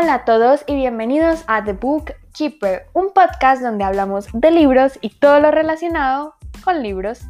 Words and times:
Hola 0.00 0.14
a 0.14 0.24
todos 0.24 0.64
y 0.66 0.76
bienvenidos 0.76 1.44
a 1.46 1.62
The 1.62 1.74
Book 1.74 2.14
Keeper, 2.32 2.86
un 2.94 3.12
podcast 3.12 3.60
donde 3.60 3.84
hablamos 3.84 4.28
de 4.32 4.50
libros 4.50 4.98
y 5.02 5.10
todo 5.10 5.40
lo 5.40 5.50
relacionado 5.50 6.36
con 6.64 6.82
libros. 6.82 7.20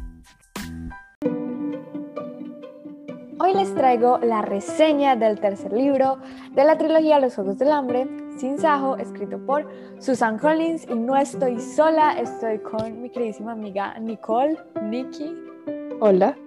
Hoy 3.39 3.53
les 3.55 3.75
traigo 3.75 4.19
la 4.19 4.41
reseña 4.41 5.17
del 5.17 5.41
tercer 5.41 5.73
libro 5.73 6.19
de 6.51 6.63
la 6.63 6.77
trilogía 6.77 7.19
Los 7.19 7.35
Juegos 7.35 7.57
del 7.57 7.73
Hambre, 7.73 8.07
Sin 8.37 8.57
Sajo, 8.57 8.95
escrito 8.95 9.45
por 9.45 9.67
Susan 9.99 10.39
Collins. 10.39 10.87
Y 10.89 10.95
no 10.95 11.17
estoy 11.17 11.59
sola, 11.59 12.13
estoy 12.13 12.59
con 12.59 13.01
mi 13.01 13.09
queridísima 13.09 13.51
amiga 13.51 13.99
Nicole, 13.99 14.57
Nikki. 14.81 15.35
Hola. 15.99 16.37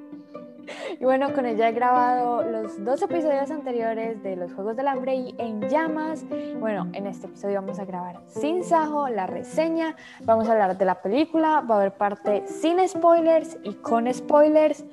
Y 1.00 1.04
bueno, 1.04 1.32
con 1.32 1.46
ella 1.46 1.68
he 1.68 1.72
grabado 1.72 2.42
los 2.42 2.82
dos 2.84 3.02
episodios 3.02 3.50
anteriores 3.50 4.22
de 4.22 4.36
Los 4.36 4.52
Juegos 4.52 4.76
del 4.76 4.88
Hambre 4.88 5.14
y 5.14 5.34
En 5.38 5.60
Llamas. 5.68 6.24
Bueno, 6.58 6.88
en 6.92 7.06
este 7.06 7.26
episodio 7.26 7.56
vamos 7.56 7.78
a 7.78 7.84
grabar 7.84 8.20
sin 8.26 8.64
Sajo, 8.64 9.08
la 9.08 9.26
reseña, 9.26 9.96
vamos 10.22 10.48
a 10.48 10.52
hablar 10.52 10.78
de 10.78 10.84
la 10.84 11.02
película, 11.02 11.60
va 11.60 11.76
a 11.76 11.78
haber 11.78 11.92
parte 11.92 12.46
sin 12.46 12.86
spoilers 12.88 13.58
y 13.62 13.74
con 13.74 14.12
spoilers. 14.12 14.84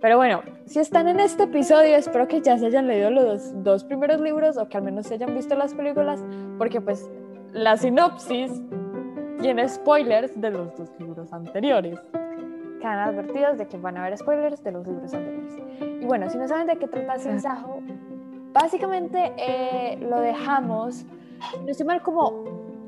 Pero 0.00 0.16
bueno, 0.16 0.42
si 0.66 0.78
están 0.78 1.08
en 1.08 1.18
este 1.18 1.44
episodio, 1.44 1.96
espero 1.96 2.28
que 2.28 2.40
ya 2.40 2.56
se 2.56 2.66
hayan 2.66 2.86
leído 2.86 3.10
los 3.10 3.64
dos 3.64 3.84
primeros 3.84 4.20
libros 4.20 4.56
o 4.56 4.68
que 4.68 4.76
al 4.76 4.84
menos 4.84 5.06
se 5.06 5.14
hayan 5.14 5.34
visto 5.34 5.56
las 5.56 5.74
películas, 5.74 6.24
porque 6.56 6.80
pues 6.80 7.10
la 7.52 7.76
sinopsis 7.76 8.52
tiene 9.40 9.68
spoilers 9.68 10.40
de 10.40 10.50
los 10.50 10.76
dos 10.76 10.90
libros 11.00 11.32
anteriores 11.32 11.98
quedan 12.78 12.98
advertidos 12.98 13.58
de 13.58 13.66
que 13.66 13.76
van 13.76 13.96
a 13.96 14.02
haber 14.04 14.16
spoilers 14.16 14.62
de 14.62 14.72
los 14.72 14.86
libros 14.86 15.12
anteriores. 15.14 15.54
Y 15.80 16.04
bueno, 16.04 16.28
si 16.30 16.38
no 16.38 16.48
saben 16.48 16.66
de 16.66 16.76
qué 16.76 16.88
trata 16.88 17.18
Sin 17.18 17.40
Sajo, 17.40 17.80
básicamente 18.52 19.32
eh, 19.36 19.98
lo 20.00 20.20
dejamos, 20.20 21.04
no 21.62 21.68
estoy 21.68 21.86
mal, 21.86 22.02
como 22.02 22.44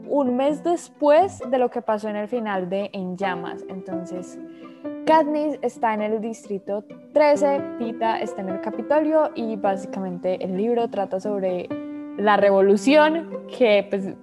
un 0.08 0.36
mes 0.36 0.64
después 0.64 1.40
de 1.50 1.58
lo 1.58 1.70
que 1.70 1.82
pasó 1.82 2.08
en 2.08 2.16
el 2.16 2.28
final 2.28 2.68
de 2.68 2.90
En 2.92 3.16
Llamas. 3.16 3.64
Entonces, 3.68 4.38
Katniss 5.06 5.58
está 5.62 5.94
en 5.94 6.02
el 6.02 6.20
distrito 6.20 6.84
13, 7.12 7.60
Pita 7.78 8.20
está 8.20 8.42
en 8.42 8.48
el 8.50 8.60
Capitolio 8.60 9.30
y 9.34 9.56
básicamente 9.56 10.42
el 10.44 10.56
libro 10.56 10.88
trata 10.88 11.20
sobre 11.20 11.68
la 12.16 12.36
revolución 12.36 13.46
que 13.56 13.86
pues 13.88 14.14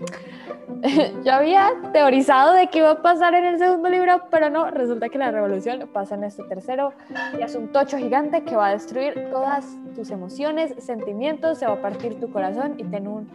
yo 1.24 1.34
había 1.34 1.72
teorizado 1.94 2.54
de 2.54 2.68
que 2.68 2.80
iba 2.80 2.92
a 2.92 3.02
pasar 3.02 3.34
en 3.36 3.46
el 3.46 3.58
segundo 3.58 3.90
libro, 3.90 4.24
pero 4.30 4.50
no, 4.50 4.70
resulta 4.70 5.10
que 5.10 5.18
la 5.18 5.32
revolución 5.32 5.90
pasa 5.94 6.16
en 6.16 6.26
este 6.26 6.44
tercero 6.44 6.94
y 7.38 7.42
es 7.42 7.56
un 7.56 7.72
tocho 7.72 7.98
gigante 7.98 8.44
que 8.44 8.56
va 8.56 8.68
a 8.68 8.72
destruir 8.72 9.30
todas 9.32 9.66
tus 9.96 10.12
emociones, 10.12 10.74
sentimientos, 10.80 11.60
se 11.60 11.66
va 11.66 11.74
a 11.74 11.82
partir 11.82 12.20
tu 12.20 12.32
corazón 12.32 12.76
y 12.78 12.84
ten 12.84 13.08
un, 13.08 13.30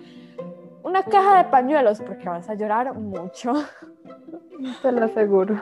una 0.83 1.03
caja 1.03 1.39
de 1.39 1.45
pañuelos 1.51 2.01
porque 2.01 2.29
vas 2.29 2.49
a 2.49 2.55
llorar 2.55 2.95
mucho. 2.95 3.55
Te 4.83 4.93
lo 4.93 5.05
aseguro. 5.05 5.61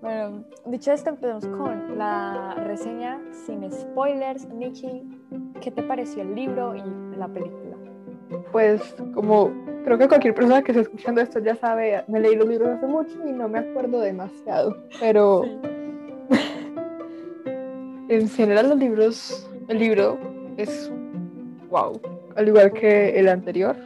Bueno, 0.00 0.44
dicho 0.66 0.92
esto, 0.92 1.10
empezamos 1.10 1.46
con 1.46 1.98
la 1.98 2.54
reseña 2.64 3.18
sin 3.32 3.68
spoilers. 3.72 4.46
Nikki, 4.46 5.02
¿qué 5.60 5.72
te 5.72 5.82
pareció 5.82 6.22
el 6.22 6.34
libro 6.34 6.76
y 6.76 7.16
la 7.16 7.26
película? 7.26 7.65
Pues 8.52 8.94
como 9.14 9.52
creo 9.84 9.98
que 9.98 10.08
cualquier 10.08 10.34
persona 10.34 10.62
que 10.62 10.72
esté 10.72 10.82
escuchando 10.82 11.20
esto 11.20 11.38
ya 11.38 11.54
sabe, 11.54 12.02
me 12.08 12.18
leí 12.18 12.34
los 12.34 12.48
libros 12.48 12.70
hace 12.70 12.86
mucho 12.86 13.16
y 13.24 13.32
no 13.32 13.48
me 13.48 13.60
acuerdo 13.60 14.00
demasiado, 14.00 14.76
pero 14.98 15.44
en 18.08 18.28
general 18.28 18.70
los 18.70 18.78
libros, 18.78 19.48
el 19.68 19.78
libro 19.78 20.18
es 20.56 20.90
wow, 21.70 22.00
al 22.34 22.48
igual 22.48 22.72
que 22.72 23.18
el 23.18 23.28
anterior 23.28 23.76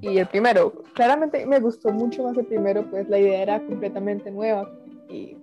y 0.00 0.16
el 0.16 0.26
primero. 0.26 0.72
Claramente 0.94 1.44
me 1.44 1.60
gustó 1.60 1.92
mucho 1.92 2.22
más 2.22 2.36
el 2.38 2.46
primero, 2.46 2.84
pues 2.90 3.06
la 3.08 3.18
idea 3.18 3.42
era 3.42 3.60
completamente 3.60 4.30
nueva 4.30 4.66
y 5.10 5.36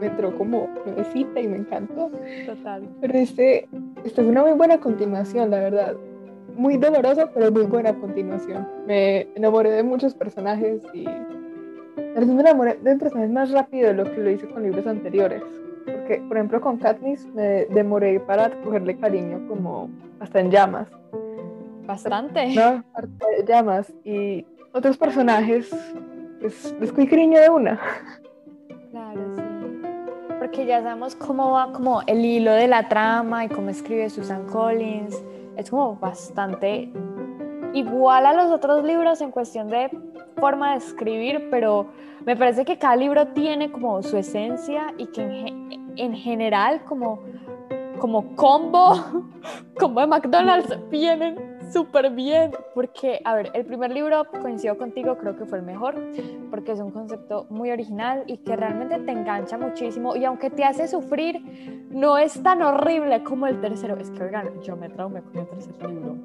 me 0.00 0.06
entró 0.06 0.34
como 0.38 0.70
nuevecita 0.86 1.38
y 1.38 1.48
me 1.48 1.58
encantó. 1.58 2.10
Total. 2.46 2.88
Pero 3.02 3.18
este, 3.18 3.68
esta 4.04 4.22
es 4.22 4.26
una 4.26 4.42
muy 4.42 4.52
buena 4.52 4.78
continuación, 4.78 5.50
la 5.50 5.60
verdad 5.60 5.96
muy 6.56 6.76
doloroso, 6.76 7.30
pero 7.32 7.50
muy 7.52 7.62
buena 7.62 7.94
continuación. 7.94 8.66
Me 8.86 9.28
enamoré 9.34 9.70
de 9.70 9.82
muchos 9.82 10.14
personajes 10.14 10.82
y 10.92 11.04
me 11.04 12.40
enamoré 12.40 12.76
de 12.76 12.96
personajes 12.96 13.30
más 13.30 13.50
rápido 13.50 13.88
de 13.88 13.94
lo 13.94 14.04
que 14.04 14.18
lo 14.18 14.30
hice 14.30 14.48
con 14.48 14.62
libros 14.62 14.86
anteriores. 14.86 15.42
Porque, 15.84 16.22
por 16.28 16.36
ejemplo, 16.36 16.60
con 16.60 16.78
Katniss 16.78 17.26
me 17.34 17.66
demoré 17.66 18.18
para 18.20 18.50
cogerle 18.62 18.96
cariño 18.96 19.46
como 19.48 19.88
hasta 20.18 20.40
en 20.40 20.50
llamas. 20.50 20.88
Bastante. 21.86 22.54
No, 22.54 22.82
hasta 22.94 23.26
llamas. 23.46 23.92
Y 24.04 24.44
otros 24.72 24.96
personajes, 24.96 25.70
pues 26.40 26.74
les 26.80 26.92
cogí 26.92 27.06
cariño 27.06 27.40
de 27.40 27.48
una. 27.48 27.80
Claro, 28.90 29.20
sí. 29.36 29.42
Porque 30.38 30.66
ya 30.66 30.82
sabemos 30.82 31.14
cómo 31.14 31.52
va 31.52 31.72
como 31.72 32.02
el 32.06 32.24
hilo 32.24 32.52
de 32.52 32.66
la 32.66 32.88
trama 32.88 33.44
y 33.44 33.48
cómo 33.48 33.70
escribe 33.70 34.10
Susan 34.10 34.46
Collins 34.46 35.22
es 35.56 35.70
como 35.70 35.96
bastante 35.96 36.92
igual 37.72 38.26
a 38.26 38.32
los 38.32 38.50
otros 38.50 38.84
libros 38.84 39.20
en 39.20 39.30
cuestión 39.30 39.68
de 39.68 39.90
forma 40.36 40.72
de 40.72 40.78
escribir, 40.78 41.48
pero 41.50 41.86
me 42.24 42.36
parece 42.36 42.64
que 42.64 42.78
cada 42.78 42.96
libro 42.96 43.28
tiene 43.28 43.70
como 43.70 44.02
su 44.02 44.16
esencia 44.16 44.94
y 44.96 45.06
que 45.06 45.22
en, 45.96 46.14
general 46.14 46.84
como, 46.84 47.20
como 47.98 48.34
combo, 48.34 48.94
como 49.78 50.00
de 50.00 50.06
McDonald's, 50.06 50.78
vienen 50.90 51.55
súper 51.72 52.10
bien, 52.10 52.52
porque, 52.74 53.20
a 53.24 53.34
ver, 53.34 53.50
el 53.54 53.64
primer 53.64 53.92
libro, 53.92 54.24
coincido 54.42 54.76
contigo, 54.76 55.16
creo 55.18 55.36
que 55.36 55.44
fue 55.44 55.58
el 55.58 55.64
mejor, 55.64 55.94
porque 56.50 56.72
es 56.72 56.80
un 56.80 56.90
concepto 56.90 57.46
muy 57.50 57.70
original 57.70 58.24
y 58.26 58.38
que 58.38 58.56
realmente 58.56 58.98
te 58.98 59.12
engancha 59.12 59.58
muchísimo 59.58 60.16
y 60.16 60.24
aunque 60.24 60.50
te 60.50 60.64
hace 60.64 60.88
sufrir, 60.88 61.86
no 61.90 62.18
es 62.18 62.42
tan 62.42 62.62
horrible 62.62 63.22
como 63.22 63.46
el 63.46 63.60
tercero. 63.60 63.96
Es 63.96 64.10
que, 64.10 64.22
oigan, 64.24 64.60
yo 64.62 64.76
me 64.76 64.88
traumé 64.88 65.22
con 65.22 65.38
el 65.38 65.46
tercer 65.48 65.74
libro. 65.88 66.16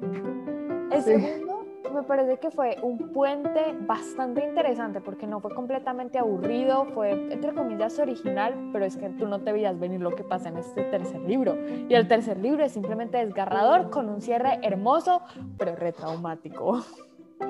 El 0.90 1.02
segundo 1.02 1.51
me 1.92 2.02
parece 2.02 2.38
que 2.38 2.50
fue 2.50 2.76
un 2.82 2.98
puente 3.12 3.76
bastante 3.80 4.44
interesante 4.44 5.00
porque 5.00 5.26
no 5.26 5.40
fue 5.40 5.54
completamente 5.54 6.18
aburrido, 6.18 6.86
fue 6.86 7.10
entre 7.32 7.54
comillas 7.54 7.98
original, 7.98 8.70
pero 8.72 8.84
es 8.84 8.96
que 8.96 9.08
tú 9.10 9.26
no 9.26 9.40
te 9.40 9.52
veías 9.52 9.78
venir 9.78 10.00
lo 10.00 10.10
que 10.10 10.24
pasa 10.24 10.48
en 10.48 10.58
este 10.58 10.84
tercer 10.84 11.20
libro. 11.20 11.56
Y 11.88 11.94
el 11.94 12.08
tercer 12.08 12.38
libro 12.38 12.64
es 12.64 12.72
simplemente 12.72 13.18
desgarrador 13.18 13.90
con 13.90 14.08
un 14.08 14.20
cierre 14.20 14.58
hermoso, 14.62 15.22
pero 15.58 15.76
retraumático. 15.76 16.82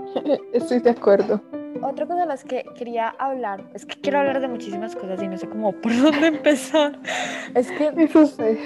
Estoy 0.53 0.81
de 0.81 0.91
acuerdo. 0.91 1.41
Otra 1.83 2.07
cosa 2.07 2.21
de 2.21 2.27
las 2.27 2.45
que 2.45 2.65
quería 2.77 3.09
hablar, 3.09 3.65
es 3.75 3.85
que 3.85 4.01
quiero 4.01 4.21
hablar 4.21 4.41
de 4.41 4.47
muchísimas 4.47 4.95
cosas 4.95 5.21
y 5.21 5.27
no 5.27 5.37
sé 5.37 5.49
cómo 5.49 5.73
por 5.73 5.91
dónde 6.03 6.29
empezar. 6.29 6.99
Es 7.55 7.71
que... 7.73 7.93
Eso 7.97 8.27
sé. 8.27 8.57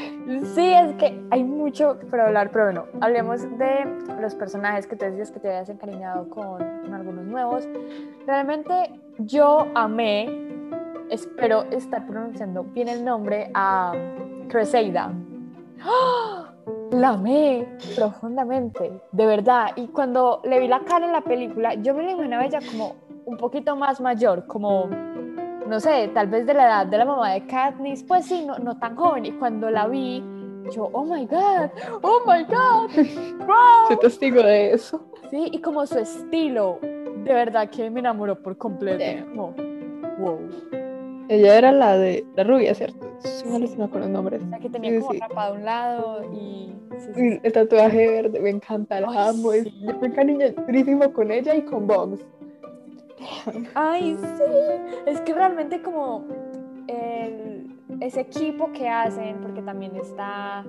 Sí, 0.55 0.73
es 0.73 0.95
que 0.97 1.19
hay 1.31 1.43
mucho 1.43 1.99
para 2.11 2.27
hablar, 2.27 2.51
pero 2.51 2.67
bueno, 2.67 2.87
hablemos 3.01 3.43
de 3.59 3.87
los 4.21 4.35
personajes 4.35 4.87
que 4.87 4.97
te 4.97 5.11
decías 5.11 5.31
que 5.31 5.41
te 5.41 5.49
habías 5.49 5.71
encariñado 5.71 6.29
con, 6.29 6.59
con 6.59 6.95
algunos 6.95 7.25
nuevos. 7.25 7.67
Realmente 8.27 9.01
yo 9.19 9.67
amé, 9.75 10.29
espero 11.09 11.63
estar 11.71 12.07
pronunciando 12.07 12.65
bien 12.65 12.89
el 12.89 13.03
nombre, 13.03 13.51
a 13.55 13.95
Crusader. 14.49 15.13
¡Oh! 15.87 16.46
La 16.91 17.11
amé 17.11 17.67
profundamente, 17.95 19.01
de 19.13 19.27
verdad. 19.27 19.69
Y 19.77 19.89
cuando 19.89 20.41
le 20.45 20.61
vi 20.61 20.69
la 20.69 20.81
cara 20.81 21.07
en 21.07 21.13
la 21.13 21.21
película, 21.21 21.75
yo 21.75 21.95
me 21.95 22.05
la 22.05 22.13
imaginaba 22.13 22.45
ella 22.45 22.61
como 22.71 22.97
un 23.25 23.37
poquito 23.37 23.75
más 23.77 24.01
mayor, 24.01 24.47
como, 24.47 24.89
no 25.67 25.81
sé, 25.81 26.09
tal 26.15 26.29
vez 26.29 26.47
de 26.47 26.55
la 26.55 26.67
edad 26.67 26.87
de 26.87 26.99
la 26.99 27.05
mamá 27.05 27.33
de 27.33 27.47
Katniss, 27.47 28.03
pues 28.05 28.27
sí, 28.27 28.45
no, 28.47 28.59
no 28.59 28.79
tan 28.79 28.97
joven. 28.97 29.27
Y 29.27 29.33
cuando 29.33 29.69
la 29.71 29.87
vi, 29.89 30.23
yo, 30.73 30.89
oh 30.93 31.05
my 31.05 31.27
God, 31.27 31.71
oh 32.03 32.23
my 32.27 32.45
God, 32.45 32.91
wow. 33.47 33.89
Soy 33.89 33.99
testigo 33.99 34.43
de 34.43 34.73
eso. 34.73 35.03
Sí, 35.31 35.49
y 35.51 35.61
como 35.61 35.85
su 35.87 35.99
estilo, 35.99 36.79
de 36.81 37.35
verdad 37.35 37.69
que 37.69 37.91
me 37.91 38.01
enamoró 38.01 38.41
por 38.41 38.57
completo. 38.57 39.27
Como, 39.35 39.55
wow. 40.19 40.86
Ella 41.29 41.59
era 41.59 41.73
la 41.73 41.99
de 41.99 42.25
la 42.37 42.45
rubia, 42.45 42.75
¿cierto? 42.75 43.07
Sí, 43.19 43.45
no 43.47 43.59
me 43.59 43.85
acuerdo 43.85 44.07
el 44.07 44.13
nombre. 44.13 44.41
La 44.51 44.59
que 44.59 44.69
tenía 44.69 45.01
como 45.01 45.13
rapado 45.13 45.55
a 45.55 45.57
un 45.57 45.65
lado 45.65 46.25
y... 46.33 46.75
el 47.43 47.53
tatuaje 47.53 48.09
verde, 48.09 48.41
me 48.41 48.51
encanta, 48.51 49.01
la 49.01 49.29
amo. 49.29 49.53
Es, 49.53 49.73
me 49.75 50.07
encariñé 50.07 50.51
durísimo 50.51 51.13
con 51.13 51.31
ella 51.31 51.55
y 51.55 51.63
con 51.63 51.87
Boggs. 51.87 52.25
Ay, 53.75 54.17
sí. 54.21 54.45
Es 55.07 55.21
que 55.23 55.35
realmente 55.35 55.83
como 55.83 56.25
el, 56.87 57.67
ese 58.01 58.21
equipo 58.21 58.71
que 58.73 58.89
hacen, 58.89 59.39
porque 59.41 59.63
también 59.63 59.97
está 59.97 60.65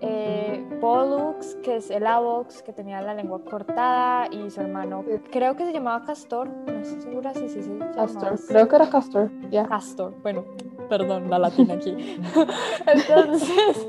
eh, 0.00 0.64
Pollux, 0.80 1.56
que 1.62 1.76
es 1.76 1.90
el 1.90 2.06
Avox, 2.06 2.62
que 2.62 2.72
tenía 2.72 3.00
la 3.00 3.14
lengua 3.14 3.40
cortada, 3.44 4.26
y 4.30 4.50
su 4.50 4.60
hermano, 4.60 5.04
creo 5.30 5.56
que 5.56 5.64
se 5.64 5.72
llamaba 5.72 6.04
Castor, 6.04 6.48
no 6.48 6.80
estoy 6.80 7.00
segura 7.00 7.32
si 7.34 7.48
sí, 7.48 7.62
sí, 7.62 7.62
sí, 7.62 7.78
Castor, 7.94 8.38
creo 8.48 8.68
que 8.68 8.76
era 8.76 8.90
Castor, 8.90 9.30
ya. 9.50 9.66
Castor, 9.66 10.14
bueno, 10.22 10.44
perdón, 10.88 11.30
la 11.30 11.38
latina 11.38 11.74
aquí. 11.74 11.90
Entonces, 12.86 13.88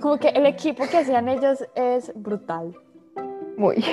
como 0.00 0.18
que 0.18 0.28
el 0.28 0.46
equipo 0.46 0.84
que 0.90 0.98
hacían 0.98 1.28
ellos 1.28 1.64
es 1.74 2.12
brutal. 2.14 2.74
Muy. 3.56 3.84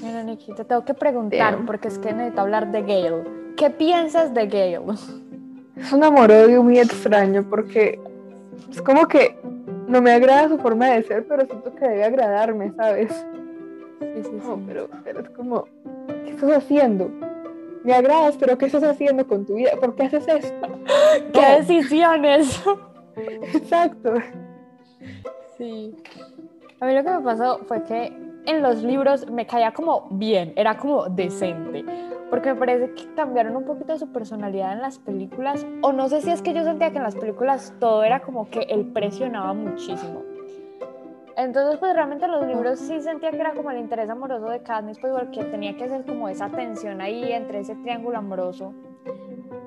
Bueno, 0.00 0.24
Nikki, 0.24 0.54
te 0.54 0.64
tengo 0.64 0.84
que 0.84 0.94
preguntar, 0.94 1.64
porque 1.66 1.88
es 1.88 1.98
que 1.98 2.12
necesito 2.12 2.42
hablar 2.42 2.70
de 2.72 2.82
Gale. 2.82 3.24
¿Qué 3.56 3.70
piensas 3.70 4.32
de 4.32 4.46
Gale? 4.46 4.94
Es 5.76 5.92
un 5.92 6.04
amor-odio 6.04 6.62
muy 6.62 6.78
extraño 6.78 7.44
porque 7.48 8.00
es 8.70 8.80
como 8.82 9.06
que 9.08 9.38
no 9.92 10.02
me 10.02 10.10
agrada 10.12 10.48
su 10.48 10.58
forma 10.58 10.86
de 10.90 11.02
ser, 11.04 11.26
pero 11.26 11.44
siento 11.46 11.74
que 11.74 11.86
debe 11.86 12.04
agradarme, 12.04 12.72
¿sabes? 12.76 13.12
Sí, 14.00 14.22
sí, 14.24 14.30
No, 14.42 14.60
pero, 14.66 14.88
pero 15.04 15.20
es 15.20 15.28
como, 15.30 15.64
¿qué 16.24 16.30
estás 16.30 16.50
haciendo? 16.56 17.08
Me 17.84 17.92
agradas, 17.94 18.36
pero 18.38 18.56
¿qué 18.58 18.66
estás 18.66 18.82
haciendo 18.84 19.26
con 19.26 19.44
tu 19.44 19.54
vida? 19.54 19.72
¿Por 19.80 19.94
qué 19.94 20.04
haces 20.04 20.26
esto? 20.28 20.68
¿Qué 21.32 21.40
No. 21.40 21.56
decisiones? 21.58 22.62
Exacto. 23.54 24.14
Sí. 25.58 25.94
A 26.80 26.86
mí 26.86 26.94
lo 26.94 27.04
que 27.04 27.10
me 27.10 27.20
pasó 27.20 27.58
fue 27.66 27.82
que 27.84 28.12
en 28.46 28.62
los 28.62 28.82
libros 28.82 29.30
me 29.30 29.46
caía 29.46 29.72
como 29.72 30.08
bien, 30.10 30.52
era 30.56 30.76
como 30.76 31.08
decente. 31.08 31.84
Porque 32.30 32.54
me 32.54 32.58
parece 32.58 32.94
que 32.94 33.14
cambiaron 33.14 33.56
un 33.56 33.64
poquito 33.64 33.96
su 33.98 34.10
personalidad 34.10 34.72
en 34.72 34.80
las 34.80 34.98
películas. 34.98 35.66
O 35.82 35.92
no 35.92 36.08
sé 36.08 36.22
si 36.22 36.30
es 36.30 36.40
que 36.40 36.54
yo 36.54 36.64
sentía 36.64 36.90
que 36.90 36.96
en 36.96 37.02
las 37.02 37.14
películas 37.14 37.74
todo 37.78 38.04
era 38.04 38.20
como 38.20 38.48
que 38.48 38.60
él 38.60 38.86
presionaba 38.92 39.52
muchísimo. 39.52 40.22
Entonces, 41.36 41.78
pues 41.78 41.94
realmente 41.94 42.24
en 42.24 42.32
los 42.32 42.46
libros 42.46 42.78
sí 42.78 43.00
sentía 43.00 43.30
que 43.30 43.38
era 43.38 43.54
como 43.54 43.70
el 43.70 43.78
interés 43.78 44.08
amoroso 44.10 44.48
de 44.48 44.62
Katniss, 44.62 44.98
pues 44.98 45.12
porque 45.12 45.44
tenía 45.44 45.76
que 45.76 45.88
ser 45.88 46.04
como 46.04 46.28
esa 46.28 46.48
tensión 46.48 47.00
ahí 47.00 47.32
entre 47.32 47.60
ese 47.60 47.74
triángulo 47.76 48.18
amoroso. 48.18 48.74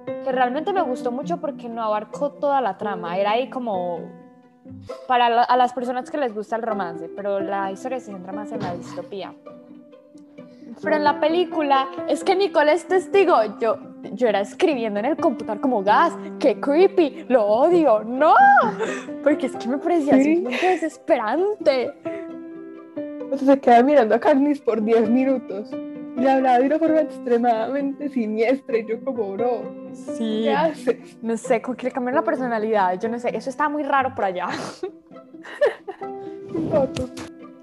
Que 0.05 0.31
realmente 0.31 0.73
me 0.73 0.81
gustó 0.81 1.11
mucho 1.11 1.37
porque 1.37 1.69
no 1.69 1.83
abarcó 1.83 2.31
toda 2.31 2.61
la 2.61 2.77
trama. 2.77 3.17
Era 3.17 3.31
ahí 3.31 3.49
como 3.49 4.24
para 5.07 5.29
la- 5.29 5.43
a 5.43 5.57
las 5.57 5.73
personas 5.73 6.09
que 6.09 6.17
les 6.17 6.33
gusta 6.33 6.55
el 6.55 6.61
romance, 6.61 7.09
pero 7.15 7.39
la 7.39 7.71
historia 7.71 7.99
se 7.99 8.07
centra 8.11 8.33
más 8.33 8.51
en 8.51 8.59
la 8.61 8.75
distopía. 8.75 9.33
Pero 10.83 10.95
en 10.97 11.03
la 11.03 11.19
película 11.19 11.87
es 12.09 12.23
que 12.23 12.35
Nicole 12.35 12.73
es 12.73 12.85
testigo. 12.87 13.35
Yo, 13.59 13.77
yo 14.11 14.27
era 14.27 14.41
escribiendo 14.41 14.99
en 14.99 15.05
el 15.05 15.15
computador 15.17 15.61
como 15.61 15.83
gas, 15.83 16.13
qué 16.39 16.59
creepy, 16.59 17.25
lo 17.29 17.45
odio, 17.45 18.03
no, 18.03 18.33
porque 19.23 19.45
es 19.47 19.55
que 19.55 19.67
me 19.69 19.77
parecía 19.77 20.15
Sí. 20.15 20.23
simplemente 20.23 20.67
desesperante. 20.67 21.93
Entonces 22.95 23.47
se 23.47 23.59
queda 23.59 23.81
mirando 23.83 24.15
a 24.15 24.19
Katniss 24.19 24.59
por 24.61 24.81
10 24.83 25.09
minutos 25.09 25.69
y 26.15 26.21
le 26.21 26.31
hablaba 26.31 26.59
de 26.59 26.65
una 26.67 26.79
forma 26.79 27.01
extremadamente 27.01 28.09
siniestra 28.09 28.77
y 28.77 28.85
yo 28.87 29.03
como, 29.03 29.33
bro, 29.33 29.63
Sí, 29.93 30.41
¿qué 30.43 30.51
haces? 30.53 31.17
no 31.21 31.37
sé, 31.37 31.61
como 31.61 31.75
que 31.77 31.85
le 31.87 31.91
cambiaron 31.91 32.21
la 32.21 32.25
personalidad, 32.25 32.99
yo 32.99 33.09
no 33.09 33.19
sé, 33.19 33.35
eso 33.35 33.49
está 33.49 33.69
muy 33.69 33.83
raro 33.83 34.13
por 34.15 34.25
allá. 34.25 34.47
Un 36.53 36.69
poco. 36.69 37.09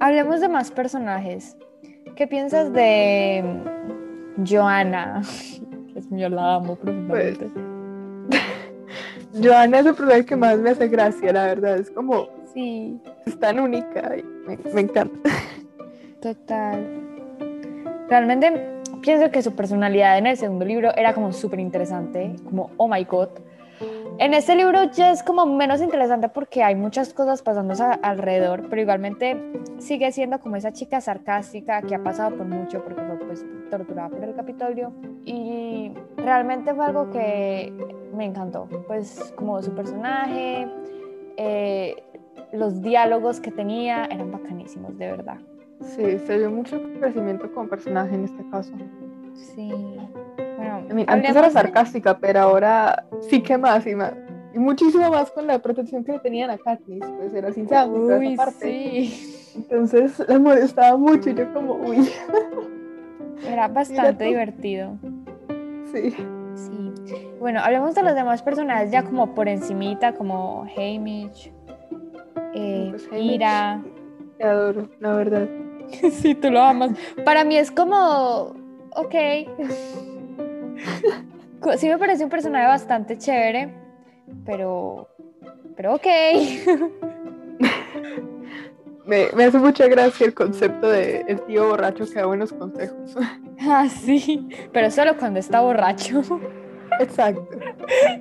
Hablemos 0.00 0.40
de 0.40 0.48
más 0.48 0.70
personajes. 0.70 1.56
¿Qué 2.16 2.26
piensas 2.26 2.72
de 2.72 3.42
mm, 4.36 4.44
Joanna? 4.48 5.22
Es 5.94 6.10
mío, 6.10 6.30
la 6.30 6.54
amo 6.54 6.74
profundamente. 6.76 7.50
Joana 9.42 9.80
es 9.80 9.86
el 9.86 9.94
personaje 9.94 10.24
que 10.24 10.36
más 10.36 10.58
me 10.58 10.70
hace 10.70 10.88
gracia, 10.88 11.32
la 11.34 11.44
verdad. 11.46 11.76
Es 11.78 11.90
como, 11.90 12.28
Sí, 12.54 12.98
es 13.26 13.38
tan 13.38 13.60
única 13.60 14.16
y 14.16 14.22
me, 14.46 14.58
me 14.74 14.80
encanta. 14.82 15.30
total. 16.20 17.11
Realmente 18.12 18.52
pienso 19.00 19.30
que 19.30 19.40
su 19.40 19.56
personalidad 19.56 20.18
en 20.18 20.26
el 20.26 20.36
segundo 20.36 20.66
libro 20.66 20.94
era 20.94 21.14
como 21.14 21.32
súper 21.32 21.60
interesante, 21.60 22.36
como, 22.44 22.68
oh 22.76 22.86
my 22.86 23.02
god. 23.04 23.30
En 24.18 24.34
este 24.34 24.54
libro 24.54 24.84
ya 24.92 25.12
es 25.12 25.22
como 25.22 25.46
menos 25.46 25.80
interesante 25.80 26.28
porque 26.28 26.62
hay 26.62 26.74
muchas 26.74 27.14
cosas 27.14 27.40
pasando 27.40 27.72
alrededor, 28.02 28.68
pero 28.68 28.82
igualmente 28.82 29.42
sigue 29.78 30.12
siendo 30.12 30.40
como 30.40 30.56
esa 30.56 30.74
chica 30.74 31.00
sarcástica 31.00 31.80
que 31.80 31.94
ha 31.94 32.02
pasado 32.02 32.36
por 32.36 32.44
mucho 32.44 32.84
porque 32.84 33.00
fue 33.00 33.16
pues 33.16 33.46
torturada 33.70 34.10
por 34.10 34.22
el 34.22 34.34
Capitolio 34.34 34.92
y 35.24 35.92
realmente 36.18 36.74
fue 36.74 36.84
algo 36.84 37.08
que 37.08 37.72
me 38.14 38.26
encantó, 38.26 38.68
pues 38.88 39.32
como 39.36 39.62
su 39.62 39.74
personaje, 39.74 40.68
eh, 41.38 41.96
los 42.52 42.82
diálogos 42.82 43.40
que 43.40 43.50
tenía 43.50 44.04
eran 44.04 44.30
bacanísimos, 44.30 44.98
de 44.98 45.12
verdad. 45.12 45.38
Sí, 45.82 46.18
se 46.26 46.38
vio 46.38 46.50
mucho 46.50 46.80
crecimiento 47.00 47.52
como 47.52 47.68
personaje 47.68 48.14
en 48.14 48.24
este 48.24 48.48
caso. 48.50 48.72
Sí. 49.34 49.70
Bueno, 50.56 51.04
antes 51.06 51.34
era 51.34 51.50
sarcástica, 51.50 52.18
pero 52.18 52.40
ahora 52.40 53.06
sí 53.20 53.42
que 53.42 53.58
más 53.58 53.86
y 53.86 53.94
más. 53.94 54.14
Y 54.54 54.58
muchísimo 54.58 55.10
más 55.10 55.30
con 55.30 55.46
la 55.46 55.58
protección 55.60 56.04
que 56.04 56.12
le 56.12 56.18
tenían 56.18 56.50
a 56.50 56.58
Katniss, 56.58 57.04
pues 57.18 57.32
era 57.34 57.52
sin 57.52 57.66
Uy, 57.90 58.36
sí. 58.60 59.52
Entonces 59.56 60.22
la 60.28 60.38
molestaba 60.38 60.96
mucho 60.96 61.30
y 61.30 61.34
yo 61.34 61.52
como, 61.52 61.74
uy, 61.74 62.08
Era 63.46 63.68
bastante 63.68 64.24
divertido. 64.24 64.96
sí. 65.92 66.14
Sí. 66.54 67.26
Bueno, 67.40 67.60
hablemos 67.60 67.94
de 67.94 68.02
los 68.02 68.14
demás 68.14 68.42
personajes 68.42 68.90
ya 68.90 69.02
como 69.02 69.34
por 69.34 69.48
encimita, 69.48 70.12
como 70.14 70.66
Hamish, 70.76 71.50
eh, 72.54 72.88
Pues 72.90 73.08
Haymitch. 73.10 73.34
Ira. 73.34 73.82
Te 74.38 74.44
adoro, 74.44 74.88
la 75.00 75.14
verdad. 75.14 75.48
Sí, 76.12 76.34
tú 76.34 76.50
lo 76.50 76.60
amas. 76.60 76.90
Para 77.24 77.44
mí 77.44 77.56
es 77.56 77.70
como, 77.70 78.54
ok. 78.94 79.14
Sí 81.76 81.88
me 81.88 81.96
parece 81.96 82.24
un 82.24 82.30
personaje 82.30 82.66
bastante 82.66 83.16
chévere, 83.18 83.72
pero, 84.44 85.08
pero 85.76 85.94
ok. 85.94 86.06
Me, 89.04 89.26
me 89.34 89.44
hace 89.44 89.58
mucha 89.58 89.88
gracia 89.88 90.24
el 90.26 90.32
concepto 90.32 90.88
de 90.88 91.24
el 91.26 91.40
tío 91.42 91.66
borracho 91.68 92.04
que 92.06 92.20
da 92.20 92.26
buenos 92.26 92.52
consejos. 92.52 93.16
Ah, 93.60 93.88
sí, 93.88 94.48
pero 94.72 94.90
solo 94.92 95.16
cuando 95.16 95.40
está 95.40 95.60
borracho. 95.60 96.22
Exacto. 97.00 97.48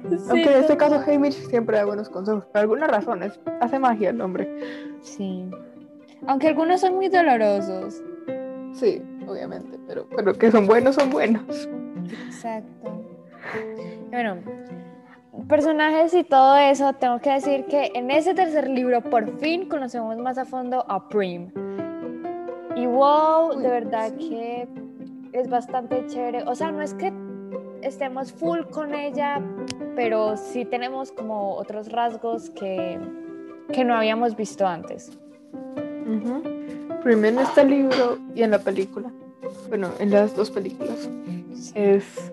Sí, 0.09 0.17
Aunque 0.29 0.55
en 0.55 0.61
este 0.61 0.77
caso 0.77 0.99
Hamish 1.05 1.47
siempre 1.49 1.77
da 1.77 1.85
buenos 1.85 2.09
consejos, 2.09 2.45
por 2.45 2.61
alguna 2.61 2.87
razón, 2.87 3.21
es- 3.23 3.39
hace 3.59 3.77
magia 3.77 4.09
el 4.09 4.21
hombre. 4.21 4.49
Sí. 5.01 5.45
Aunque 6.27 6.49
algunos 6.49 6.81
son 6.81 6.95
muy 6.95 7.09
dolorosos. 7.09 8.01
Sí, 8.73 9.01
obviamente, 9.27 9.79
pero, 9.87 10.07
pero 10.15 10.33
que 10.33 10.51
son 10.51 10.67
buenos, 10.67 10.95
son 10.95 11.09
buenos. 11.09 11.69
Exacto. 12.27 13.03
Bueno, 14.09 14.37
personajes 15.47 16.13
y 16.13 16.23
todo 16.23 16.57
eso, 16.57 16.93
tengo 16.93 17.19
que 17.19 17.31
decir 17.31 17.65
que 17.65 17.91
en 17.95 18.11
ese 18.11 18.33
tercer 18.33 18.69
libro 18.69 19.01
por 19.01 19.37
fin 19.39 19.67
conocemos 19.67 20.17
más 20.17 20.37
a 20.37 20.45
fondo 20.45 20.85
a 20.89 21.07
Prim. 21.09 21.51
Y 22.75 22.85
wow, 22.85 23.57
de 23.59 23.67
verdad 23.67 24.11
que 24.13 24.67
es 25.33 25.49
bastante 25.49 26.05
chévere. 26.07 26.43
O 26.43 26.55
sea, 26.55 26.71
no 26.71 26.81
es 26.81 26.93
que 26.93 27.11
estemos 27.81 28.31
full 28.31 28.61
con 28.71 28.93
ella, 28.93 29.41
pero 29.95 30.37
sí 30.37 30.65
tenemos 30.65 31.11
como 31.11 31.55
otros 31.55 31.91
rasgos 31.91 32.49
que, 32.51 32.99
que 33.73 33.83
no 33.83 33.95
habíamos 33.95 34.35
visto 34.35 34.65
antes. 34.65 35.17
Primero 37.03 37.39
en 37.39 37.39
este 37.39 37.65
libro 37.65 38.19
y 38.35 38.43
en 38.43 38.51
la 38.51 38.59
película. 38.59 39.11
Bueno, 39.69 39.89
en 39.99 40.11
las 40.11 40.35
dos 40.35 40.51
películas. 40.51 41.09
Es 41.73 42.31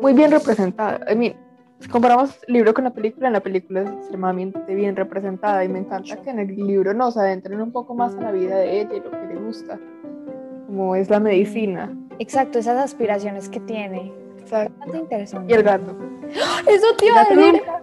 muy 0.00 0.12
bien 0.12 0.30
representada. 0.30 1.00
I 1.10 1.16
mean, 1.16 1.36
si 1.80 1.88
comparamos 1.88 2.38
el 2.46 2.54
libro 2.54 2.74
con 2.74 2.84
la 2.84 2.90
película, 2.90 3.26
en 3.26 3.32
la 3.32 3.40
película 3.40 3.82
es 3.82 3.90
extremadamente 3.90 4.74
bien 4.74 4.94
representada 4.94 5.64
y 5.64 5.68
me 5.68 5.80
encanta 5.80 6.16
que 6.16 6.30
en 6.30 6.38
el 6.38 6.54
libro 6.54 6.94
nos 6.94 7.16
adentren 7.16 7.60
un 7.60 7.72
poco 7.72 7.94
más 7.94 8.14
en 8.14 8.22
la 8.22 8.32
vida 8.32 8.56
de 8.56 8.80
ella 8.80 8.94
y 8.94 9.00
lo 9.00 9.10
que 9.10 9.34
le 9.34 9.40
gusta, 9.40 9.78
como 10.66 10.94
es 10.94 11.10
la 11.10 11.18
medicina. 11.18 11.92
Exacto, 12.18 12.58
esas 12.58 12.78
aspiraciones 12.78 13.48
que 13.48 13.60
tiene. 13.60 14.12
Exacto. 14.38 14.72
Bastante 14.78 14.98
interesante. 14.98 15.52
Y 15.52 15.56
el 15.56 15.62
gato. 15.62 15.96
Eso 16.68 16.86
te 16.98 17.06
iba 17.06 17.20
a 17.20 17.24
decir. 17.24 17.54
nunca 17.54 17.82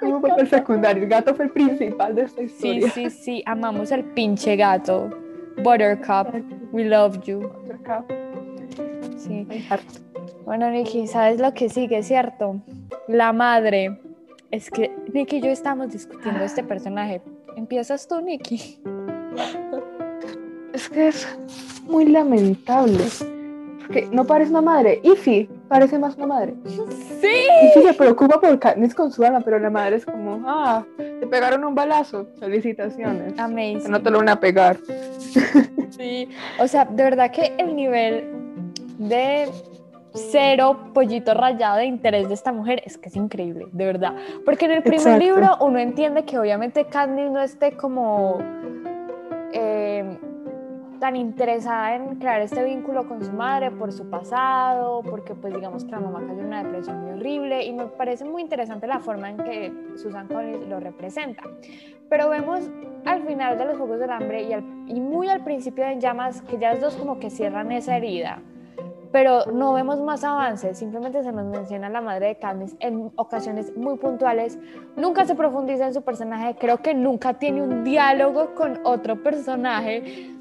tuvo 0.00 0.20
papel 0.20 0.48
secundario. 0.48 1.02
El 1.04 1.08
gato 1.08 1.34
fue 1.34 1.46
el 1.46 1.50
principal 1.50 2.14
de 2.14 2.22
esta 2.22 2.40
Sí, 2.42 2.46
historia. 2.46 2.90
sí, 2.90 3.10
sí, 3.10 3.42
amamos 3.46 3.90
el 3.92 4.04
pinche 4.04 4.56
gato. 4.56 5.10
Buttercup, 5.62 6.28
we 6.72 6.84
love 6.84 7.20
you. 7.24 7.50
Sí. 9.16 9.46
Ay, 9.50 9.66
harto. 9.68 10.00
Bueno, 10.44 10.70
Nikki, 10.70 11.06
¿sabes 11.06 11.40
lo 11.40 11.52
que 11.52 11.68
sigue, 11.68 12.02
cierto? 12.02 12.60
La 13.08 13.32
madre. 13.32 14.00
Es 14.50 14.70
que 14.70 14.90
Nikki 15.12 15.36
y 15.36 15.40
yo 15.42 15.48
estamos 15.50 15.90
discutiendo 15.92 16.42
este 16.44 16.62
personaje. 16.62 17.20
¿Empiezas 17.56 18.06
tú, 18.08 18.20
Nikki? 18.20 18.80
Es 20.72 20.88
que 20.88 21.08
es 21.08 21.38
muy 21.84 22.06
lamentable. 22.06 23.04
Porque 23.80 24.08
no 24.12 24.24
parece 24.24 24.50
una 24.50 24.62
madre. 24.62 25.00
Ify 25.02 25.48
parece 25.68 25.98
más 25.98 26.16
una 26.16 26.26
madre. 26.26 26.54
Sí. 27.20 27.26
Ify 27.66 27.82
se 27.82 27.94
preocupa 27.94 28.40
por 28.40 28.56
Katniss 28.60 28.94
con 28.94 29.10
su 29.10 29.24
alma, 29.24 29.40
pero 29.40 29.58
la 29.58 29.70
madre 29.70 29.96
es 29.96 30.06
como, 30.06 30.40
ah, 30.46 30.84
te 30.96 31.26
pegaron 31.26 31.64
un 31.64 31.74
balazo. 31.74 32.28
Felicitaciones. 32.38 33.32
Que 33.34 33.40
Amazing. 33.40 33.90
no 33.90 34.00
te 34.00 34.10
lo 34.10 34.18
van 34.18 34.28
a 34.28 34.40
pegar. 34.40 34.76
Sí. 35.90 36.28
O 36.60 36.68
sea, 36.68 36.84
de 36.84 37.02
verdad 37.02 37.32
que 37.32 37.54
el 37.58 37.74
nivel 37.74 38.30
de 38.98 39.48
cero 40.14 40.90
pollito 40.94 41.34
rayado 41.34 41.78
de 41.78 41.86
interés 41.86 42.28
de 42.28 42.34
esta 42.34 42.52
mujer 42.52 42.82
es 42.84 42.98
que 42.98 43.08
es 43.08 43.16
increíble, 43.16 43.66
de 43.72 43.84
verdad. 43.84 44.14
Porque 44.44 44.66
en 44.66 44.72
el 44.72 44.82
primer 44.82 45.00
Exacto. 45.00 45.24
libro 45.24 45.56
uno 45.60 45.78
entiende 45.78 46.24
que 46.24 46.38
obviamente 46.38 46.84
Katniss 46.84 47.30
no 47.30 47.40
esté 47.40 47.72
como 47.72 48.38
eh, 49.52 50.18
tan 50.98 51.16
interesada 51.16 51.94
en 51.94 52.16
crear 52.16 52.40
este 52.40 52.64
vínculo 52.64 53.08
con 53.08 53.24
su 53.24 53.32
madre 53.32 53.70
por 53.70 53.92
su 53.92 54.08
pasado, 54.10 55.02
porque 55.02 55.34
pues 55.34 55.54
digamos 55.54 55.84
que 55.84 55.90
la 55.90 56.00
mamá 56.00 56.20
cayó 56.26 56.40
en 56.40 56.46
una 56.46 56.62
depresión 56.62 57.02
muy 57.02 57.12
horrible 57.12 57.64
y 57.64 57.72
me 57.72 57.86
parece 57.86 58.24
muy 58.24 58.42
interesante 58.42 58.86
la 58.86 59.00
forma 59.00 59.30
en 59.30 59.36
que 59.38 59.72
Susan 59.96 60.28
Collins 60.28 60.66
lo 60.68 60.80
representa. 60.80 61.42
Pero 62.08 62.28
vemos 62.28 62.60
al 63.04 63.22
final 63.24 63.58
de 63.58 63.64
los 63.66 63.76
Juegos 63.76 64.00
del 64.00 64.10
Hambre 64.10 64.42
y, 64.42 64.92
y 64.92 65.00
muy 65.00 65.28
al 65.28 65.44
principio 65.44 65.84
de 65.84 65.98
Llamas 65.98 66.42
que 66.42 66.58
ya 66.58 66.72
los 66.72 66.80
dos 66.80 66.96
como 66.96 67.18
que 67.18 67.30
cierran 67.30 67.72
esa 67.72 67.96
herida 67.96 68.42
pero 69.12 69.46
no 69.52 69.72
vemos 69.72 70.00
más 70.00 70.24
avances, 70.24 70.78
simplemente 70.78 71.22
se 71.22 71.32
nos 71.32 71.46
menciona 71.46 71.88
la 71.88 72.00
madre 72.00 72.28
de 72.28 72.36
Katniss 72.36 72.76
en 72.80 73.10
ocasiones 73.16 73.74
muy 73.76 73.96
puntuales, 73.96 74.58
nunca 74.96 75.24
se 75.24 75.34
profundiza 75.34 75.86
en 75.86 75.94
su 75.94 76.02
personaje, 76.02 76.56
creo 76.58 76.78
que 76.78 76.94
nunca 76.94 77.34
tiene 77.34 77.62
un 77.62 77.84
diálogo 77.84 78.54
con 78.54 78.80
otro 78.84 79.22
personaje. 79.22 80.34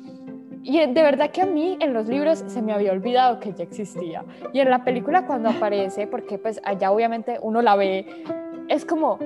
Y 0.70 0.86
de 0.86 1.02
verdad 1.02 1.32
que 1.32 1.44
a 1.44 1.46
mí 1.46 1.78
en 1.80 1.94
los 1.94 2.10
libros 2.10 2.44
se 2.46 2.62
me 2.62 2.74
había 2.74 2.92
olvidado 2.92 3.40
que 3.40 3.52
ella 3.52 3.64
existía. 3.64 4.26
Y 4.52 4.60
en 4.60 4.70
la 4.70 4.84
película 4.84 5.26
cuando 5.26 5.48
aparece, 5.48 6.08
porque 6.08 6.38
pues 6.38 6.60
allá 6.62 6.92
obviamente 6.92 7.40
uno 7.42 7.62
la 7.62 7.78
ve, 7.78 8.06
es 8.68 8.84
como, 8.84 9.18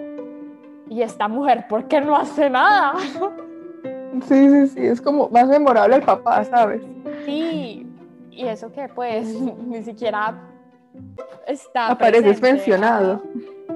¿y 0.88 1.02
esta 1.02 1.28
mujer 1.28 1.66
por 1.68 1.88
qué 1.88 2.00
no 2.00 2.16
hace 2.16 2.50
nada? 2.50 2.94
Sí, 4.28 4.50
sí, 4.50 4.68
sí, 4.68 4.86
es 4.86 5.02
como 5.02 5.30
más 5.30 5.48
memorable 5.48 5.96
el 5.96 6.02
papá, 6.04 6.44
¿sabes? 6.44 6.82
Sí, 7.26 7.88
y 8.30 8.46
eso 8.46 8.72
que 8.72 8.90
pues 8.90 9.26
ni 9.66 9.82
siquiera 9.84 10.38
está 11.48 11.88
apareces 11.88 12.42
mencionado 12.42 13.24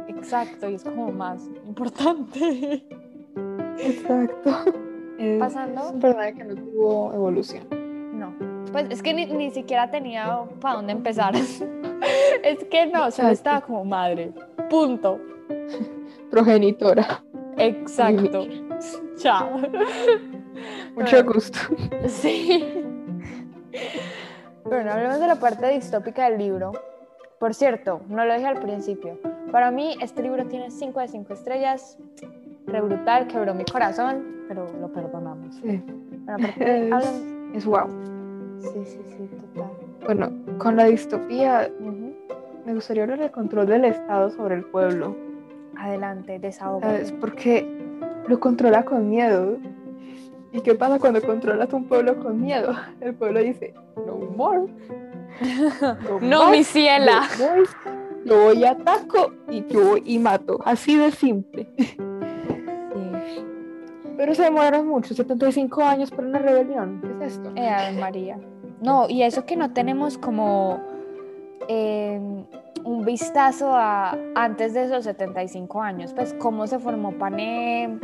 exacto 0.09 0.69
y 0.69 0.75
es 0.75 0.83
como 0.83 1.11
más 1.13 1.41
importante 1.65 2.85
exacto 3.79 4.73
pasando 5.39 5.89
es 5.89 5.99
verdad 5.99 6.33
que 6.33 6.43
no 6.43 6.55
tuvo 6.55 7.13
evolución. 7.13 7.67
No. 8.13 8.33
Pues 8.71 8.87
es 8.89 9.01
que 9.01 9.13
ni, 9.13 9.25
ni 9.25 9.51
siquiera 9.51 9.89
tenía 9.89 10.43
para 10.59 10.75
dónde 10.75 10.93
empezar. 10.93 11.33
Es 12.43 12.63
que 12.65 12.85
no 12.87 13.09
solo 13.09 13.29
estaba 13.29 13.61
como 13.61 13.83
madre. 13.85 14.31
Punto. 14.69 15.19
Progenitora. 16.29 17.23
Exacto. 17.57 18.45
Chao. 19.17 19.61
Mucho 20.95 21.23
gusto. 21.23 21.57
Sí. 22.07 22.63
Bueno, 24.63 24.91
hablemos 24.91 25.19
de 25.19 25.27
la 25.27 25.35
parte 25.35 25.67
distópica 25.69 26.29
del 26.29 26.39
libro. 26.39 26.73
Por 27.39 27.53
cierto, 27.53 28.01
no 28.07 28.25
lo 28.25 28.33
dije 28.33 28.47
al 28.47 28.59
principio. 28.59 29.19
Para 29.51 29.71
mí, 29.71 29.95
este 30.01 30.23
libro 30.23 30.45
tiene 30.47 30.71
5 30.71 30.99
de 30.99 31.07
5 31.07 31.33
estrellas. 31.33 31.97
Re 32.67 32.81
brutal, 32.81 33.27
quebró 33.27 33.53
mi 33.53 33.65
corazón, 33.65 34.23
pero 34.47 34.67
lo 34.79 34.91
perdonamos. 34.91 35.55
Sí. 35.55 35.83
Bueno, 36.25 36.47
es, 36.59 36.91
hablan... 36.91 37.51
es 37.53 37.65
wow. 37.65 37.87
Sí, 38.59 38.85
sí, 38.85 38.99
sí, 39.05 39.29
total. 39.53 39.71
Bueno, 40.05 40.31
con 40.57 40.75
la 40.75 40.85
distopía, 40.85 41.69
me 42.65 42.73
gustaría 42.73 43.03
hablar 43.03 43.19
del 43.19 43.31
control 43.31 43.67
del 43.67 43.85
Estado 43.85 44.29
sobre 44.31 44.55
el 44.55 44.63
pueblo. 44.63 45.15
Adelante, 45.77 46.39
desahogo. 46.39 46.87
Es 46.87 47.11
porque 47.11 47.67
lo 48.27 48.39
controla 48.39 48.83
con 48.85 49.09
miedo. 49.09 49.57
¿Y 50.51 50.61
qué 50.61 50.73
pasa 50.73 50.99
cuando 50.99 51.21
controlas 51.21 51.71
un 51.73 51.85
pueblo 51.85 52.17
con 52.17 52.41
miedo? 52.41 52.73
El 53.01 53.13
pueblo 53.13 53.41
dice, 53.41 53.73
no 54.05 54.15
more. 54.35 54.71
No, 56.21 56.49
mi 56.49 56.63
ciela. 56.63 57.23
Yo 58.23 58.41
voy, 58.41 58.63
ataco 58.63 59.33
y 59.49 59.65
yo 59.67 59.89
voy 59.89 60.03
y 60.05 60.17
mato. 60.17 60.59
Así 60.63 60.95
de 60.95 61.11
simple. 61.11 61.67
Pero 64.17 64.35
se 64.35 64.43
demoraron 64.43 64.87
mucho, 64.87 65.13
75 65.13 65.83
años 65.83 66.11
por 66.11 66.25
una 66.25 66.39
rebelión. 66.39 67.01
¿Qué 67.01 67.25
es 67.25 67.33
esto? 67.33 67.51
Eh, 67.55 67.97
María. 67.99 68.39
No, 68.81 69.09
y 69.09 69.23
eso 69.23 69.45
que 69.45 69.55
no 69.55 69.73
tenemos 69.73 70.17
como 70.17 70.79
em, 71.67 72.45
un 72.83 73.05
vistazo 73.05 73.75
a 73.75 74.17
antes 74.35 74.73
de 74.73 74.85
esos 74.85 75.03
75 75.05 75.81
años, 75.81 76.13
pues 76.13 76.33
cómo 76.33 76.67
se 76.67 76.79
formó 76.79 77.11
Panem 77.13 77.99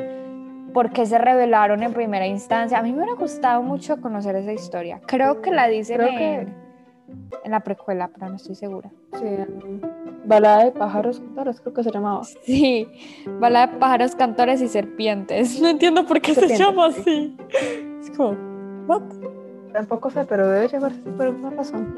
por 0.71 0.91
qué 0.91 1.05
se 1.05 1.17
revelaron 1.17 1.83
en 1.83 1.93
primera 1.93 2.25
instancia. 2.25 2.79
A 2.79 2.81
mí 2.81 2.91
me 2.91 2.99
hubiera 2.99 3.15
gustado 3.15 3.61
mucho 3.61 3.99
conocer 4.01 4.35
esa 4.35 4.53
historia. 4.53 5.01
Creo 5.05 5.41
que 5.41 5.51
la 5.51 5.67
dicen 5.67 6.01
en, 6.01 6.55
en, 7.43 7.51
la 7.51 7.59
precuela, 7.61 8.09
pero 8.13 8.29
no 8.29 8.35
estoy 8.35 8.55
segura. 8.55 8.91
Sí, 9.13 9.25
Balada 10.25 10.65
de 10.65 10.71
pájaros 10.71 11.19
cantores, 11.19 11.61
creo 11.61 11.73
que 11.73 11.83
se 11.83 11.91
llamaba. 11.91 12.23
Sí, 12.23 12.87
Balada 13.39 13.67
de 13.67 13.77
pájaros 13.77 14.15
cantores 14.15 14.61
y 14.61 14.67
serpientes. 14.67 15.61
No 15.61 15.69
entiendo 15.69 16.05
por 16.05 16.21
qué 16.21 16.33
se 16.33 16.57
llama 16.57 16.87
así. 16.87 17.37
Es 18.01 18.11
como, 18.11 18.37
¿what? 18.87 19.03
Tampoco 19.73 20.09
sé, 20.09 20.25
pero 20.25 20.47
debe 20.47 20.67
llamarse 20.67 20.99
por 20.99 21.27
alguna 21.27 21.49
razón. 21.51 21.95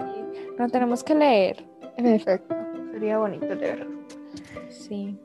No 0.57 0.69
tenemos 0.69 1.03
que 1.03 1.15
leer. 1.15 1.65
En 1.97 2.07
efecto, 2.07 2.55
sería 2.91 3.17
bonito 3.17 3.53
leerlo. 3.55 3.87
Sí. 4.69 5.17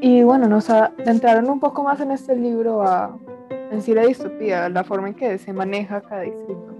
Y 0.00 0.22
bueno, 0.22 0.48
nos 0.48 0.70
adentraron 0.70 1.48
un 1.50 1.60
poco 1.60 1.82
más 1.82 2.00
en 2.00 2.10
este 2.10 2.34
libro 2.34 2.82
a 2.82 3.16
en 3.70 3.82
sí 3.82 3.94
la 3.94 4.06
distopía, 4.06 4.68
la 4.68 4.84
forma 4.84 5.08
en 5.08 5.14
que 5.14 5.38
se 5.38 5.52
maneja 5.52 6.00
cada 6.00 6.22
distrito. 6.22 6.74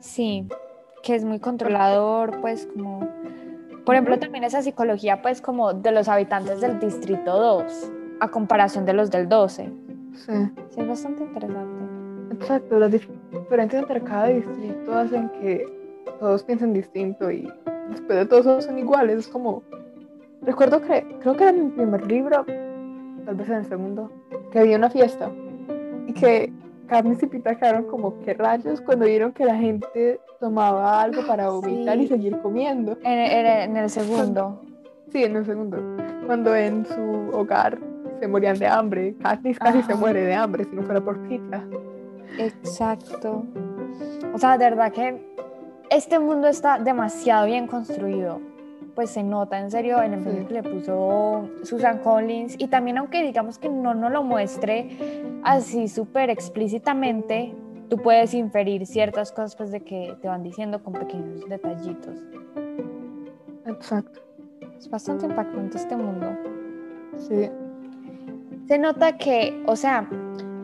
Sí, 0.00 0.46
que 1.08 1.14
es 1.14 1.24
muy 1.24 1.40
controlador, 1.40 2.38
pues 2.42 2.68
como, 2.74 3.08
por 3.86 3.94
ejemplo, 3.94 4.18
también 4.18 4.44
esa 4.44 4.60
psicología, 4.60 5.22
pues 5.22 5.40
como 5.40 5.72
de 5.72 5.90
los 5.90 6.06
habitantes 6.06 6.60
del 6.60 6.78
distrito 6.78 7.34
2, 7.34 7.92
a 8.20 8.28
comparación 8.28 8.84
de 8.84 8.92
los 8.92 9.10
del 9.10 9.26
12. 9.26 9.72
Sí. 10.12 10.32
Sí, 10.68 10.80
es 10.80 10.86
bastante 10.86 11.22
interesante. 11.22 12.34
Exacto, 12.34 12.78
las 12.78 12.92
diferencias 12.92 13.82
entre 13.82 14.02
cada 14.02 14.26
distrito 14.26 14.94
hacen 14.94 15.30
que 15.40 15.64
todos 16.20 16.42
piensen 16.42 16.74
distinto 16.74 17.30
y 17.30 17.50
después 17.88 18.18
de 18.18 18.26
todos 18.26 18.66
son 18.66 18.78
iguales, 18.78 19.20
es 19.20 19.28
como 19.28 19.62
Recuerdo 20.42 20.80
que, 20.82 21.04
creo 21.20 21.36
que 21.36 21.44
era 21.44 21.50
en 21.50 21.64
mi 21.64 21.70
primer 21.70 22.06
libro, 22.06 22.44
tal 23.24 23.34
vez 23.34 23.48
en 23.48 23.56
el 23.56 23.66
segundo, 23.66 24.12
que 24.52 24.60
había 24.60 24.76
una 24.76 24.88
fiesta 24.88 25.30
y 26.06 26.12
que 26.12 26.52
Carnes 26.88 27.22
y 27.22 27.26
Pita 27.26 27.54
quedaron 27.54 27.84
como 27.84 28.18
que 28.20 28.34
rayos 28.34 28.80
cuando 28.80 29.04
vieron 29.04 29.32
que 29.32 29.44
la 29.44 29.56
gente 29.56 30.20
tomaba 30.40 31.02
algo 31.02 31.26
para 31.26 31.50
vomitar 31.50 31.98
y 31.98 32.08
seguir 32.08 32.38
comiendo. 32.40 32.96
En, 33.04 33.18
en, 33.18 33.76
el 33.76 33.90
segundo. 33.90 34.62
sí, 35.12 35.24
en 35.24 35.36
el 35.36 35.44
segundo. 35.44 35.78
Cuando 36.26 36.54
en 36.56 36.86
su 36.86 37.30
hogar 37.32 37.78
se 38.18 38.26
morían 38.26 38.58
de 38.58 38.66
hambre. 38.66 39.14
Katniss 39.22 39.58
casi 39.58 39.82
se 39.82 39.94
muere 39.94 40.22
de 40.22 40.34
hambre 40.34 40.64
si 40.64 40.74
no 40.74 40.82
fuera 40.82 41.00
por 41.00 41.20
Pita. 41.28 41.64
Exacto. 42.38 43.44
O 44.32 44.38
sea, 44.38 44.58
de 44.58 44.64
verdad 44.64 44.92
que 44.92 45.22
este 45.90 46.18
mundo 46.18 46.48
está 46.48 46.78
demasiado 46.78 47.46
bien 47.46 47.66
construido 47.66 48.40
pues 48.98 49.10
se 49.10 49.22
nota 49.22 49.60
en 49.60 49.70
serio 49.70 50.02
en 50.02 50.14
el 50.14 50.48
que 50.48 50.54
le 50.54 50.62
puso 50.64 51.48
Susan 51.62 51.98
Collins 51.98 52.56
y 52.58 52.66
también 52.66 52.98
aunque 52.98 53.22
digamos 53.22 53.56
que 53.56 53.68
no 53.68 53.94
nos 53.94 54.10
lo 54.10 54.24
muestre 54.24 54.88
así 55.44 55.86
súper 55.86 56.30
explícitamente, 56.30 57.54
tú 57.88 57.98
puedes 57.98 58.34
inferir 58.34 58.86
ciertas 58.86 59.30
cosas 59.30 59.54
pues 59.54 59.70
de 59.70 59.82
que 59.84 60.16
te 60.20 60.26
van 60.26 60.42
diciendo 60.42 60.82
con 60.82 60.94
pequeños 60.94 61.48
detallitos. 61.48 62.16
Exacto. 63.66 64.20
Es 64.76 64.90
bastante 64.90 65.26
impactante 65.26 65.76
este 65.76 65.94
mundo. 65.94 66.36
Sí. 67.18 67.48
Se 68.66 68.78
nota 68.80 69.16
que, 69.16 69.62
o 69.66 69.76
sea, 69.76 70.08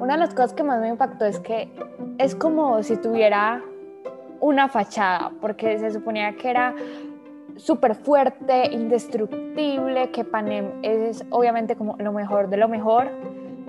una 0.01 0.15
de 0.15 0.19
las 0.19 0.35
cosas 0.35 0.55
que 0.55 0.65
más 0.65 0.81
me 0.81 0.89
impactó 0.89 1.25
es 1.25 1.39
que 1.39 1.71
es 2.19 2.35
como 2.35 2.83
si 2.83 2.97
tuviera 2.97 3.63
una 4.41 4.69
fachada, 4.69 5.31
porque 5.41 5.79
se 5.79 5.93
suponía 5.93 6.35
que 6.35 6.51
era 6.51 6.75
súper 7.57 7.95
fuerte, 7.95 8.73
indestructible, 8.73 10.11
que 10.11 10.25
Panem 10.25 10.73
es 10.83 11.25
obviamente 11.31 11.77
como 11.77 11.97
lo 11.99 12.13
mejor 12.13 12.49
de 12.49 12.57
lo 12.57 12.69
mejor, 12.69 13.11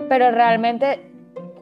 pero 0.08 0.30
realmente 0.30 1.10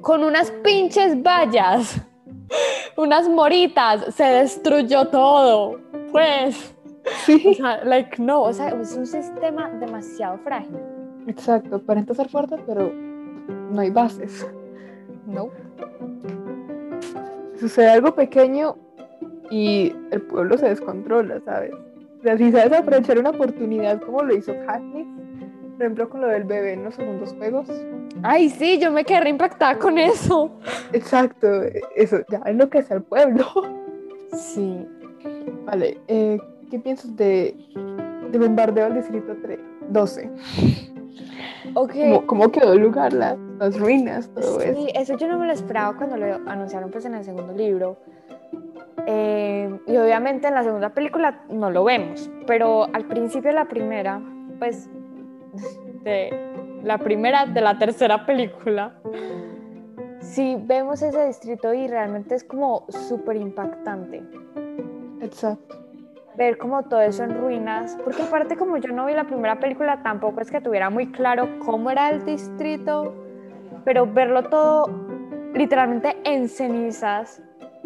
con 0.01 0.25
unas 0.25 0.51
pinches 0.51 1.23
vallas, 1.23 2.01
unas 2.97 3.29
moritas, 3.29 4.15
se 4.15 4.25
destruyó 4.25 5.09
todo. 5.09 5.81
Pues, 6.13 6.77
sí. 7.25 7.43
o 7.47 7.55
sea, 7.55 7.85
like, 7.85 8.21
no, 8.23 8.43
o 8.43 8.53
sea, 8.53 8.69
es 8.69 8.95
un 8.97 9.07
sistema 9.07 9.71
demasiado 9.81 10.39
frágil. 10.39 10.79
Exacto, 11.27 11.77
aparenta 11.77 12.15
ser 12.15 12.29
fuerte, 12.29 12.57
pero 12.67 12.93
no 13.71 13.81
hay 13.81 13.91
bases. 13.91 14.47
No. 15.27 15.49
Sucede 17.59 17.89
algo 17.89 18.15
pequeño 18.15 18.77
y 19.51 19.95
el 20.11 20.21
pueblo 20.23 20.59
se 20.59 20.69
descontrola, 20.69 21.41
¿sabes? 21.41 21.73
Si 22.25 22.53
sabes 22.53 22.73
aprovechar 22.73 23.19
una 23.19 23.31
oportunidad 23.31 24.01
como 24.01 24.23
lo 24.23 24.35
hizo 24.35 24.55
Katniss, 24.67 25.07
por 25.73 25.83
ejemplo 25.83 26.09
con 26.09 26.21
lo 26.23 26.29
del 26.29 26.45
bebé 26.45 26.73
en 26.73 26.85
los 26.85 26.95
segundos 26.95 27.35
juegos. 27.35 27.69
Ay, 28.23 28.49
sí, 28.49 28.79
yo 28.79 28.91
me 28.91 29.05
quedé 29.05 29.29
impactada 29.29 29.79
con 29.79 29.99
eso. 29.99 30.51
Exacto, 30.93 31.49
eso 31.95 32.19
ya 32.31 32.41
es 32.47 32.57
lo 32.57 32.71
que 32.71 32.79
es 32.79 32.91
el 32.91 33.03
pueblo. 33.03 33.47
Sí. 34.33 34.87
Vale, 35.65 36.01
eh, 36.09 36.39
¿qué 36.71 36.79
piensas 36.79 37.15
de, 37.17 37.57
de 38.31 38.39
bombardeo 38.39 38.87
al 38.87 38.95
distrito 38.95 39.37
3, 39.43 39.59
12? 39.91 40.31
¿Cómo, 41.75 42.27
cómo, 42.27 42.53
quedó 42.53 42.73
el 42.73 42.81
lugar, 42.81 43.13
las, 43.13 43.39
las 43.59 43.79
ruinas, 43.79 44.31
todo 44.35 44.61
sí, 44.61 44.69
eso? 44.69 44.81
Sí, 44.81 44.93
eso 44.95 45.17
yo 45.17 45.29
no 45.29 45.39
me 45.39 45.47
lo 45.47 45.53
esperaba 45.53 45.97
cuando 45.97 46.17
lo 46.17 46.35
anunciaron 46.49 46.91
pues 46.91 47.05
en 47.05 47.15
el 47.15 47.25
segundo 47.25 47.53
libro. 47.53 47.97
Eh, 49.07 49.81
y 49.87 49.97
obviamente 49.97 50.49
en 50.49 50.55
la 50.55 50.63
segunda 50.63 50.91
película 50.91 51.45
no 51.51 51.71
lo 51.71 51.85
vemos, 51.85 52.31
pero 52.47 52.85
al 52.93 53.05
principio 53.05 53.51
de 53.51 53.55
la 53.55 53.67
primera, 53.67 54.21
pues 54.59 54.89
de 56.05 56.81
la 56.83 56.99
primera 56.99 57.47
de 57.47 57.61
la 57.61 57.79
tercera 57.79 58.25
película, 58.25 58.95
sí 60.21 60.57
vemos 60.61 61.03
ese 61.03 61.27
distrito 61.27 61.75
y 61.75 61.87
realmente 61.87 62.35
es 62.35 62.45
como 62.45 62.87
súper 62.89 63.37
impactante. 63.37 64.23
Exacto. 65.21 65.81
Ver 66.37 66.59
como 66.59 66.83
todo 66.85 67.01
eso 67.01 67.23
en 67.23 67.39
ruinas, 67.39 67.97
porque 68.03 68.23
aparte 68.23 68.57
como 68.57 68.77
yo 68.79 68.93
no 68.93 69.07
vi 69.07 69.15
la 69.15 69.25
primera 69.25 69.61
película, 69.61 70.03
tampoco 70.03 70.41
es 70.41 70.51
que 70.51 70.61
tuviera 70.61 70.91
muy 70.91 71.13
claro 71.13 71.49
cómo 71.65 71.91
era 71.91 72.11
el 72.11 72.25
distrito, 72.25 73.15
pero 73.85 74.07
verlo 74.07 74.43
todo 74.45 74.87
literalmente 75.55 76.17
en 76.25 76.49
cenizas 76.49 77.41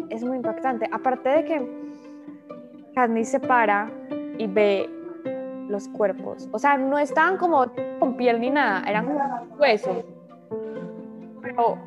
es 0.09 0.23
muy 0.23 0.37
impactante. 0.37 0.87
Aparte 0.91 1.29
de 1.29 1.45
que 1.45 1.89
Katniss 2.95 3.29
se 3.29 3.39
para 3.39 3.91
y 4.37 4.47
ve 4.47 4.89
los 5.67 5.87
cuerpos. 5.89 6.49
O 6.51 6.59
sea, 6.59 6.77
no 6.77 6.97
estaban 6.97 7.37
como 7.37 7.65
con 7.99 8.17
piel 8.17 8.39
ni 8.41 8.49
nada, 8.49 8.83
eran 8.89 9.05
como 9.05 9.19
huesos. 9.57 10.03
Pero 11.41 11.77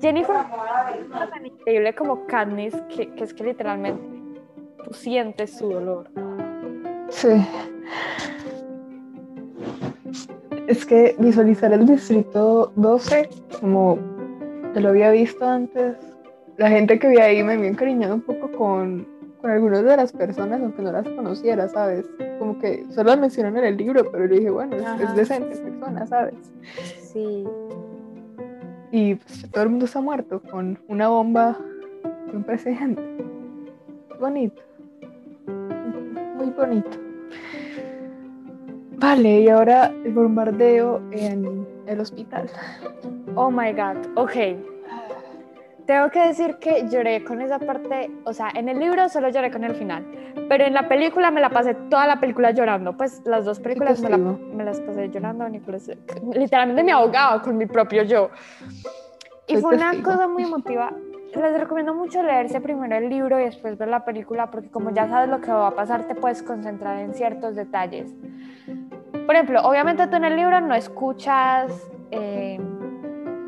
Jennifer 0.00 0.36
es 0.36 1.30
tan 1.30 1.46
increíble 1.46 1.94
como 1.94 2.26
Katniss 2.26 2.74
que, 2.94 3.12
que 3.14 3.24
es 3.24 3.32
que 3.32 3.44
literalmente 3.44 4.02
tú 4.84 4.92
sientes 4.92 5.56
su 5.56 5.70
dolor. 5.70 6.10
Sí. 7.08 7.46
Es 10.66 10.86
que 10.86 11.14
visualizar 11.18 11.72
el 11.72 11.86
distrito 11.86 12.72
12, 12.76 13.28
como 13.60 13.98
te 14.72 14.80
lo 14.80 14.90
había 14.90 15.10
visto 15.10 15.46
antes, 15.46 15.96
la 16.56 16.68
gente 16.68 16.98
que 16.98 17.08
vi 17.08 17.18
ahí 17.18 17.42
me 17.42 17.54
había 17.54 17.68
encariñado 17.68 18.14
un 18.14 18.20
poco 18.20 18.50
con, 18.52 19.06
con 19.40 19.50
algunas 19.50 19.84
de 19.84 19.96
las 19.96 20.12
personas, 20.12 20.60
aunque 20.60 20.82
no 20.82 20.92
las 20.92 21.08
conociera, 21.08 21.68
¿sabes? 21.68 22.06
Como 22.38 22.58
que 22.58 22.84
solo 22.90 23.10
las 23.10 23.18
mencionan 23.18 23.56
en 23.58 23.64
el 23.64 23.76
libro, 23.76 24.10
pero 24.10 24.26
yo 24.26 24.34
dije, 24.34 24.50
bueno, 24.50 24.76
es, 24.76 25.00
es 25.00 25.16
decente 25.16 25.56
persona, 25.56 26.06
¿sabes? 26.06 26.52
Sí. 27.12 27.44
Y 28.90 29.14
pues, 29.16 29.50
todo 29.50 29.64
el 29.64 29.70
mundo 29.70 29.86
está 29.86 30.00
muerto 30.00 30.40
con 30.50 30.78
una 30.88 31.08
bomba 31.08 31.58
y 32.30 32.36
un 32.36 32.44
precedente. 32.44 33.02
Bonito. 34.20 34.62
Muy 36.36 36.50
bonito. 36.50 36.90
Vale, 38.98 39.40
y 39.40 39.48
ahora 39.48 39.92
el 40.04 40.12
bombardeo 40.12 41.02
en 41.10 41.66
el 41.86 42.00
hospital. 42.00 42.48
Oh 43.34 43.50
my 43.50 43.72
god, 43.72 43.96
ok. 44.14 44.71
Tengo 45.86 46.10
que 46.10 46.28
decir 46.28 46.56
que 46.56 46.88
lloré 46.88 47.24
con 47.24 47.40
esa 47.40 47.58
parte, 47.58 48.10
o 48.24 48.32
sea, 48.32 48.50
en 48.54 48.68
el 48.68 48.78
libro 48.78 49.08
solo 49.08 49.30
lloré 49.30 49.50
con 49.50 49.64
el 49.64 49.74
final, 49.74 50.06
pero 50.48 50.64
en 50.64 50.74
la 50.74 50.88
película 50.88 51.30
me 51.30 51.40
la 51.40 51.50
pasé 51.50 51.74
toda 51.74 52.06
la 52.06 52.20
película 52.20 52.52
llorando, 52.52 52.96
pues 52.96 53.20
las 53.24 53.44
dos 53.44 53.58
películas 53.58 54.00
me, 54.00 54.10
la, 54.10 54.16
me, 54.16 54.64
las 54.64 54.80
pasé 54.80 55.10
llorando, 55.10 55.48
Nicolás, 55.48 55.90
literalmente 56.32 56.84
me 56.84 56.92
ahogaba 56.92 57.42
con 57.42 57.56
mi 57.56 57.66
propio 57.66 58.04
yo. 58.04 58.30
Y 59.48 59.56
fue 59.56 59.74
una 59.74 60.00
cosa 60.02 60.28
muy 60.28 60.44
emotiva. 60.44 60.92
Les 61.34 61.58
recomiendo 61.58 61.94
mucho 61.94 62.22
leerse 62.22 62.60
primero 62.60 62.94
el 62.94 63.08
libro 63.08 63.40
y 63.40 63.44
después 63.44 63.78
ver 63.78 63.88
la 63.88 64.04
película, 64.04 64.50
porque 64.50 64.68
como 64.68 64.92
ya 64.92 65.08
sabes 65.08 65.30
lo 65.30 65.40
que 65.40 65.50
va 65.50 65.68
a 65.68 65.74
pasar, 65.74 66.06
te 66.06 66.14
puedes 66.14 66.42
concentrar 66.42 66.98
en 66.98 67.14
ciertos 67.14 67.56
detalles. 67.56 68.14
Por 69.26 69.34
ejemplo, 69.34 69.62
obviamente 69.62 70.06
tú 70.06 70.16
en 70.16 70.24
el 70.24 70.36
libro 70.36 70.60
no 70.60 70.74
escuchas 70.74 71.90
eh, 72.10 72.60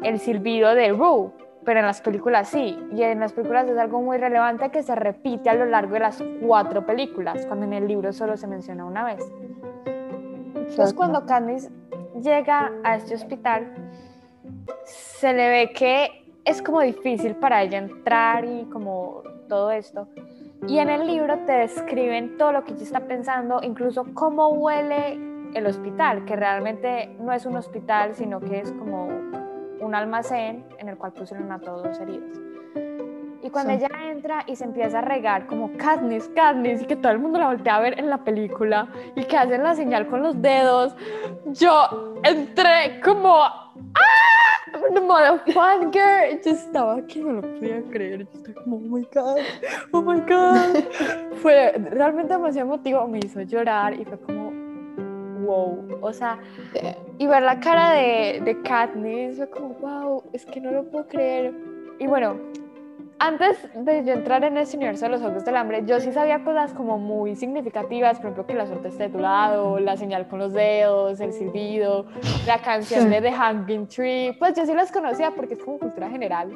el 0.03 0.19
silbido 0.19 0.75
de 0.75 0.93
Rue, 0.93 1.31
pero 1.65 1.81
en 1.81 1.87
las 1.87 2.01
películas 2.01 2.49
sí. 2.49 2.79
Y 2.93 3.03
en 3.03 3.21
las 3.21 3.33
películas 3.33 3.69
es 3.69 3.79
algo 3.79 4.01
muy 4.01 4.19
relevante 4.19 4.71
que 4.71 4.83
se 4.83 4.95
repite 4.95 5.51
a 5.51 5.55
lo 5.55 5.67
largo 5.67 5.95
de 5.95 6.01
las 6.01 6.23
cuatro 6.41 6.85
películas, 6.85 7.47
cuando 7.47 7.67
en 7.67 7.73
el 7.73 7.89
libro 7.89 8.13
solo 8.13 8.37
se 8.37 8.47
menciona 8.47 8.85
una 8.85 9.05
vez. 9.05 9.25
Entonces, 10.55 10.95
cuando 10.95 11.27
Candice 11.27 11.71
llega 12.21 12.73
a 12.83 12.97
este 12.97 13.15
hospital, 13.15 13.73
se 14.85 15.33
le 15.33 15.49
ve 15.49 15.73
que 15.73 16.25
es 16.45 16.63
como 16.63 16.81
difícil 16.81 17.37
para 17.37 17.63
ella 17.63 17.79
entrar 17.79 18.45
y 18.45 18.65
como 18.65 19.23
todo 19.49 19.71
esto. 19.71 20.09
Y 20.67 20.79
en 20.79 20.89
el 20.89 21.07
libro 21.07 21.39
te 21.47 21.53
describen 21.53 22.39
todo 22.39 22.53
lo 22.53 22.65
que 22.65 22.73
ella 22.73 22.83
está 22.83 23.01
pensando, 23.01 23.61
incluso 23.63 24.07
cómo 24.15 24.49
huele 24.49 25.19
el 25.55 25.67
hospital, 25.67 26.25
que 26.25 26.37
realmente 26.37 27.15
no 27.21 27.33
es 27.33 27.47
un 27.47 27.57
hospital, 27.57 28.15
sino 28.15 28.41
que 28.41 28.61
es 28.61 28.73
como 28.73 29.09
un 29.85 29.95
almacén 29.95 30.65
en 30.79 30.89
el 30.89 30.97
cual 30.97 31.13
pusieron 31.13 31.51
a 31.53 31.59
todos 31.59 31.99
heridos. 32.01 32.41
Y 33.43 33.51
cuando 33.51 33.73
sí. 33.73 33.79
ella 33.79 34.11
entra 34.11 34.43
y 34.47 34.57
se 34.57 34.65
empieza 34.65 35.01
a 35.01 35.03
regar 35.03 35.47
como 35.47 35.77
Katniss, 35.77 36.29
Katniss, 36.35 36.83
y 36.83 36.87
que 36.87 36.97
todo 36.97 37.13
el 37.13 37.19
mundo 37.19 37.39
la 37.39 37.49
voltea 37.49 37.77
a 37.77 37.81
ver 37.81 37.99
en 37.99 38.09
la 38.09 38.25
película 38.25 38.89
y 39.15 39.25
que 39.25 39.37
hacen 39.37 39.63
la 39.63 39.75
señal 39.75 40.07
con 40.07 40.23
los 40.23 40.41
dedos, 40.41 40.97
yo 41.53 42.17
entré 42.23 43.01
como 43.03 43.43
¡Ah! 43.43 44.35
fangirl. 45.53 46.41
Yo 46.45 46.51
estaba 46.51 47.07
que 47.07 47.21
no 47.21 47.33
lo 47.35 47.43
podía 47.43 47.83
creer. 47.91 48.27
Yo 48.27 48.39
estaba 48.39 48.63
como, 48.63 48.77
oh 48.77 48.81
my 48.81 49.09
god, 49.13 49.39
oh 49.93 50.03
my 50.03 50.21
god. 50.21 50.85
Fue 51.43 51.73
realmente 51.91 52.33
demasiado 52.33 52.69
emotivo. 52.69 53.07
Me 53.07 53.19
hizo 53.19 53.43
llorar 53.43 53.99
y 53.99 54.05
fue 54.05 54.19
como, 54.21 54.44
wow. 55.45 55.99
O 56.01 56.13
sea, 56.13 56.39
y 57.19 57.27
ver 57.27 57.43
la 57.43 57.61
cara 57.61 57.93
de, 57.93 58.41
de 58.45 58.63
Katniss 58.63 59.37
fue 59.37 59.51
como, 59.51 59.75
wow, 59.75 60.23
es 60.33 60.45
que 60.47 60.61
no 60.61 60.71
lo 60.71 60.85
puedo 60.85 61.07
creer. 61.07 61.53
Y 61.99 62.07
bueno, 62.07 62.37
antes 63.19 63.57
de 63.75 64.05
yo 64.05 64.13
entrar 64.13 64.45
en 64.45 64.57
ese 64.57 64.77
universo 64.77 65.07
de 65.07 65.13
los 65.13 65.21
Juegos 65.21 65.45
del 65.45 65.57
Hambre, 65.57 65.83
yo 65.87 66.01
sí 66.01 66.13
sabía 66.13 66.43
cosas 66.43 66.75
como 66.75 66.99
muy 66.99 67.37
significativas, 67.37 68.19
por 68.19 68.27
ejemplo, 68.27 68.47
que 68.47 68.55
la 68.55 68.67
suerte 68.67 68.89
esté 68.89 69.05
de 69.05 69.09
tu 69.11 69.19
lado, 69.19 69.79
la 69.79 69.97
señal 69.97 70.27
con 70.29 70.41
los 70.41 70.53
dedos, 70.53 71.21
el 71.21 71.33
silbido, 71.33 72.07
la 72.47 72.59
canción 72.59 73.11
de 73.11 73.21
The 73.21 73.33
Hanging 73.33 73.87
Tree, 73.87 74.37
pues 74.39 74.55
yo 74.55 74.67
sí 74.67 74.75
las 74.75 74.91
conocía 74.91 75.31
porque 75.31 75.55
es 75.55 75.61
como 75.61 75.79
cultura 75.79 76.11
general. 76.11 76.53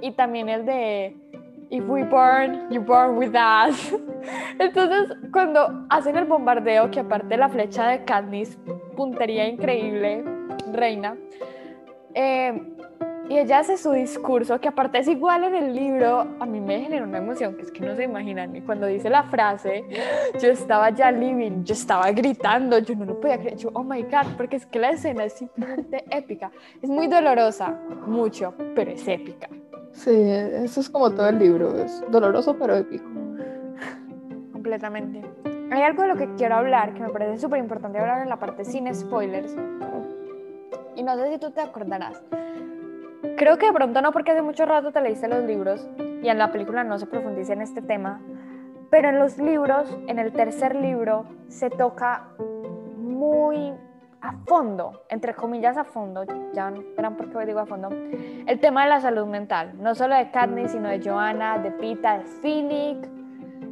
Y 0.00 0.12
también 0.12 0.48
el 0.48 0.64
de 0.64 1.16
If 1.70 1.84
we 1.84 2.02
burn, 2.02 2.70
you 2.70 2.80
burn 2.80 3.16
with 3.16 3.34
us. 3.34 3.92
Entonces, 4.58 5.16
cuando 5.32 5.86
hacen 5.90 6.16
el 6.16 6.24
bombardeo, 6.24 6.90
que 6.90 7.00
aparte 7.00 7.36
la 7.36 7.48
flecha 7.48 7.88
de 7.88 8.04
Katniss, 8.04 8.58
puntería 8.96 9.46
increíble, 9.46 10.24
reina, 10.72 11.16
eh, 12.14 12.74
y 13.28 13.36
ella 13.36 13.58
hace 13.58 13.76
su 13.76 13.92
discurso, 13.92 14.58
que 14.58 14.68
aparte 14.68 14.98
es 14.98 15.08
igual 15.08 15.44
en 15.44 15.54
el 15.54 15.74
libro, 15.74 16.26
a 16.40 16.46
mí 16.46 16.60
me 16.60 16.80
generó 16.80 17.04
una 17.04 17.18
emoción 17.18 17.56
que 17.56 17.62
es 17.62 17.70
que 17.70 17.80
no 17.80 17.94
se 17.94 18.04
imaginan. 18.04 18.56
Y 18.56 18.62
cuando 18.62 18.86
dice 18.86 19.10
la 19.10 19.24
frase, 19.24 19.84
yo 20.40 20.48
estaba 20.48 20.88
ya 20.90 21.10
living, 21.10 21.62
yo 21.62 21.74
estaba 21.74 22.10
gritando, 22.12 22.78
yo 22.78 22.94
no 22.94 23.04
lo 23.04 23.20
podía 23.20 23.38
creer. 23.38 23.58
Yo, 23.58 23.68
oh 23.74 23.84
my 23.84 24.02
God, 24.04 24.36
porque 24.38 24.56
es 24.56 24.64
que 24.64 24.78
la 24.78 24.90
escena 24.90 25.24
es 25.24 25.34
simplemente 25.34 26.04
épica. 26.10 26.50
Es 26.80 26.88
muy 26.88 27.06
dolorosa, 27.06 27.78
mucho, 28.06 28.54
pero 28.74 28.92
es 28.92 29.06
épica. 29.06 29.50
Sí, 29.98 30.12
eso 30.14 30.80
es 30.80 30.88
como 30.88 31.10
todo 31.10 31.28
el 31.28 31.40
libro, 31.40 31.76
es 31.76 32.04
doloroso 32.08 32.56
pero 32.56 32.76
épico. 32.76 33.04
Completamente. 34.52 35.22
Hay 35.72 35.82
algo 35.82 36.02
de 36.02 36.08
lo 36.08 36.16
que 36.16 36.32
quiero 36.36 36.54
hablar 36.54 36.94
que 36.94 37.00
me 37.00 37.08
parece 37.08 37.38
súper 37.38 37.58
importante 37.58 37.98
hablar 37.98 38.22
en 38.22 38.28
la 38.28 38.38
parte 38.38 38.64
sin 38.64 38.94
spoilers. 38.94 39.56
Y 40.94 41.02
no 41.02 41.16
sé 41.16 41.32
si 41.32 41.38
tú 41.38 41.50
te 41.50 41.60
acordarás. 41.60 42.22
Creo 43.36 43.58
que 43.58 43.66
de 43.66 43.72
pronto 43.72 44.00
no, 44.00 44.12
porque 44.12 44.30
hace 44.30 44.42
mucho 44.42 44.66
rato 44.66 44.92
te 44.92 45.00
leíste 45.00 45.26
los 45.26 45.42
libros 45.42 45.84
y 46.22 46.28
en 46.28 46.38
la 46.38 46.52
película 46.52 46.84
no 46.84 46.96
se 47.00 47.06
profundiza 47.06 47.54
en 47.54 47.62
este 47.62 47.82
tema, 47.82 48.20
pero 48.90 49.08
en 49.08 49.18
los 49.18 49.36
libros, 49.38 49.98
en 50.06 50.20
el 50.20 50.32
tercer 50.32 50.76
libro, 50.76 51.24
se 51.48 51.70
toca 51.70 52.28
muy 52.96 53.72
a 54.20 54.32
fondo, 54.46 55.04
entre 55.08 55.34
comillas 55.34 55.76
a 55.76 55.84
fondo, 55.84 56.24
ya 56.52 56.72
verán 56.96 57.16
por 57.16 57.30
qué 57.30 57.46
digo 57.46 57.60
a 57.60 57.66
fondo, 57.66 57.88
el 57.90 58.58
tema 58.60 58.84
de 58.84 58.88
la 58.88 59.00
salud 59.00 59.26
mental, 59.26 59.72
no 59.78 59.94
solo 59.94 60.16
de 60.16 60.30
Katniss, 60.30 60.72
sino 60.72 60.88
de 60.88 61.00
Joanna, 61.00 61.58
de 61.58 61.70
Pita, 61.72 62.18
de 62.18 62.24
Finnick, 62.24 63.08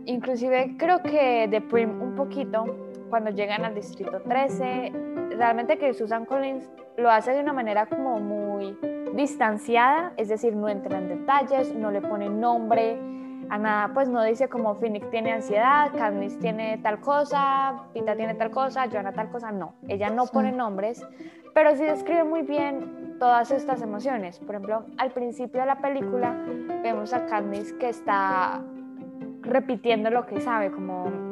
inclusive 0.05 0.77
creo 0.79 1.03
que 1.03 1.49
de 1.49 1.61
Prim 1.61 2.01
un 2.01 2.15
poquito, 2.15 2.65
cuando 3.11 3.31
llegan 3.31 3.65
al 3.65 3.75
distrito 3.75 4.21
13, 4.23 4.93
realmente 5.37 5.79
que 5.79 5.95
Susan 5.95 6.25
Collins 6.25 6.69
lo 6.97 7.11
hace 7.11 7.33
de 7.33 7.41
una 7.41 7.53
manera 7.53 7.87
como 7.87 8.21
muy 8.21 8.77
distanciada, 9.15 10.13
es 10.17 10.29
decir, 10.29 10.55
no 10.55 10.69
entra 10.69 10.99
en 10.99 11.09
detalles, 11.09 11.75
no 11.75 11.91
le 11.91 12.01
pone 12.01 12.29
nombre 12.29 12.99
a 13.49 13.59
nada, 13.59 13.95
pues 13.95 14.09
no 14.09 14.23
dice 14.23 14.49
como 14.49 14.75
Finnick 14.75 15.11
tiene 15.11 15.33
ansiedad, 15.33 15.91
Katniss 15.97 16.39
tiene 16.39 16.79
tal 16.79 17.01
cosa, 17.01 17.85
Pita 17.93 18.17
tiene 18.17 18.35
tal 18.35 18.51
cosa, 18.51 18.89
Joanna 18.91 19.13
tal 19.13 19.31
cosa, 19.31 19.53
no, 19.53 19.75
ella 19.89 20.11
no 20.11 20.27
sí. 20.27 20.31
pone 20.33 20.53
nombres, 20.53 21.07
pero 21.55 21.75
sí 21.77 21.85
describe 21.85 22.25
muy 22.25 22.43
bien 22.43 23.17
todas 23.19 23.51
estas 23.51 23.81
emociones. 23.83 24.39
Por 24.41 24.57
ejemplo, 24.57 24.85
al 24.99 25.11
principio 25.13 25.61
de 25.61 25.67
la 25.67 25.79
película 25.81 26.35
vemos 26.83 27.13
a 27.13 27.27
Katniss 27.27 27.73
que 27.75 27.89
está 27.89 28.63
repitiendo 29.43 30.11
lo 30.11 30.27
que 30.27 30.41
sabe, 30.41 30.71
como 30.71 31.26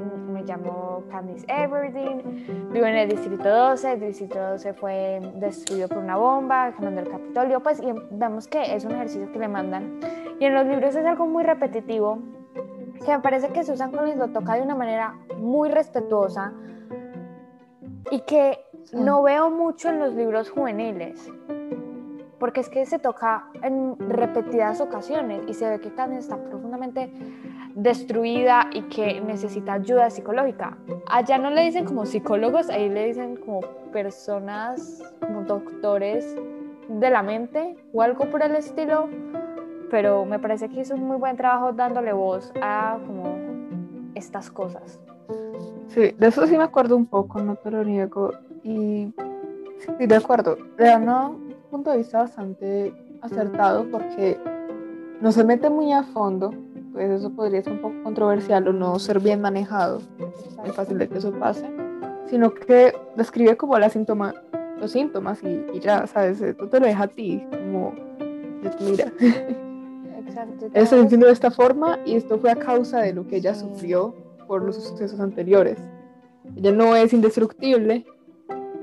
llamo 0.44 1.02
Candice 1.10 1.46
Everdeen, 1.48 2.70
vivo 2.72 2.86
en 2.86 2.96
el 2.96 3.08
Distrito 3.08 3.48
12, 3.48 3.92
el 3.92 4.00
Distrito 4.00 4.38
12 4.38 4.74
fue 4.74 5.20
destruido 5.36 5.88
por 5.88 5.98
una 5.98 6.16
bomba, 6.16 6.72
quemando 6.72 7.00
el 7.00 7.08
Capitolio, 7.08 7.62
pues 7.62 7.80
y 7.80 7.92
vemos 8.10 8.46
que 8.48 8.74
es 8.74 8.84
un 8.84 8.92
ejercicio 8.92 9.30
que 9.32 9.38
le 9.38 9.48
mandan. 9.48 10.00
Y 10.38 10.44
en 10.44 10.54
los 10.54 10.66
libros 10.66 10.94
es 10.94 11.04
algo 11.04 11.26
muy 11.26 11.44
repetitivo, 11.44 12.18
que 13.04 13.12
me 13.12 13.20
parece 13.20 13.48
que 13.48 13.64
Susan 13.64 13.90
Collins 13.90 14.18
lo 14.18 14.28
toca 14.28 14.54
de 14.54 14.62
una 14.62 14.74
manera 14.74 15.14
muy 15.38 15.68
respetuosa 15.68 16.52
y 18.10 18.20
que 18.20 18.58
no 18.92 19.22
veo 19.22 19.50
mucho 19.50 19.88
en 19.88 19.98
los 19.98 20.14
libros 20.14 20.50
juveniles 20.50 21.30
porque 22.44 22.60
es 22.60 22.68
que 22.68 22.84
se 22.84 22.98
toca 22.98 23.48
en 23.62 23.96
repetidas 23.98 24.82
ocasiones 24.82 25.42
y 25.48 25.54
se 25.54 25.66
ve 25.66 25.80
que 25.80 25.94
Candice 25.94 26.20
está 26.20 26.36
profundamente 26.36 27.10
destruida 27.74 28.68
y 28.72 28.82
que 28.82 29.20
necesita 29.20 29.74
ayuda 29.74 30.10
psicológica. 30.10 30.76
Allá 31.08 31.38
no 31.38 31.50
le 31.50 31.62
dicen 31.62 31.84
como 31.84 32.06
psicólogos, 32.06 32.70
ahí 32.70 32.88
le 32.88 33.06
dicen 33.06 33.36
como 33.36 33.60
personas, 33.92 35.02
como 35.20 35.42
doctores 35.42 36.36
de 36.88 37.10
la 37.10 37.22
mente 37.22 37.76
o 37.92 38.02
algo 38.02 38.30
por 38.30 38.42
el 38.42 38.54
estilo, 38.54 39.08
pero 39.90 40.24
me 40.24 40.38
parece 40.38 40.68
que 40.68 40.80
hizo 40.80 40.94
un 40.94 41.04
muy 41.04 41.16
buen 41.16 41.36
trabajo 41.36 41.72
dándole 41.72 42.12
voz 42.12 42.52
a 42.60 42.98
como 43.06 43.36
estas 44.14 44.50
cosas. 44.50 44.98
Sí, 45.88 46.14
de 46.18 46.26
eso 46.26 46.46
sí 46.46 46.56
me 46.56 46.64
acuerdo 46.64 46.96
un 46.96 47.06
poco, 47.06 47.40
no 47.40 47.56
te 47.56 47.70
lo 47.70 47.84
niego, 47.84 48.32
y 48.62 49.12
sí, 49.98 50.06
de 50.06 50.16
acuerdo, 50.16 50.56
de 50.76 50.98
no 50.98 51.38
punto 51.70 51.90
de 51.90 51.98
vista 51.98 52.18
bastante 52.18 52.94
acertado 53.20 53.84
porque 53.90 54.38
no 55.20 55.32
se 55.32 55.42
mete 55.42 55.68
muy 55.68 55.92
a 55.92 56.04
fondo, 56.04 56.52
pues 56.94 57.10
eso 57.10 57.28
podría 57.30 57.60
ser 57.60 57.72
un 57.72 57.80
poco 57.80 57.94
controversial 58.04 58.68
o 58.68 58.72
no 58.72 58.98
ser 59.00 59.18
bien 59.18 59.40
manejado, 59.40 60.00
muy 60.62 60.70
fácil 60.70 60.96
de 60.96 61.08
que 61.08 61.18
eso 61.18 61.32
pase, 61.32 61.68
sino 62.30 62.54
que 62.54 62.94
describe 63.16 63.56
como 63.56 63.76
la 63.78 63.90
síntoma, 63.90 64.32
los 64.80 64.92
síntomas 64.92 65.42
y, 65.42 65.80
ya, 65.80 66.06
¿sabes? 66.06 66.42
Tú 66.56 66.68
te 66.68 66.78
lo 66.78 66.86
deja 66.86 67.02
a 67.02 67.08
ti, 67.08 67.44
como, 67.50 67.92
mira. 68.80 69.12
Exacto. 70.24 70.70
Eso 70.72 71.08
se 71.08 71.16
de 71.16 71.30
esta 71.32 71.50
forma 71.50 71.98
y 72.06 72.14
esto 72.14 72.38
fue 72.38 72.52
a 72.52 72.56
causa 72.56 73.00
de 73.00 73.12
lo 73.12 73.26
que 73.26 73.36
ella 73.36 73.54
sufrió 73.54 74.14
por 74.46 74.62
los 74.62 74.76
sucesos 74.76 75.18
anteriores. 75.18 75.78
Ella 76.56 76.70
no 76.70 76.94
es 76.94 77.12
indestructible, 77.12 78.06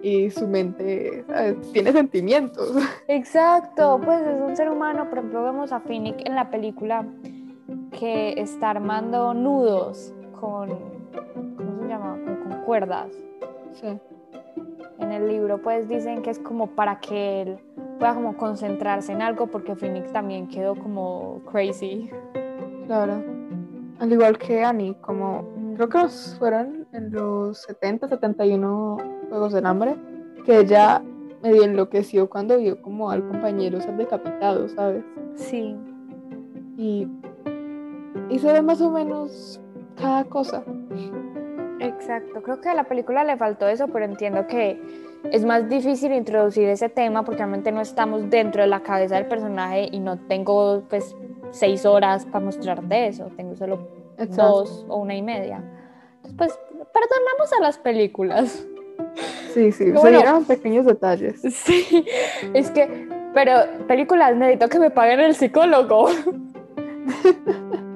y 0.04 0.32
su 0.32 0.48
mente 0.48 1.24
tiene 1.72 1.92
sentimientos. 1.92 2.76
Exacto, 3.08 4.02
pues 4.04 4.20
es 4.22 4.42
un 4.42 4.58
ser 4.58 4.70
humano, 4.70 5.08
por 5.08 5.20
ejemplo 5.20 5.44
vemos 5.44 5.72
a 5.72 5.80
Phoenix 5.80 6.18
en 6.26 6.36
la 6.36 6.50
película 6.50 7.06
que 7.92 8.34
está 8.38 8.72
armando 8.72 9.34
nudos 9.34 10.14
con, 10.40 10.70
¿cómo 11.58 11.82
se 11.82 11.88
llama? 11.88 12.18
con 12.44 12.62
cuerdas. 12.64 13.12
Sí. 13.74 14.00
En 15.00 15.12
el 15.12 15.28
libro 15.28 15.62
pues 15.62 15.88
dicen 15.88 16.22
que 16.22 16.30
es 16.30 16.40
como 16.40 16.68
para 16.68 17.00
que 17.00 17.42
él 17.42 17.60
pueda 18.00 18.14
como 18.14 18.38
concentrarse 18.38 19.12
en 19.12 19.22
algo 19.22 19.48
porque 19.48 19.76
Phoenix 19.76 20.12
también 20.12 20.48
quedó 20.48 20.76
como 20.76 21.42
crazy. 21.52 22.10
Claro. 22.88 23.24
Al 24.00 24.12
igual 24.12 24.38
que 24.38 24.64
Annie, 24.64 24.96
como 25.02 25.46
creo 25.76 25.90
que 25.90 26.08
fueron 26.40 26.88
en 26.92 27.12
los 27.12 27.62
70, 27.62 28.08
71 28.08 28.98
Juegos 29.30 29.54
del 29.54 29.66
Hambre, 29.66 29.96
que 30.46 30.60
ella 30.60 31.02
medio 31.42 31.64
enloqueció 31.64 32.30
cuando 32.30 32.58
vio 32.58 32.82
como 32.82 33.10
al 33.10 33.28
compañero 33.28 33.82
ser 33.82 33.98
decapitado, 33.98 34.68
¿sabes? 34.70 35.04
Sí. 35.36 35.76
Y, 36.78 37.08
y 38.32 38.40
se 38.40 38.52
ve 38.52 38.62
más 38.62 38.82
o 38.82 38.90
menos 38.90 39.60
cada 39.98 40.24
cosa. 40.24 40.64
Exacto, 41.80 42.42
creo 42.42 42.62
que 42.62 42.70
a 42.70 42.74
la 42.74 42.86
película 42.86 43.24
le 43.24 43.36
faltó 43.38 43.68
eso, 43.68 43.90
pero 43.90 44.06
entiendo 44.06 44.48
que 44.48 44.82
es 45.32 45.44
más 45.46 45.68
difícil 45.68 46.14
introducir 46.14 46.68
ese 46.70 46.90
tema 46.90 47.24
porque 47.24 47.40
realmente 47.40 47.72
no 47.72 47.82
estamos 47.82 48.30
dentro 48.30 48.62
de 48.62 48.68
la 48.68 48.82
cabeza 48.82 49.16
del 49.16 49.26
personaje 49.26 49.90
y 49.92 50.00
no 50.00 50.18
tengo 50.18 50.84
pues 50.90 51.16
seis 51.52 51.86
horas 51.86 52.26
para 52.26 52.46
mostrarte 52.46 53.08
eso, 53.08 53.26
tengo 53.36 53.56
solo 53.56 53.88
dos 54.30 54.86
o 54.88 54.98
una 54.98 55.16
y 55.16 55.22
media. 55.22 55.64
Entonces, 56.24 56.58
pues 56.78 56.88
perdonamos 56.94 57.54
a 57.60 57.62
las 57.62 57.78
películas. 57.80 58.66
Sí, 59.54 59.72
sí, 59.72 59.92
se 59.98 60.10
dieron 60.10 60.46
pequeños 60.46 60.86
detalles. 60.86 61.42
Sí, 61.52 62.06
es 62.54 62.72
que, 62.72 63.10
pero 63.34 63.54
películas 63.88 64.36
necesito 64.38 64.70
que 64.70 64.80
me 64.80 64.90
paguen 64.90 65.20
el 65.20 65.36
psicólogo. 65.36 66.08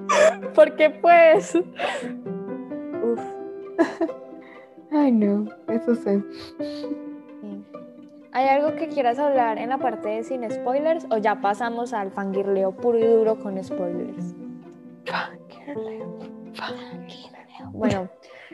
Porque 0.55 0.89
pues... 0.89 1.55
Uf. 3.03 3.19
Ay, 4.91 5.11
no, 5.11 5.45
eso 5.67 5.93
sé. 5.95 6.23
¿Hay 8.31 8.47
algo 8.47 8.75
que 8.75 8.87
quieras 8.87 9.19
hablar 9.19 9.57
en 9.57 9.69
la 9.69 9.77
parte 9.77 10.09
de 10.09 10.23
sin 10.23 10.49
spoilers 10.49 11.05
o 11.09 11.17
ya 11.17 11.41
pasamos 11.41 11.93
al 11.93 12.11
fangirleo 12.11 12.71
puro 12.71 12.99
y 12.99 13.05
duro 13.05 13.39
con 13.39 13.61
spoilers? 13.63 14.35
Fangirleo, 15.05 16.19
fangirleo. 16.53 17.71
Bueno, 17.71 18.09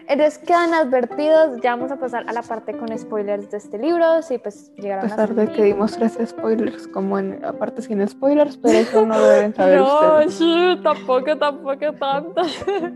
entonces 0.08 0.38
quedan 0.40 0.74
advertidos, 0.74 1.60
ya 1.62 1.76
vamos 1.76 1.92
a 1.92 1.98
pasar 1.98 2.26
a 2.28 2.34
la 2.34 2.42
parte 2.42 2.78
con 2.78 2.98
spoilers 2.98 3.50
de 3.52 3.58
este 3.58 3.78
libro, 3.78 4.22
sí, 4.22 4.38
pues 4.38 4.72
llegaron 4.76 5.06
a 5.06 5.10
pesar 5.10 5.36
de 5.36 5.48
que 5.48 5.64
dimos 5.64 5.94
tres 5.94 6.18
spoilers, 6.26 6.88
como 6.88 7.20
en 7.20 7.42
la 7.42 7.54
parte 7.54 7.82
sin 7.82 8.06
spoilers, 8.08 8.58
pero 8.58 8.80
eso 8.80 9.06
no 9.06 9.18
lo 9.18 9.28
deben 9.28 9.54
saber 9.54 9.80
no, 9.80 10.30
sí, 10.30 10.80
tampoco, 10.84 11.38
tampoco 11.38 11.94
tanto. 11.94 12.42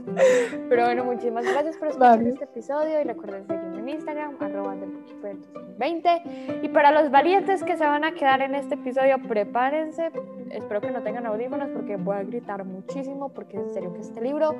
pero 0.70 0.86
bueno, 0.86 1.06
muchísimas 1.06 1.46
gracias 1.46 1.78
por 1.78 1.88
escuchar 1.89 2.22
este 2.22 2.44
episodio 2.44 3.02
y 3.02 3.04
recuerden 3.04 3.46
seguirme 3.48 3.64
en 3.86 3.89
Instagram, 3.89 4.36
arroba 4.39 4.76
2020 4.76 6.60
Y 6.63 6.69
para 6.69 6.91
los 6.91 7.12
valientes 7.12 7.63
que 7.63 7.78
se 7.78 7.86
van 7.86 8.04
a 8.04 8.13
quedar 8.13 8.41
en 8.41 8.56
este 8.56 8.76
episodio, 8.76 9.17
prepárense, 9.28 10.12
espero 10.50 10.82
que 10.82 10.91
no 10.91 11.02
tengan 11.04 11.26
audífonos 11.26 11.69
porque 11.69 11.95
voy 11.98 12.17
a 12.17 12.24
gritar 12.24 12.63
muchísimo, 12.65 13.30
porque 13.30 13.58
en 13.58 13.69
serio 13.69 13.93
que 13.93 14.02
este 14.02 14.21
libro 14.21 14.56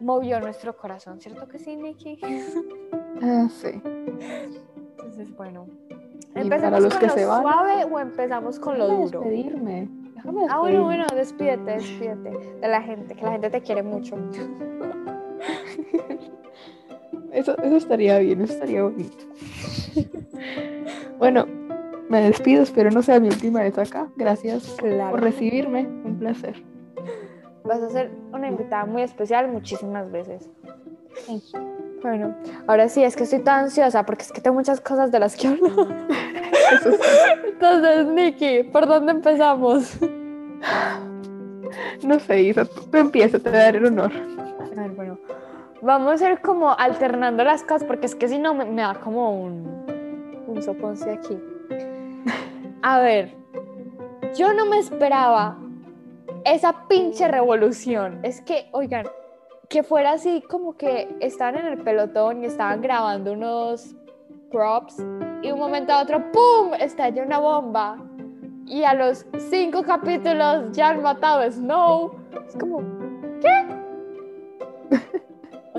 movió 0.00 0.40
nuestro 0.40 0.76
corazón, 0.76 1.20
¿cierto 1.20 1.48
que 1.48 1.58
sí, 1.58 1.76
Nikki? 1.76 2.20
Ah, 3.24 3.46
sí. 3.48 3.80
Entonces, 4.90 5.36
bueno. 5.36 5.68
¿Empezamos 6.34 6.92
con 6.92 7.06
lo 7.06 7.14
suave 7.14 7.84
o 7.84 8.00
empezamos 8.00 8.58
con 8.58 8.78
lo 8.78 8.88
duro? 8.88 9.20
Despedirme. 9.20 9.88
Déjame 10.16 10.46
Ah, 10.48 10.58
bueno, 10.58 10.82
bueno, 10.82 11.04
despídete, 11.14 11.70
despídete 11.70 12.30
de 12.60 12.68
la 12.68 12.82
gente, 12.82 13.14
que 13.14 13.24
la 13.24 13.30
gente 13.30 13.50
te 13.50 13.60
quiere 13.60 13.84
mucho. 13.84 14.16
Eso, 17.42 17.58
eso 17.60 17.76
estaría 17.76 18.20
bien, 18.20 18.40
eso 18.40 18.52
estaría 18.52 18.84
bonito. 18.84 19.24
bueno, 21.18 21.44
me 22.08 22.20
despido, 22.20 22.62
espero 22.62 22.92
no 22.92 23.02
sea 23.02 23.18
mi 23.18 23.26
última 23.26 23.62
vez 23.62 23.76
acá. 23.78 24.06
Gracias 24.14 24.76
por 24.78 25.20
recibirme, 25.20 25.88
un 26.04 26.20
placer. 26.20 26.62
Vas 27.64 27.82
a 27.82 27.90
ser 27.90 28.12
una 28.32 28.46
invitada 28.46 28.86
muy 28.86 29.02
especial 29.02 29.50
muchísimas 29.50 30.08
veces. 30.12 30.48
Bueno, 32.00 32.32
ahora 32.68 32.88
sí, 32.88 33.02
es 33.02 33.16
que 33.16 33.24
estoy 33.24 33.40
tan 33.40 33.64
ansiosa 33.64 34.06
porque 34.06 34.22
es 34.22 34.30
que 34.30 34.40
tengo 34.40 34.54
muchas 34.54 34.80
cosas 34.80 35.10
de 35.10 35.18
las 35.18 35.34
que 35.34 35.48
hablo. 35.48 35.88
Entonces, 37.44 38.06
Nikki, 38.06 38.62
¿por 38.70 38.86
dónde 38.86 39.10
empezamos? 39.12 39.98
No 42.04 42.20
sé, 42.20 42.42
Isa, 42.42 42.64
tú, 42.64 42.96
empieza, 42.96 43.38
te 43.40 43.50
daré 43.50 43.78
el 43.78 43.86
honor. 43.86 44.12
A 44.76 44.80
ver, 44.80 44.90
bueno, 44.92 45.18
vamos 45.82 46.22
a 46.22 46.30
ir 46.30 46.40
como 46.40 46.70
alternando 46.70 47.44
las 47.44 47.62
cosas 47.62 47.84
porque 47.84 48.06
es 48.06 48.14
que 48.14 48.28
si 48.28 48.38
no 48.38 48.54
me, 48.54 48.64
da 48.80 48.94
como 48.94 49.42
un, 49.42 49.84
un 50.46 50.62
soponce 50.62 51.10
aquí. 51.10 51.38
A 52.82 53.00
ver, 53.00 53.34
yo 54.34 54.52
no 54.54 54.66
me 54.66 54.78
esperaba 54.78 55.58
esa 56.44 56.86
pinche 56.88 57.28
revolución. 57.28 58.20
Es 58.22 58.40
que, 58.40 58.68
oigan, 58.72 59.06
que 59.68 59.82
fuera 59.82 60.12
así 60.12 60.42
como 60.42 60.76
que 60.76 61.14
estaban 61.20 61.56
en 61.56 61.66
el 61.66 61.78
pelotón 61.78 62.42
y 62.42 62.46
estaban 62.46 62.80
grabando 62.80 63.32
unos 63.32 63.94
props 64.50 64.96
y 65.42 65.50
un 65.50 65.58
momento 65.58 65.92
a 65.92 66.02
otro, 66.02 66.30
¡pum! 66.30 66.74
estalla 66.78 67.22
una 67.22 67.38
bomba. 67.38 67.98
Y 68.66 68.84
a 68.84 68.94
los 68.94 69.26
cinco 69.50 69.82
capítulos 69.82 70.70
ya 70.72 70.90
han 70.90 71.02
matado 71.02 71.40
a 71.40 71.50
Snow. 71.50 72.12
Es 72.46 72.56
como, 72.56 72.80
¿qué? 73.40 73.82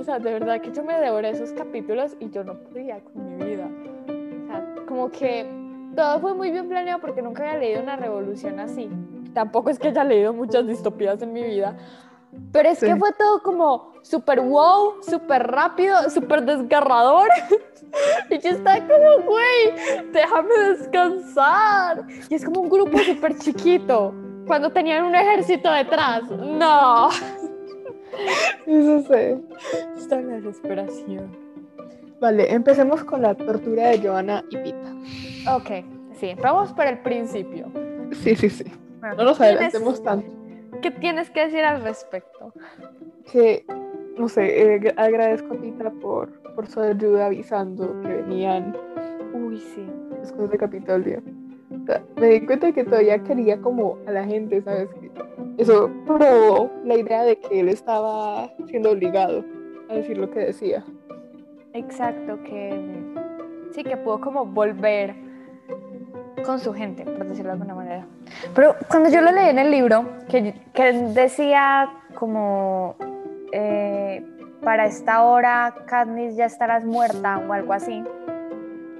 O 0.04 0.06
sea, 0.06 0.20
de 0.20 0.34
verdad 0.34 0.60
que 0.60 0.70
yo 0.74 0.84
me 0.84 1.00
devoré 1.00 1.30
esos 1.30 1.54
capítulos 1.54 2.18
y 2.20 2.30
yo 2.30 2.44
no 2.44 2.60
podía 2.60 3.00
con 3.00 3.38
mi 3.38 3.46
vida. 3.46 3.70
O 4.06 4.48
sea, 4.48 4.76
como 4.86 5.10
que 5.10 5.48
todo 5.96 6.20
fue 6.20 6.34
muy 6.34 6.52
bien 6.52 6.68
planeado 6.68 7.00
porque 7.00 7.22
nunca 7.22 7.44
había 7.44 7.58
leído 7.58 7.84
una 7.84 7.96
revolución 7.96 8.60
así. 8.60 8.90
Tampoco 9.34 9.70
es 9.70 9.80
que 9.80 9.88
haya 9.88 10.04
leído 10.04 10.34
muchas 10.34 10.68
distopías 10.68 11.22
en 11.22 11.32
mi 11.32 11.42
vida. 11.42 11.78
Pero 12.52 12.68
es 12.68 12.82
que 12.82 12.94
fue 12.98 13.14
todo 13.14 13.42
como 13.44 13.94
súper 14.02 14.42
wow, 14.42 15.02
súper 15.10 15.48
rápido, 15.48 16.10
súper 16.10 16.44
desgarrador. 16.44 17.30
y 18.30 18.40
yo 18.40 18.50
estaba 18.50 18.80
como, 18.80 19.26
güey, 19.26 20.12
déjame 20.12 20.54
descansar. 20.70 22.04
Y 22.28 22.36
es 22.36 22.44
como 22.44 22.60
un 22.60 22.70
grupo 22.70 22.98
súper 22.98 23.38
chiquito. 23.38 24.14
Cuando 24.48 24.70
tenían 24.70 25.06
un 25.06 25.16
ejército 25.16 25.72
detrás. 25.72 26.24
No. 26.30 27.08
Eso 28.66 29.02
sé. 29.04 29.38
Esta 29.98 30.20
es 30.20 30.26
la 30.26 30.34
desesperación. 30.36 31.28
Vale, 32.20 32.54
empecemos 32.54 33.04
con 33.04 33.22
la 33.22 33.36
tortura 33.36 33.90
de 33.90 34.00
Joana 34.00 34.44
y 34.50 34.58
Pita. 34.58 35.56
Ok, 35.56 35.86
sí, 36.14 36.36
vamos 36.42 36.72
por 36.74 36.86
el 36.88 37.00
principio. 37.00 37.68
Sí, 38.12 38.36
sí, 38.36 38.50
sí. 38.50 38.64
Bueno, 39.00 39.16
No 39.18 39.24
nos 39.26 39.38
¿qué 39.38 39.44
tienes- 39.46 39.56
adelantemos 39.58 40.04
tanto. 40.04 40.32
¿Qué 40.82 40.92
tienes 40.92 41.30
que 41.30 41.42
decir 41.46 41.64
al 41.64 41.82
respecto? 41.84 42.54
Que, 43.32 43.66
no 44.18 44.28
sé, 44.30 44.76
eh, 44.76 44.94
agradezco 44.98 45.54
a 45.54 45.58
Pita 45.58 45.90
por, 46.02 46.30
por 46.56 46.68
su 46.68 46.80
ayuda 46.82 47.26
avisando 47.28 48.00
que 48.02 48.08
venían 48.10 48.76
Uy, 49.34 49.58
sí. 49.60 49.86
después 50.22 50.50
de 50.50 50.58
Capitolio. 50.58 51.22
O 51.82 51.86
sea, 51.86 52.02
me 52.18 52.28
di 52.28 52.46
cuenta 52.46 52.72
que 52.72 52.84
todavía 52.84 53.20
quería 53.24 53.60
como 53.60 53.98
a 54.08 54.12
la 54.12 54.24
gente, 54.26 54.62
¿sabes? 54.62 54.90
Que 55.02 55.10
Eso 55.58 55.90
probó 56.06 56.72
la 56.84 56.96
idea 56.96 57.24
de 57.24 57.38
que 57.38 57.60
él 57.60 57.70
estaba 57.70 58.50
siendo 58.68 58.92
obligado 58.92 59.44
a 59.90 59.94
decir 59.94 60.18
lo 60.18 60.30
que 60.30 60.40
decía. 60.40 60.84
Exacto, 61.74 62.42
que 62.44 63.04
sí, 63.72 63.84
que 63.84 63.98
pudo 63.98 64.20
como 64.22 64.46
volver 64.46 65.16
con 66.46 66.60
su 66.60 66.74
gente, 66.74 67.04
por 67.04 67.26
decirlo 67.26 67.50
de 67.50 67.54
alguna 67.54 67.76
manera. 67.76 68.08
Pero 68.54 68.76
cuando 68.90 69.10
yo 69.10 69.22
lo 69.22 69.32
leí 69.32 69.50
en 69.50 69.60
el 69.60 69.72
libro, 69.72 70.06
que, 70.30 70.54
que 70.74 70.92
decía 71.14 71.90
como 72.16 72.96
eh, 73.52 74.24
para 74.64 74.86
esta 74.86 75.24
hora 75.24 75.74
Katniss 75.86 76.36
ya 76.36 76.46
estarás 76.46 76.86
muerta 76.86 77.42
o 77.48 77.54
algo 77.54 77.74
así, 77.74 78.04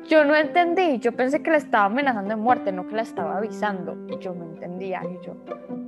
yo 0.08 0.24
no 0.26 0.36
entendí, 0.36 1.00
yo 1.00 1.12
pensé 1.12 1.42
que 1.42 1.52
la 1.52 1.58
estaba 1.58 1.86
amenazando 1.86 2.30
de 2.30 2.36
muerte, 2.36 2.72
no 2.72 2.88
que 2.88 2.96
la 2.96 3.02
estaba 3.04 3.38
avisando, 3.38 3.96
y 4.10 4.18
yo 4.20 4.34
no 4.34 4.46
entendía, 4.46 5.02
y 5.04 5.26
yo, 5.26 5.36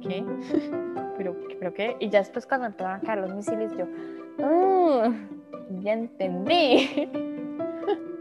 ¿qué? 0.01 0.25
¿Pero, 1.17 1.35
¿pero 1.59 1.73
qué? 1.73 1.95
Y 1.99 2.09
ya 2.09 2.19
después 2.19 2.45
cuando 2.45 2.67
empezaron 2.67 2.97
a 2.97 3.01
caer 3.01 3.19
los 3.19 3.33
misiles, 3.33 3.71
yo, 3.77 3.85
"Mm, 4.45 5.81
ya 5.81 5.93
entendí. 5.93 7.09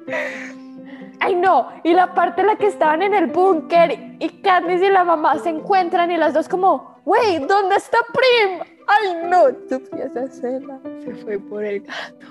Ay, 1.21 1.35
no, 1.37 1.69
y 1.83 1.93
la 1.95 2.13
parte 2.15 2.43
en 2.43 2.49
la 2.49 2.57
que 2.57 2.67
estaban 2.67 3.01
en 3.03 3.15
el 3.15 3.27
búnker 3.29 4.17
y 4.19 4.29
Katniss 4.43 4.83
y 4.83 4.91
la 4.91 5.05
mamá 5.05 5.39
se 5.39 5.49
encuentran 5.49 6.11
y 6.11 6.17
las 6.17 6.35
dos 6.35 6.49
como, 6.49 7.01
wey, 7.05 7.39
¿dónde 7.39 7.77
está 7.77 7.99
Prim? 8.13 8.61
Ay, 8.87 9.29
no, 9.31 9.47
sufrí 9.69 10.03
esa 10.03 10.25
escena. 10.25 10.79
Se 11.03 11.15
fue 11.15 11.39
por 11.39 11.65
el 11.65 11.81
gato. 11.81 12.27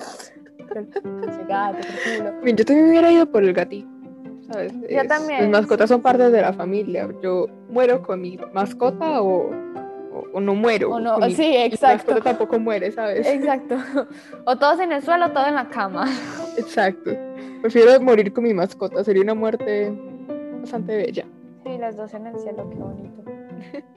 Gato, 1.48 1.78
culo. 2.18 2.32
Bien, 2.44 2.58
yo 2.58 2.66
también 2.66 2.86
me 2.86 2.92
hubiera 2.92 3.12
ido 3.12 3.26
por 3.26 3.44
el 3.44 3.54
gatito. 3.54 3.88
¿Sabes? 4.52 4.74
Yo 4.74 4.88
Es- 5.02 5.08
también. 5.08 5.42
Las 5.42 5.62
mascotas 5.62 5.90
son 5.90 6.02
parte 6.02 6.30
de 6.30 6.42
la 6.42 6.54
familia. 6.54 7.10
Yo 7.22 7.48
muero 7.70 8.02
con 8.04 8.22
mi 8.22 8.38
mascota 8.54 9.22
o, 9.22 9.50
o, 10.14 10.26
o 10.34 10.40
no 10.42 10.54
muero. 10.56 10.92
O 10.92 11.00
no, 11.00 11.18
mi- 11.20 11.34
sí, 11.34 11.42
Mi 11.50 11.58
exacto. 11.58 12.12
mascota 12.12 12.30
tampoco 12.32 12.60
muere, 12.60 12.92
¿sabes? 12.92 13.26
Exacto. 13.28 13.76
O 14.46 14.58
todos 14.58 14.80
en 14.80 14.92
el 14.92 15.02
suelo 15.02 15.28
o 15.28 15.32
todo 15.32 15.48
en 15.48 15.56
la 15.56 15.70
cama. 15.70 16.06
Exacto. 16.58 17.12
Prefiero 17.62 18.00
morir 18.02 18.34
con 18.34 18.44
mi 18.44 18.54
mascota. 18.54 19.04
Sería 19.04 19.24
una 19.24 19.34
muerte 19.34 19.92
bastante 20.60 20.98
bella. 20.98 21.26
Sí, 21.64 21.78
las 21.78 21.96
dos 21.96 22.14
en 22.14 22.28
el 22.28 22.38
cielo, 22.40 22.70
qué 22.70 22.76
bonito. 22.76 23.24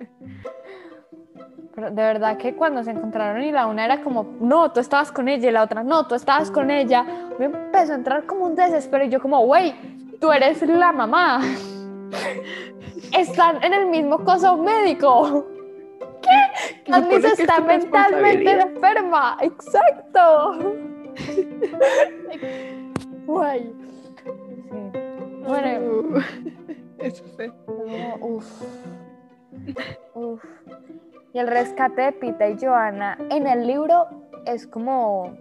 Pero 1.76 1.90
de 1.90 2.02
verdad 2.02 2.38
que 2.38 2.54
cuando 2.54 2.82
se 2.82 2.90
encontraron 2.90 3.42
y 3.42 3.52
la 3.52 3.66
una 3.66 3.84
era 3.84 4.00
como, 4.00 4.24
no, 4.40 4.72
tú 4.72 4.80
estabas 4.80 5.12
con 5.12 5.28
ella 5.28 5.50
y 5.50 5.52
la 5.52 5.62
otra, 5.62 5.84
no, 5.84 6.06
tú 6.06 6.14
estabas 6.14 6.50
con 6.50 6.70
ella, 6.70 7.04
me 7.38 7.44
empezó 7.44 7.92
a 7.92 7.96
entrar 7.96 8.24
como 8.24 8.46
un 8.46 8.56
desespero 8.56 9.04
y 9.04 9.10
yo 9.10 9.20
como, 9.20 9.44
güey, 9.44 9.74
tú 10.18 10.32
eres 10.32 10.62
la 10.62 10.90
mamá. 10.90 11.42
Están 13.16 13.62
en 13.62 13.74
el 13.74 13.86
mismo 13.88 14.24
coso 14.24 14.56
médico. 14.56 15.46
¿Qué? 16.22 16.90
Está 17.36 17.60
mentalmente 17.60 18.50
enferma. 18.52 19.36
Exacto. 19.42 20.56
Güey. 23.26 23.60
Sí. 23.60 23.72
Bueno, 25.46 25.78
Uh, 25.78 26.20
Eso 26.98 27.24
como, 27.66 28.16
uf. 28.20 28.62
Uf. 30.14 30.42
Y 31.37 31.38
el 31.38 31.49
rescate 31.49 32.01
de 32.01 32.12
Pita 32.12 32.49
y 32.49 32.57
Joana 32.59 33.18
en 33.29 33.46
el 33.46 33.66
libro 33.66 34.07
es 34.46 34.66
como. 34.66 35.37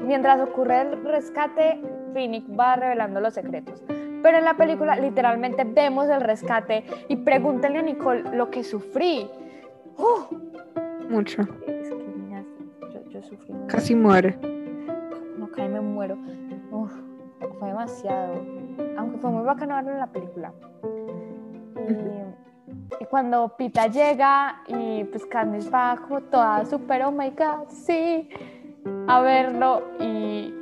Mientras 0.00 0.40
ocurre 0.40 0.80
el 0.80 1.04
rescate, 1.04 1.78
Phoenix 2.14 2.46
va 2.58 2.76
revelando 2.76 3.20
los 3.20 3.34
secretos. 3.34 3.84
Pero 3.86 4.38
en 4.38 4.46
la 4.46 4.54
película, 4.54 4.96
literalmente 4.96 5.64
vemos 5.64 6.08
el 6.08 6.22
rescate 6.22 6.84
y 7.08 7.16
pregúntenle 7.16 7.80
a 7.80 7.82
Nicole 7.82 8.34
lo 8.34 8.50
que 8.50 8.64
sufrí. 8.64 9.28
¡Uf! 9.98 10.32
Mucho. 11.10 11.42
Es 11.66 11.90
que, 11.90 12.12
niñas, 12.16 12.46
yo, 12.90 13.04
yo 13.10 13.22
sufrí. 13.22 13.52
mucho. 13.52 13.66
Casi 13.66 13.94
muere. 13.94 14.38
No, 15.36 15.50
cae, 15.50 15.68
me 15.68 15.82
muero. 15.82 16.16
Uf, 16.70 16.94
fue 17.58 17.68
demasiado. 17.68 18.42
Aunque 18.96 19.18
fue 19.18 19.30
muy 19.30 19.44
bacano 19.44 19.74
verlo 19.74 19.90
en 19.90 19.98
la 19.98 20.06
película. 20.06 20.50
Y, 21.76 22.49
y 22.98 23.04
cuando 23.04 23.56
Pita 23.56 23.86
llega 23.86 24.62
y 24.66 25.04
pues 25.04 25.26
Candice 25.26 25.70
como 26.06 26.20
toda 26.22 26.64
súper, 26.66 27.02
oh 27.02 27.12
my 27.12 27.30
god, 27.30 27.68
sí, 27.68 28.28
a 29.06 29.20
verlo 29.20 29.82
y, 30.00 30.52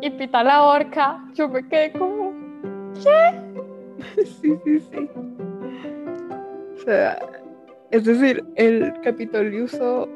y 0.00 0.10
Pita 0.10 0.42
la 0.42 0.64
horca, 0.64 1.24
yo 1.34 1.48
me 1.48 1.66
quedé 1.68 1.92
como, 1.92 2.32
Sí, 4.24 4.56
sí, 4.64 4.80
sí. 4.80 5.10
O 6.74 6.78
sea, 6.84 7.18
es 7.90 8.04
decir, 8.04 8.44
el 8.56 8.92
Capitolio 9.02 9.64
usó 9.64 10.08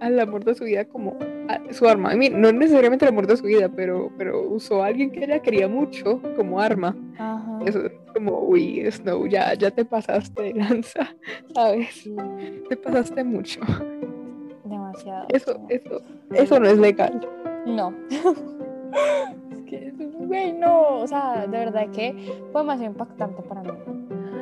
al 0.00 0.18
amor 0.20 0.44
de 0.44 0.54
su 0.54 0.64
vida 0.64 0.84
como 0.84 1.16
a- 1.48 1.72
su 1.72 1.86
arma. 1.88 2.12
I 2.14 2.16
mean, 2.18 2.40
no 2.40 2.52
necesariamente 2.52 3.04
el 3.04 3.10
amor 3.10 3.26
de 3.26 3.36
su 3.36 3.44
vida, 3.44 3.68
pero, 3.74 4.10
pero 4.18 4.42
usó 4.42 4.82
a 4.82 4.86
alguien 4.86 5.10
que 5.10 5.24
ella 5.24 5.40
quería 5.40 5.68
mucho 5.68 6.20
como 6.36 6.60
arma. 6.60 6.96
ajá, 7.18 7.58
Eso 7.64 7.86
es 7.86 7.92
como, 8.12 8.38
uy, 8.40 8.84
Snow, 8.90 9.26
ya, 9.26 9.54
ya 9.54 9.70
te 9.70 9.84
pasaste 9.84 10.42
de 10.42 10.54
lanza, 10.54 11.14
¿sabes? 11.54 11.88
sí, 11.94 12.14
Te 12.68 12.76
pasaste 12.76 13.24
mucho. 13.24 13.60
demasiado. 14.64 15.26
Eso, 15.30 15.60
eso, 15.68 16.02
eso 16.32 16.60
no 16.60 16.66
es 16.66 16.78
legal. 16.78 17.26
No. 17.66 17.92
es 18.10 19.60
que, 19.66 19.92
güey, 20.18 20.52
no, 20.52 20.98
o 20.98 21.06
sea, 21.06 21.46
de 21.46 21.58
verdad 21.58 21.88
que 21.90 22.14
fue 22.52 22.60
demasiado 22.62 22.92
impactante 22.92 23.42
para 23.42 23.62
mí. 23.62 23.70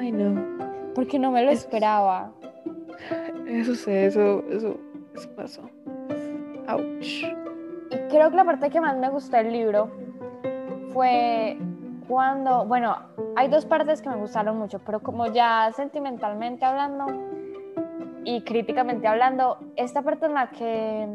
Ay, 0.01 0.12
no. 0.12 0.43
Porque 0.95 1.19
no 1.19 1.31
me 1.31 1.43
lo 1.45 1.51
Eso- 1.51 1.62
esperaba. 1.62 2.33
Eso 3.47 3.75
sé, 3.75 4.07
eso, 4.07 4.45
eso, 4.51 4.77
eso. 5.14 5.62
Ouch. 6.68 7.25
Y 7.90 7.96
creo 8.09 8.31
que 8.31 8.37
la 8.37 8.44
parte 8.44 8.70
que 8.70 8.81
más 8.81 8.96
me 8.96 9.09
gustó 9.11 9.37
del 9.37 9.53
libro 9.53 9.90
fue 10.92 11.59
cuando, 12.09 12.64
bueno, 12.66 12.96
hay 13.37 13.48
dos 13.48 13.64
partes 13.66 14.03
que 14.03 14.09
me 14.09 14.16
gustaron 14.16 14.59
mucho, 14.59 14.79
pero 14.81 15.01
como 15.01 15.27
ya 15.27 15.70
sentimentalmente 15.75 16.64
hablando 16.64 17.07
y 18.25 18.42
críticamente 18.42 19.09
hablando, 19.09 19.59
esta 19.77 20.03
parte 20.03 20.27
en 20.27 20.35
la 20.35 20.51
que 20.51 21.09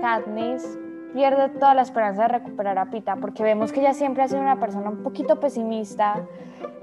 Katniss 0.00 0.78
pierde 1.14 1.48
toda 1.50 1.74
la 1.74 1.82
esperanza 1.82 2.22
de 2.22 2.28
recuperar 2.28 2.78
a 2.78 2.90
Pita, 2.90 3.16
porque 3.16 3.42
vemos 3.42 3.72
que 3.72 3.80
ella 3.80 3.94
siempre 3.94 4.22
ha 4.22 4.28
sido 4.28 4.40
una 4.40 4.60
persona 4.60 4.90
un 4.90 5.02
poquito 5.02 5.40
pesimista, 5.40 6.26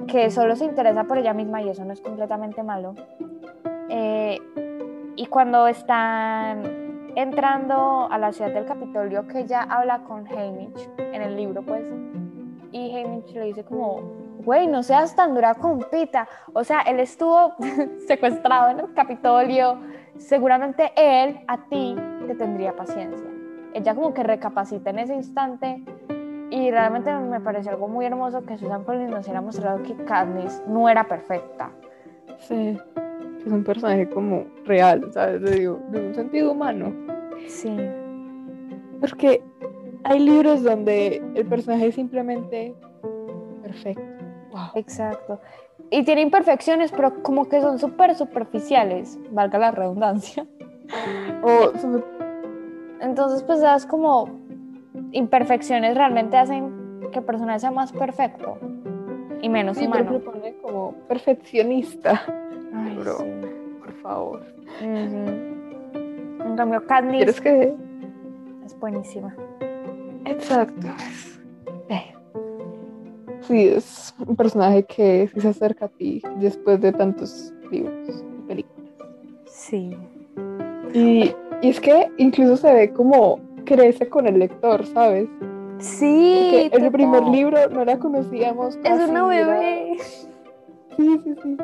que 0.07 0.31
solo 0.31 0.55
se 0.55 0.65
interesa 0.65 1.03
por 1.03 1.17
ella 1.17 1.33
misma 1.33 1.61
y 1.61 1.69
eso 1.69 1.85
no 1.85 1.93
es 1.93 2.01
completamente 2.01 2.63
malo. 2.63 2.95
Eh, 3.89 4.39
y 5.15 5.28
cuando 5.28 5.67
están 5.67 7.12
entrando 7.15 8.08
a 8.12 8.17
la 8.17 8.32
ciudad 8.34 8.51
del 8.51 8.65
Capitolio, 8.65 9.28
que 9.28 9.39
ella 9.39 9.62
habla 9.62 9.99
con 9.99 10.28
Haymitch 10.28 10.89
en 10.97 11.21
el 11.21 11.36
libro, 11.36 11.62
pues, 11.63 11.86
y 12.71 12.93
Haymitch 12.93 13.34
le 13.34 13.45
dice 13.45 13.63
como, 13.63 14.01
güey, 14.43 14.67
no 14.67 14.84
seas 14.84 15.15
tan 15.15 15.34
dura 15.34 15.56
con 15.56 15.80
Pita. 15.89 16.28
O 16.54 16.63
sea, 16.63 16.82
él 16.82 16.99
estuvo 16.99 17.54
secuestrado 18.08 18.71
en 18.71 18.80
el 18.82 18.93
Capitolio, 18.93 19.80
seguramente 20.17 20.91
él 20.95 21.39
a 21.47 21.58
ti 21.69 21.95
te 22.28 22.36
tendría 22.36 22.75
paciencia. 22.75 23.30
Ella 23.73 23.95
como 23.95 24.13
que 24.13 24.23
recapacita 24.23 24.89
en 24.89 24.99
ese 24.99 25.15
instante 25.15 25.84
y 26.49 26.71
realmente 26.71 27.13
me 27.13 27.39
pareció 27.39 27.71
algo 27.71 27.88
muy 27.88 28.06
hermoso 28.06 28.45
que 28.45 28.58
Susan 28.58 28.84
Collins 28.84 29.12
nos 29.12 29.25
hubiera 29.25 29.41
mostrado 29.41 29.84
que 29.84 29.95
Katniss 30.06 30.62
no 30.67 30.88
era 30.88 31.06
perfecta. 31.06 31.71
Sí. 32.39 32.78
Es 33.45 33.51
un 33.51 33.63
personaje 33.63 34.10
como 34.10 34.45
real, 34.65 35.12
¿sabes? 35.13 35.41
Le 35.41 35.51
digo, 35.51 35.79
de 35.91 36.08
un 36.08 36.15
sentido 36.15 36.51
humano. 36.51 36.93
Sí, 37.47 37.75
Porque 38.99 39.43
hay 40.03 40.19
libros 40.19 40.63
donde 40.63 41.21
el 41.36 41.45
personaje 41.45 41.88
es 41.88 41.95
simplemente 41.95 42.73
perfecto. 43.62 44.01
Wow. 44.51 44.69
exacto. 44.75 45.39
Y 45.91 46.03
tiene 46.03 46.21
imperfecciones, 46.21 46.91
pero 46.91 47.21
como 47.21 47.47
que 47.47 47.62
son 47.62 47.77
súper 47.77 48.15
superficiales, 48.15 49.19
valga 49.31 49.60
la 49.60 49.71
redundancia. 49.71 50.47
O 51.43 51.71
Entonces, 53.01 53.43
pues 53.43 53.60
esas 53.60 53.86
como 53.86 54.29
imperfecciones 55.12 55.95
realmente 55.95 56.38
hacen 56.38 57.01
que 57.12 57.19
el 57.19 57.25
personaje 57.25 57.60
sea 57.60 57.71
más 57.71 57.91
perfecto 57.91 58.58
y 59.41 59.49
menos 59.49 59.77
sí, 59.77 59.88
pero 59.91 60.03
humano. 60.03 60.19
se 60.19 60.25
pone 60.25 60.55
como 60.62 60.93
perfeccionista. 61.08 62.23
Ay, 62.85 62.97
bro. 62.97 63.17
sí. 63.17 63.25
Por 63.79 63.93
favor. 64.01 64.45
Ujú. 64.81 66.45
En 66.45 66.55
cambio, 66.55 66.85
Katniss 66.85 67.17
¿Quieres 67.17 67.41
que 67.41 67.73
Es 68.65 68.79
buenísima. 68.79 69.35
Exacto. 70.25 70.87
Eh. 71.89 72.13
Sí, 73.41 73.67
es 73.67 74.13
un 74.25 74.35
personaje 74.35 74.83
que 74.83 75.29
se 75.35 75.47
acerca 75.47 75.85
a 75.85 75.89
ti 75.89 76.21
después 76.37 76.81
de 76.81 76.91
tantos 76.91 77.53
libros 77.71 78.23
y 78.39 78.47
películas. 78.47 78.91
Sí. 79.45 79.95
Y, 80.93 81.35
y 81.61 81.69
es 81.69 81.79
que 81.79 82.09
incluso 82.17 82.57
se 82.57 82.73
ve 82.73 82.91
como 82.91 83.39
crece 83.65 84.07
con 84.07 84.27
el 84.27 84.39
lector, 84.39 84.85
¿sabes? 84.85 85.27
Sí. 85.79 86.69
En 86.71 86.85
el 86.85 86.91
primer 86.91 87.23
libro 87.23 87.69
no 87.69 87.83
la 87.85 87.99
conocíamos. 87.99 88.77
Es 88.83 89.09
una 89.09 89.27
bebé. 89.27 89.97
Sí, 90.95 91.19
sí, 91.23 91.35
sí. 91.43 91.57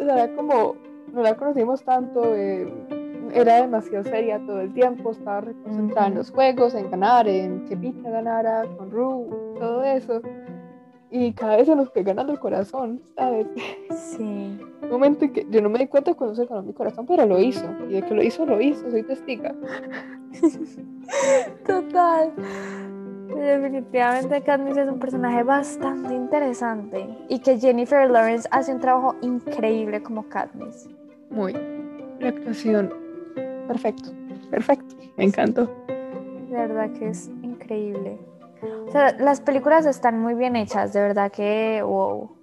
Era 0.00 0.34
como, 0.34 0.76
no 1.12 1.22
la 1.22 1.36
conocimos 1.36 1.82
tanto, 1.84 2.34
eh, 2.34 2.72
era 3.32 3.60
demasiado 3.60 4.04
seria 4.04 4.38
todo 4.46 4.60
el 4.60 4.72
tiempo, 4.72 5.10
estaba 5.10 5.42
reconcentrada 5.42 6.08
en 6.08 6.14
los 6.16 6.30
juegos, 6.30 6.74
en 6.74 6.90
ganar, 6.90 7.28
en 7.28 7.64
que 7.66 7.76
Pita 7.76 8.10
ganara, 8.10 8.64
con 8.76 8.90
Rue, 8.90 9.28
todo 9.58 9.82
eso. 9.84 10.20
Y 11.10 11.32
cada 11.32 11.56
vez 11.56 11.66
se 11.66 11.74
nos 11.74 11.90
fue 11.90 12.04
ganando 12.04 12.32
el 12.32 12.38
corazón, 12.38 13.02
¿sabes? 13.16 13.46
Sí. 13.90 14.60
Un 14.82 14.90
momento 14.90 15.24
en 15.24 15.32
que 15.32 15.46
yo 15.50 15.60
no 15.60 15.68
me 15.68 15.80
di 15.80 15.88
cuenta 15.88 16.14
cuando 16.14 16.36
se 16.36 16.46
ganó 16.46 16.62
mi 16.62 16.72
corazón, 16.72 17.04
pero 17.06 17.26
lo 17.26 17.40
hizo. 17.40 17.66
Y 17.88 17.94
de 17.94 18.02
que 18.02 18.14
lo 18.14 18.22
hizo, 18.22 18.46
lo 18.46 18.60
hizo, 18.60 18.88
soy 18.90 19.02
testiga. 19.02 19.54
Total. 21.66 22.32
Definitivamente 23.34 24.42
Katniss 24.42 24.76
es 24.76 24.88
un 24.88 24.98
personaje 24.98 25.42
bastante 25.42 26.14
interesante 26.14 27.08
y 27.28 27.38
que 27.40 27.58
Jennifer 27.58 28.10
Lawrence 28.10 28.48
hace 28.50 28.72
un 28.72 28.80
trabajo 28.80 29.16
increíble 29.22 30.02
como 30.02 30.28
Katniss. 30.28 30.88
Muy. 31.30 31.52
La 32.18 32.28
actuación, 32.28 32.92
perfecto, 33.66 34.10
perfecto, 34.50 34.94
me 35.16 35.24
encantó. 35.24 35.70
De 35.86 36.56
verdad 36.56 36.90
que 36.92 37.08
es 37.08 37.28
increíble. 37.42 38.18
O 38.86 38.90
sea, 38.90 39.16
las 39.18 39.40
películas 39.40 39.86
están 39.86 40.18
muy 40.18 40.34
bien 40.34 40.56
hechas, 40.56 40.92
de 40.92 41.00
verdad 41.00 41.30
que 41.30 41.82
wow. 41.82 42.39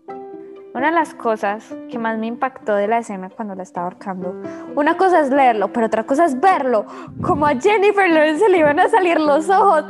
Una 0.73 0.88
de 0.88 0.93
las 0.95 1.15
cosas 1.15 1.75
que 1.89 1.97
más 1.97 2.19
me 2.19 2.27
impactó 2.27 2.75
de 2.75 2.88
la 2.88 2.99
escena 2.99 3.30
cuando 3.30 3.56
la 3.56 3.63
estaba 3.63 3.88
ahorcando, 3.88 4.36
una 4.75 4.95
cosa 4.95 5.21
es 5.21 5.32
leerlo, 5.32 5.73
pero 5.73 5.88
otra 5.88 6.03
cosa 6.03 6.25
es 6.25 6.39
verlo. 6.39 6.86
Como 7.21 7.47
a 7.47 7.56
Jennifer 7.56 8.08
Lawrence 8.08 8.43
se 8.45 8.49
le 8.49 8.60
iban 8.60 8.80
a 8.80 8.88
salir 8.88 9.19
los 9.19 9.49
ojos. 9.49 9.86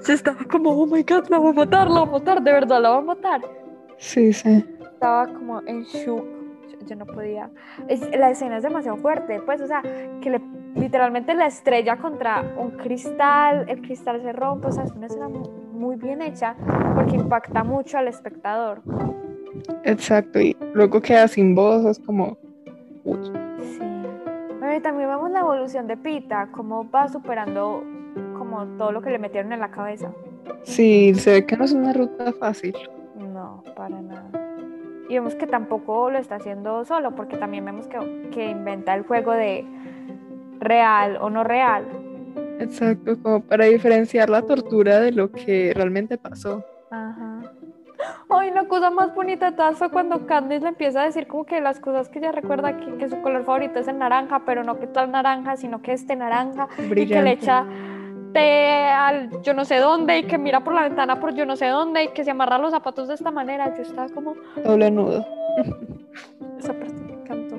Se 0.00 0.12
estaba 0.12 0.38
como, 0.50 0.70
oh 0.72 0.86
my 0.86 1.02
god, 1.04 1.28
la 1.28 1.38
voy 1.38 1.50
a 1.50 1.54
matar, 1.54 1.88
la 1.90 2.00
voy 2.00 2.08
a 2.08 2.12
matar, 2.12 2.42
de 2.42 2.52
verdad 2.52 2.82
la 2.82 2.90
voy 2.90 2.98
a 2.98 3.06
matar. 3.06 3.40
Sí, 3.96 4.32
sí. 4.34 4.62
Estaba 4.82 5.26
como 5.28 5.62
en 5.66 5.82
shock. 5.84 6.24
Yo, 6.86 6.94
no 6.96 7.06
podía. 7.06 7.50
Es- 7.88 8.16
la 8.16 8.30
escena 8.30 8.58
es 8.58 8.62
demasiado 8.62 8.98
fuerte, 8.98 9.40
pues, 9.40 9.60
o 9.60 9.66
sea, 9.66 9.82
que 10.20 10.30
le, 10.30 10.40
literalmente 10.74 11.34
la 11.34 11.46
estrella 11.46 11.96
contra 11.96 12.44
un 12.58 12.72
cristal, 12.72 13.64
el 13.68 13.80
cristal 13.80 14.20
se 14.22 14.32
rompe, 14.32 14.68
o 14.68 14.72
sea, 14.72 14.84
es 14.84 14.92
una 14.92 15.06
escena 15.06 15.28
mu- 15.28 15.48
muy 15.72 15.96
bien 15.96 16.20
hecha 16.22 16.54
porque 16.94 17.16
impacta 17.16 17.64
mucho 17.64 17.98
al 17.98 18.06
espectador. 18.06 18.82
Exacto, 19.84 20.40
y 20.40 20.56
luego 20.74 21.00
queda 21.00 21.28
sin 21.28 21.54
voz, 21.54 21.84
es 21.84 21.98
como... 21.98 22.36
uy. 23.04 23.18
Sí. 23.60 23.80
También 24.82 25.08
vemos 25.08 25.30
la 25.30 25.40
evolución 25.40 25.86
de 25.86 25.96
Pita, 25.96 26.48
cómo 26.52 26.88
va 26.90 27.08
superando 27.08 27.82
como 28.36 28.66
todo 28.76 28.92
lo 28.92 29.00
que 29.00 29.10
le 29.10 29.18
metieron 29.18 29.52
en 29.52 29.60
la 29.60 29.70
cabeza. 29.70 30.12
Sí, 30.64 31.14
se 31.14 31.32
ve 31.32 31.46
que 31.46 31.56
no 31.56 31.64
es 31.64 31.72
una 31.72 31.92
ruta 31.92 32.32
fácil. 32.32 32.74
No, 33.16 33.62
para 33.74 34.00
nada. 34.00 34.28
Y 35.08 35.14
vemos 35.14 35.34
que 35.34 35.46
tampoco 35.46 36.10
lo 36.10 36.18
está 36.18 36.36
haciendo 36.36 36.84
solo, 36.84 37.14
porque 37.14 37.36
también 37.36 37.64
vemos 37.64 37.86
que, 37.86 38.28
que 38.32 38.50
inventa 38.50 38.94
el 38.94 39.02
juego 39.04 39.32
de 39.32 39.64
real 40.58 41.16
o 41.20 41.30
no 41.30 41.44
real. 41.44 41.86
Exacto, 42.58 43.16
como 43.22 43.40
para 43.40 43.66
diferenciar 43.66 44.28
la 44.28 44.42
tortura 44.42 45.00
de 45.00 45.12
lo 45.12 45.30
que 45.30 45.72
realmente 45.74 46.18
pasó. 46.18 46.64
Ajá. 46.90 47.25
Ay, 48.28 48.50
la 48.50 48.66
cosa 48.68 48.90
más 48.90 49.14
bonita 49.14 49.50
de 49.50 49.56
todas 49.56 49.76
fue 49.78 49.90
cuando 49.90 50.26
Candice 50.26 50.62
le 50.62 50.68
empieza 50.68 51.02
a 51.02 51.04
decir 51.04 51.26
como 51.26 51.44
que 51.44 51.60
las 51.60 51.80
cosas 51.80 52.08
que 52.08 52.18
ella 52.18 52.32
recuerda 52.32 52.76
que, 52.76 52.96
que 52.96 53.08
su 53.08 53.20
color 53.22 53.44
favorito 53.44 53.78
es 53.78 53.88
el 53.88 53.98
naranja, 53.98 54.42
pero 54.44 54.64
no 54.64 54.78
que 54.78 54.86
tal 54.86 55.10
naranja, 55.10 55.56
sino 55.56 55.82
que 55.82 55.92
este 55.92 56.16
naranja, 56.16 56.68
y 56.78 57.06
que 57.06 57.22
le 57.22 57.32
echa 57.32 57.66
té 58.32 58.82
al 58.88 59.42
yo 59.42 59.54
no 59.54 59.64
sé 59.64 59.76
dónde 59.76 60.18
y 60.18 60.22
que 60.24 60.36
mira 60.36 60.62
por 60.62 60.74
la 60.74 60.82
ventana 60.82 61.18
por 61.18 61.34
yo 61.34 61.46
no 61.46 61.56
sé 61.56 61.68
dónde 61.68 62.04
y 62.04 62.08
que 62.08 62.24
se 62.24 62.30
amarra 62.32 62.58
los 62.58 62.70
zapatos 62.70 63.08
de 63.08 63.14
esta 63.14 63.30
manera. 63.30 63.74
Yo 63.74 63.82
estaba 63.82 64.08
como, 64.10 64.34
Doble 64.62 64.90
nudo. 64.90 65.24
esa 66.58 66.72
parte 66.74 67.02
me 67.02 67.14
encantó. 67.14 67.56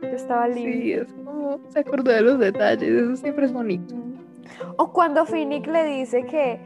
Yo 0.00 0.08
estaba 0.08 0.48
libre. 0.48 0.72
Sí, 0.72 0.92
es 0.92 1.12
como 1.12 1.60
se 1.68 1.80
acordó 1.80 2.10
de 2.10 2.22
los 2.22 2.38
detalles, 2.38 2.90
eso 2.90 3.16
siempre 3.16 3.46
es 3.46 3.52
bonito. 3.52 3.94
O 4.76 4.92
cuando 4.92 5.26
Finnick 5.26 5.66
le 5.66 5.84
dice 5.84 6.24
que 6.24 6.60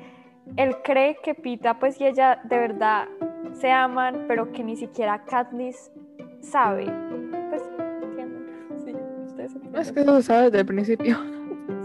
él 0.57 0.77
cree 0.85 1.17
que 1.23 1.35
Pita 1.35 1.79
pues 1.79 2.01
y 2.01 2.07
ella 2.07 2.41
de 2.45 2.57
verdad 2.57 3.09
se 3.53 3.71
aman, 3.71 4.25
pero 4.29 4.53
que 4.53 4.63
ni 4.63 4.77
siquiera 4.77 5.25
Katniss 5.25 5.91
sabe. 6.41 6.87
Pues 7.51 7.63
entienden. 8.03 8.47
Sí, 8.85 8.93
ustedes 9.27 9.55
entienden. 9.55 9.81
Es 9.81 9.93
que 9.93 10.01
eso 10.01 10.17
se 10.17 10.23
sabe 10.23 10.45
desde 10.45 10.61
el 10.61 10.67
principio. 10.67 11.17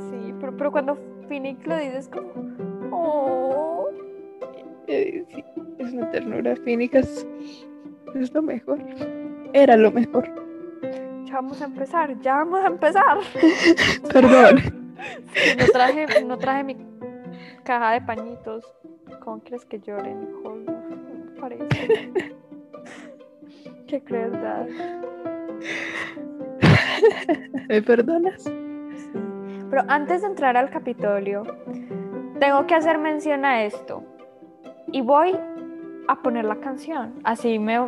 Sí, 0.09 0.33
pero, 0.39 0.55
pero 0.55 0.71
cuando 0.71 0.97
Finnick 1.27 1.65
lo 1.65 1.77
dice 1.77 1.97
es 1.97 2.09
como, 2.09 2.29
oh, 2.91 3.89
sí, 4.87 5.25
es 5.79 5.93
una 5.93 6.09
ternura. 6.11 6.53
Es, 6.53 7.27
es 8.15 8.33
lo 8.33 8.41
mejor. 8.41 8.79
Era 9.53 9.75
lo 9.75 9.91
mejor. 9.91 10.29
ya 11.25 11.35
vamos 11.35 11.61
a 11.61 11.65
empezar, 11.65 12.19
ya 12.21 12.35
vamos 12.35 12.63
a 12.63 12.67
empezar. 12.67 13.17
Perdón. 14.13 14.95
No 15.57 15.65
traje, 15.73 16.23
no 16.25 16.37
traje 16.37 16.63
mi 16.63 16.75
caja 17.71 17.91
de 17.91 18.01
pañitos. 18.01 18.65
¿Cómo 19.21 19.39
quieres 19.39 19.63
que 19.63 19.79
llore, 19.79 20.13
Nicole? 20.13 20.65
No, 20.65 20.73
no 20.73 21.23
me 21.23 21.39
parece. 21.39 22.11
Qué 23.87 24.03
crueldad. 24.03 24.67
¿Me 27.69 27.81
perdonas? 27.81 28.43
Pero 29.69 29.85
antes 29.87 30.21
de 30.21 30.27
entrar 30.27 30.57
al 30.57 30.69
Capitolio, 30.69 31.43
tengo 32.41 32.67
que 32.67 32.75
hacer 32.75 32.97
mención 32.97 33.45
a 33.45 33.63
esto. 33.63 34.03
Y 34.91 34.99
voy 34.99 35.39
a 36.09 36.21
poner 36.21 36.43
la 36.43 36.57
canción. 36.57 37.21
Así 37.23 37.57
me, 37.57 37.79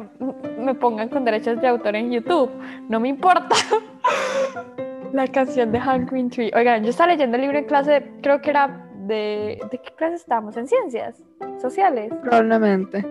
me 0.59 0.75
pongan 0.75 1.09
con 1.09 1.25
derechos 1.25 1.59
de 1.59 1.67
autor 1.67 1.97
en 1.97 2.09
YouTube. 2.09 2.49
No 2.87 3.01
me 3.01 3.09
importa. 3.09 3.53
La 5.11 5.27
canción 5.27 5.73
de 5.73 5.79
Hank 5.79 6.09
Green 6.09 6.29
Tree. 6.29 6.51
Oigan, 6.55 6.83
yo 6.83 6.89
estaba 6.89 7.11
leyendo 7.11 7.35
el 7.35 7.41
libro 7.43 7.59
en 7.59 7.65
clase, 7.65 8.13
creo 8.23 8.41
que 8.41 8.49
era 8.49 8.83
de... 9.07 9.59
¿De 9.71 9.77
qué 9.77 9.93
clase 9.95 10.15
estábamos? 10.15 10.57
En 10.57 10.67
ciencias 10.67 11.23
sociales. 11.61 12.11
Probablemente. 12.21 13.05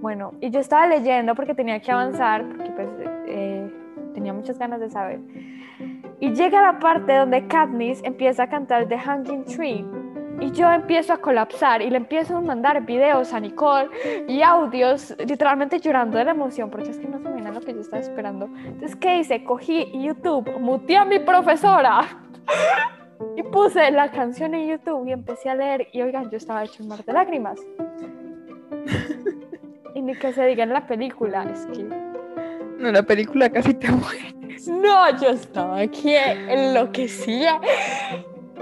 Bueno, 0.00 0.32
y 0.40 0.50
yo 0.50 0.60
estaba 0.60 0.86
leyendo 0.86 1.34
porque 1.34 1.54
tenía 1.54 1.80
que 1.80 1.92
avanzar, 1.92 2.46
porque 2.48 2.70
pues 2.70 2.88
eh, 3.26 3.70
tenía 4.14 4.32
muchas 4.32 4.58
ganas 4.58 4.80
de 4.80 4.90
saber. 4.90 5.20
Y 6.20 6.32
llega 6.32 6.62
la 6.62 6.78
parte 6.78 7.14
donde 7.14 7.46
Katniss 7.46 8.02
empieza 8.04 8.44
a 8.44 8.48
cantar 8.48 8.88
The 8.88 8.98
Hanging 8.98 9.44
Tree. 9.44 9.84
Y 10.40 10.52
yo 10.52 10.70
empiezo 10.70 11.12
a 11.12 11.18
colapsar 11.18 11.82
y 11.82 11.90
le 11.90 11.98
empiezo 11.98 12.38
a 12.38 12.40
mandar 12.40 12.86
videos 12.86 13.34
a 13.34 13.40
Nicole 13.40 13.90
y 14.26 14.40
audios, 14.40 15.14
literalmente 15.18 15.80
llorando 15.80 16.16
de 16.16 16.24
la 16.24 16.30
emoción, 16.30 16.70
porque 16.70 16.90
es 16.90 16.98
que 16.98 17.06
no 17.06 17.18
se 17.18 17.30
lo 17.52 17.60
que 17.60 17.74
yo 17.74 17.80
estaba 17.80 18.00
esperando. 18.00 18.46
Entonces, 18.46 18.96
¿qué 18.96 19.18
hice? 19.18 19.44
Cogí 19.44 19.90
YouTube, 19.92 20.58
muteé 20.60 20.98
a 20.98 21.04
mi 21.04 21.18
profesora 21.18 22.02
y 23.36 23.42
puse 23.42 23.90
la 23.90 24.10
canción 24.10 24.54
en 24.54 24.68
YouTube 24.68 25.06
y 25.08 25.12
empecé 25.12 25.50
a 25.50 25.54
leer. 25.54 25.88
Y 25.92 26.02
oigan, 26.02 26.30
yo 26.30 26.36
estaba 26.36 26.64
hecho 26.64 26.82
un 26.82 26.88
mar 26.88 27.04
de 27.04 27.12
lágrimas. 27.12 27.60
Y 29.94 30.02
ni 30.02 30.14
que 30.14 30.32
se 30.32 30.46
diga 30.46 30.62
en 30.62 30.70
la 30.72 30.86
película, 30.86 31.42
es 31.52 31.66
que 31.66 31.82
No, 32.78 32.92
la 32.92 33.02
película 33.02 33.50
casi 33.50 33.74
te 33.74 33.90
mueres. 33.90 34.68
no, 34.68 35.18
yo 35.20 35.30
estaba 35.30 35.80
aquí 35.80 36.14
enloquecida. 36.48 37.60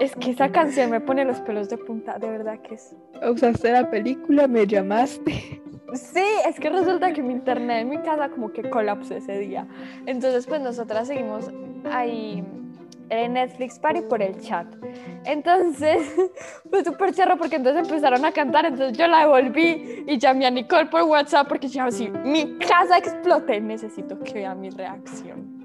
Es 0.00 0.14
que 0.16 0.30
esa 0.30 0.50
canción 0.50 0.90
me 0.90 1.00
pone 1.00 1.24
los 1.24 1.40
pelos 1.40 1.68
de 1.68 1.76
punta, 1.76 2.18
de 2.18 2.30
verdad 2.30 2.59
que 2.62 2.76
es. 2.76 2.96
Usaste 3.30 3.72
la 3.72 3.90
película, 3.90 4.46
me 4.48 4.66
llamaste. 4.66 5.61
Sí, 5.92 6.24
es 6.48 6.59
que 6.61 6.70
resulta 6.70 7.12
que 7.12 7.22
mi 7.22 7.32
internet 7.32 7.82
en 7.82 7.88
mi 7.90 7.98
casa 7.98 8.28
como 8.30 8.52
que 8.52 8.68
colapsó 8.70 9.14
ese 9.16 9.38
día. 9.38 9.66
Entonces, 10.06 10.46
pues 10.46 10.61
nosotras 10.61 11.09
seguimos 11.09 11.50
ahí 11.90 12.44
Netflix 13.11 13.78
Party 13.78 14.02
por 14.02 14.22
el 14.22 14.38
chat. 14.40 14.66
Entonces, 15.24 16.14
fue 16.70 16.84
súper 16.84 17.12
charro 17.14 17.36
porque 17.36 17.56
entonces 17.56 17.86
empezaron 17.88 18.24
a 18.24 18.32
cantar, 18.32 18.66
entonces 18.66 18.96
yo 18.96 19.06
la 19.06 19.20
devolví 19.20 20.04
y 20.06 20.18
llamé 20.18 20.46
a 20.46 20.50
Nicole 20.50 20.86
por 20.86 21.02
WhatsApp 21.02 21.48
porque 21.48 21.68
yo 21.68 21.84
así, 21.84 22.09
mi 22.24 22.59
casa 22.59 22.98
exploté, 22.98 23.61
necesito 23.61 24.18
que 24.18 24.32
vea 24.34 24.54
mi 24.54 24.70
reacción. 24.70 25.59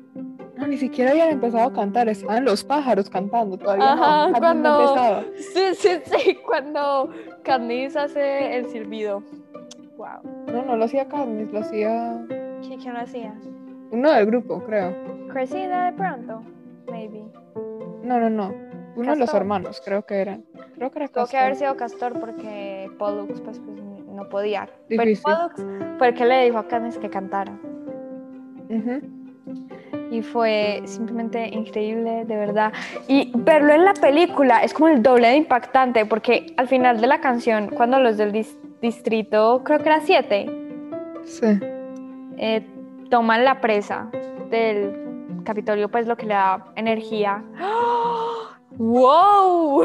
No, 0.56 0.68
ni 0.68 0.78
siquiera 0.78 1.12
habían 1.12 1.30
empezado 1.30 1.64
a 1.68 1.74
cantar, 1.74 2.08
estaban 2.10 2.46
los 2.46 2.64
pájaros 2.64 3.10
cantando 3.10 3.58
todavía. 3.58 3.94
Ajá, 3.94 4.28
no, 4.28 4.32
no 4.34 4.40
cuando- 4.40 4.82
empezaba. 4.82 5.24
Sí, 5.54 5.62
sí, 5.76 5.90
sí, 6.06 6.36
cuando 6.46 7.10
Candice 7.44 8.00
hace 8.00 8.56
el 8.58 8.70
silbido. 8.70 9.24
Wow. 9.98 10.22
No, 10.52 10.64
no 10.66 10.76
lo 10.78 10.86
hacía 10.86 11.08
Katniss, 11.08 11.52
lo 11.52 11.60
hacía 11.60 12.20
¿Qué, 12.68 12.78
quién 12.78 12.94
lo 12.94 13.00
hacía? 13.00 13.34
uno 13.92 14.12
del 14.12 14.26
grupo, 14.26 14.60
creo. 14.64 14.94
Cressida 15.30 15.86
de 15.86 15.94
pronto, 15.94 16.42
maybe. 16.92 17.24
No, 18.04 18.20
no, 18.20 18.30
no. 18.30 18.54
Uno 18.96 19.12
de 19.14 19.18
los 19.18 19.28
Castor. 19.28 19.42
hermanos, 19.42 19.82
creo 19.84 20.06
que 20.06 20.16
eran. 20.16 20.44
Creo 20.76 20.92
que 20.92 21.00
era 21.00 21.08
Tuvo 21.08 21.26
que 21.28 21.38
haber 21.38 21.52
Castor. 21.54 21.68
sido 21.68 21.78
Castor 21.78 22.20
porque 22.20 22.92
Pollux 23.00 23.42
pues, 23.42 23.60
pues, 23.60 23.78
no 24.08 24.30
podía. 24.30 24.70
Pero 24.88 25.02
Difícil. 25.04 25.24
Pollux 25.24 25.66
fue 25.98 26.10
el 26.10 26.14
que 26.14 26.26
le 26.26 26.44
dijo 26.46 26.58
a 26.60 26.68
Katniss 26.68 26.98
que 26.98 27.10
cantara. 27.10 27.54
Y 30.12 30.22
fue 30.22 30.82
simplemente 30.86 31.48
increíble, 31.48 32.26
de 32.26 32.36
verdad. 32.36 32.72
Y 33.08 33.32
verlo 33.36 33.74
en 33.74 33.84
la 33.86 33.94
película 33.96 34.60
es 34.64 34.74
como 34.74 34.88
el 34.90 35.02
doble 35.02 35.28
de 35.30 35.36
impactante, 35.38 36.06
porque 36.06 36.54
al 36.58 36.68
final 36.68 37.02
de 37.02 37.08
la 37.08 37.20
canción, 37.20 37.70
cuando 37.70 38.00
los 38.00 38.18
del 38.18 38.32
dis- 38.32 38.56
distrito, 38.82 39.62
creo 39.64 39.80
que 39.80 39.90
era 39.90 40.02
7, 40.02 40.46
Sí. 41.24 41.48
eh, 42.38 42.64
toman 43.10 43.44
la 43.44 43.60
presa 43.60 44.10
del 44.52 44.92
Capitolio, 45.44 45.90
pues 45.90 46.08
lo 46.08 46.16
que 46.18 46.26
le 46.26 46.34
da 46.34 46.72
energía. 46.76 47.44
¡Wow! 48.78 49.84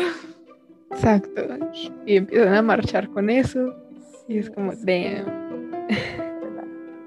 Exacto. 0.90 1.42
Y 2.06 2.16
empiezan 2.16 2.54
a 2.54 2.62
marchar 2.62 3.09
con 3.09 3.30
eso. 3.30 3.74
Y 4.26 4.38
es 4.38 4.50
como, 4.50 4.72
damn. 4.72 5.48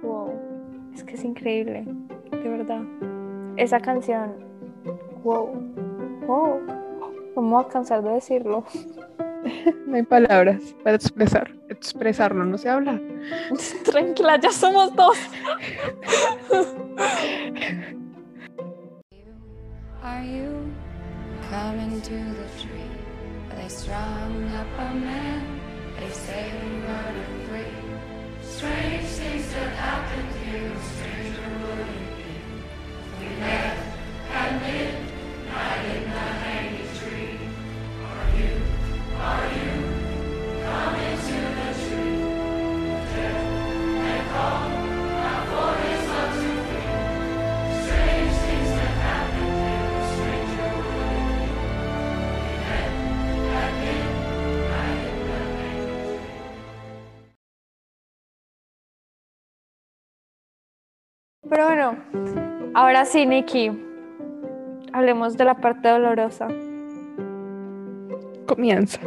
Wow. 0.02 0.34
Es 0.94 1.04
que 1.04 1.16
es 1.16 1.24
increíble, 1.24 1.86
de 2.32 2.50
verdad. 2.50 2.82
Esa 3.58 3.80
canción, 3.80 4.34
wow, 5.24 5.52
wow. 6.26 6.60
Voy 7.36 7.64
a 7.64 7.68
cansar 7.68 8.04
de 8.04 8.12
decirlo. 8.12 8.64
No 9.88 9.96
hay 9.96 10.04
palabras 10.04 10.76
para 10.84 10.96
expresar. 10.96 11.52
Expresarlo, 11.68 12.46
no 12.46 12.60
se 12.60 12.70
habla. 12.70 13.02
Tranquila, 13.92 14.40
ya 14.40 14.52
somos 14.52 14.96
dos. 14.96 15.18
Are 20.04 20.24
you 20.24 20.74
coming 21.48 22.02
to 22.02 22.10
the 22.10 22.48
tree? 22.60 22.90
They 23.56 23.68
strung 23.68 24.52
up 24.52 24.66
a 24.80 24.96
man? 24.96 25.62
They 26.00 26.10
say 26.10 26.52
we 26.64 26.70
murdered 26.78 27.46
three. 27.48 27.76
Strange 28.42 29.06
things 29.06 29.54
that 29.54 29.76
happen 29.76 30.26
to 30.34 30.58
you, 30.58 30.72
stranger 30.96 31.50
would 31.62 31.80
it 31.86 32.18
be? 32.18 32.34
We 33.20 33.30
left 33.42 33.98
at 34.32 34.62
midnight 34.62 35.01
ahora 62.92 63.06
sí, 63.06 63.26
Nikki. 63.26 63.72
Hablemos 64.92 65.38
de 65.38 65.46
la 65.46 65.56
parte 65.56 65.88
dolorosa. 65.88 66.50
Comienza. 68.46 69.00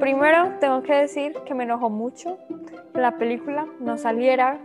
Primero, 0.00 0.54
tengo 0.58 0.82
que 0.82 0.94
decir 0.94 1.32
que 1.46 1.54
me 1.54 1.62
enojó 1.62 1.90
mucho 1.90 2.38
que 2.92 3.00
la 3.00 3.16
película 3.18 3.68
no 3.78 3.96
saliera 3.96 4.58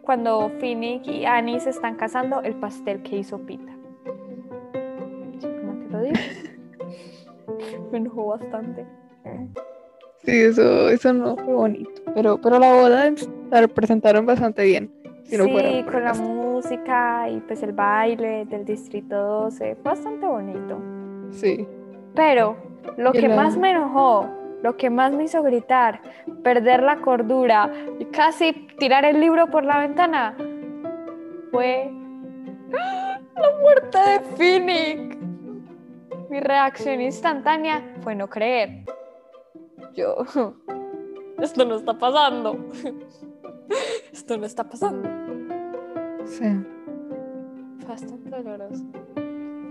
cuando 0.00 0.50
Finnick 0.58 1.06
y 1.06 1.26
Annie 1.26 1.60
se 1.60 1.68
están 1.68 1.96
casando 1.96 2.40
el 2.40 2.54
pastel 2.54 3.02
que 3.02 3.18
hizo 3.18 3.40
Pita. 3.40 3.76
Simplemente 5.38 5.90
lo 5.90 6.00
digo. 6.00 6.16
me 7.92 7.98
enojó 7.98 8.28
bastante. 8.28 8.86
Sí, 10.24 10.30
eso, 10.30 10.88
eso 10.88 11.12
no 11.12 11.36
fue 11.36 11.52
bonito. 11.52 12.00
Pero, 12.14 12.40
pero 12.40 12.58
la 12.58 12.72
boda 12.72 13.12
la 13.50 13.60
representaron 13.60 14.24
bastante 14.24 14.64
bien. 14.64 14.90
Si 15.24 15.36
no 15.36 15.44
sí, 15.44 15.50
con 15.84 15.92
la 15.92 16.00
las- 16.00 16.45
música 16.60 17.28
y 17.28 17.40
pues 17.40 17.62
el 17.62 17.72
baile 17.72 18.46
del 18.46 18.64
Distrito 18.64 19.14
12, 19.16 19.74
fue 19.76 19.90
bastante 19.92 20.26
bonito. 20.26 20.78
Sí. 21.30 21.66
Pero 22.14 22.56
lo 22.96 23.12
que 23.12 23.28
la- 23.28 23.36
más 23.36 23.56
me 23.58 23.70
enojó, 23.72 24.26
lo 24.62 24.76
que 24.76 24.88
más 24.88 25.12
me 25.12 25.24
hizo 25.24 25.42
gritar, 25.42 26.00
perder 26.42 26.82
la 26.82 26.96
cordura 26.96 27.70
y 27.98 28.06
casi 28.06 28.52
tirar 28.78 29.04
el 29.04 29.20
libro 29.20 29.48
por 29.48 29.64
la 29.64 29.78
ventana, 29.78 30.34
fue 31.50 31.90
¡Ah! 32.78 33.20
la 33.34 33.50
muerte 33.60 33.98
de 33.98 34.20
Finnick. 34.36 35.16
Mi 36.30 36.40
reacción 36.40 37.00
instantánea 37.02 37.82
fue 38.00 38.14
no 38.14 38.28
creer. 38.28 38.84
Yo, 39.94 40.16
esto 41.38 41.64
no 41.66 41.76
está 41.76 41.92
pasando. 41.98 42.56
Esto 44.12 44.38
no 44.38 44.46
está 44.46 44.64
pasando. 44.64 45.06
Sí. 46.26 46.44
Bastante 47.88 48.30
doloroso. 48.30 48.84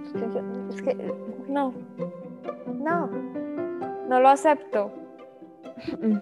Es 0.04 0.14
que, 0.14 0.20
yo- 0.20 0.70
es 0.70 0.82
que, 0.82 1.14
no, 1.50 1.74
no, 2.80 3.10
no 4.08 4.20
lo 4.20 4.30
acepto. 4.30 4.92
Mm. 6.02 6.18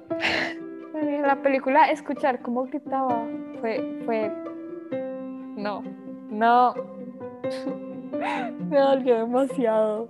En 0.96 1.22
la 1.24 1.42
película 1.42 1.92
escuchar 1.92 2.42
cómo 2.42 2.64
gritaba 2.66 3.26
fue, 3.62 4.00
fue, 4.06 4.32
no, 5.58 5.84
no, 6.30 6.74
me 8.70 8.80
dolió 8.80 9.20
demasiado. 9.20 10.08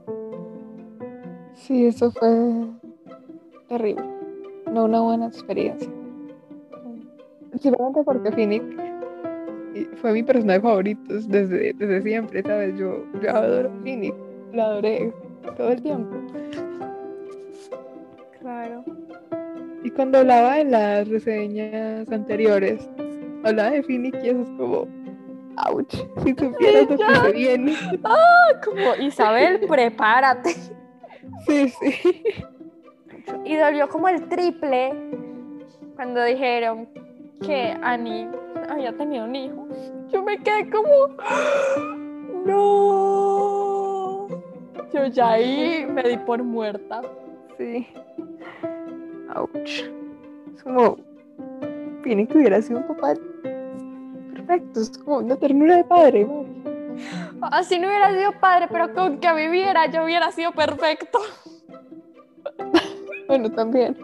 Sí, 1.53 1.87
eso 1.87 2.11
fue 2.11 2.65
terrible. 3.67 4.03
No 4.71 4.85
una 4.85 5.01
buena 5.01 5.27
experiencia. 5.27 5.89
Simplemente 7.59 8.03
porque 8.03 8.29
y- 8.29 8.82
fue 9.95 10.13
mi 10.13 10.23
personaje 10.23 10.61
favorito 10.61 11.01
desde, 11.13 11.73
desde 11.73 12.01
siempre, 12.01 12.41
¿sabes? 12.43 12.77
Yo, 12.77 13.05
yo 13.21 13.29
adoro 13.29 13.69
a 13.69 13.83
Phoenix, 13.83 14.15
la 14.53 14.65
adoré 14.65 15.13
todo 15.57 15.69
el 15.69 15.81
tiempo. 15.81 16.15
Claro. 18.39 18.83
Y 19.83 19.89
cuando 19.91 20.19
hablaba 20.19 20.59
en 20.59 20.71
las 20.71 21.07
reseñas 21.07 22.09
anteriores, 22.11 22.89
hablaba 23.43 23.71
de 23.71 23.83
Phoenix 23.83 24.17
y 24.23 24.29
eso 24.29 24.41
es 24.41 24.49
como, 24.57 24.87
ouch, 25.69 25.93
si 26.23 26.29
supieras 26.35 26.89
lo 26.89 27.23
que 27.23 27.31
viene. 27.33 27.75
Como 28.63 28.95
Isabel, 29.05 29.59
prepárate. 29.67 30.51
Sí, 31.45 31.69
sí. 31.69 32.23
Y 33.45 33.55
dolió 33.55 33.89
como 33.89 34.09
el 34.09 34.27
triple 34.27 34.93
cuando 35.95 36.23
dijeron 36.23 36.87
que 37.41 37.75
Annie 37.81 38.27
había 38.69 38.95
tenido 38.97 39.25
un 39.25 39.35
hijo. 39.35 39.67
Yo 40.11 40.23
me 40.23 40.37
quedé 40.39 40.69
como, 40.69 40.89
no. 42.45 44.27
Yo 44.93 45.05
ya 45.07 45.31
ahí 45.31 45.85
me 45.89 46.03
di 46.03 46.17
por 46.17 46.43
muerta. 46.43 47.01
Sí. 47.57 47.87
Ouch. 49.35 49.83
Es 50.55 50.63
como, 50.63 50.97
Phoenix 52.03 52.35
hubiera 52.35 52.61
sido 52.61 52.79
un 52.79 52.87
papá 52.87 53.13
perfecto, 54.33 54.81
es 54.81 54.97
como 54.97 55.17
una 55.19 55.35
ternura 55.35 55.77
de 55.77 55.83
padre. 55.83 56.27
Así 57.41 57.79
no 57.79 57.87
hubiera 57.87 58.11
sido 58.13 58.39
padre, 58.39 58.67
pero 58.71 58.93
con 58.93 59.19
que 59.19 59.33
viviera 59.33 59.87
yo 59.87 60.03
hubiera 60.03 60.31
sido 60.31 60.51
perfecto. 60.51 61.19
Bueno, 63.27 63.49
también. 63.51 63.97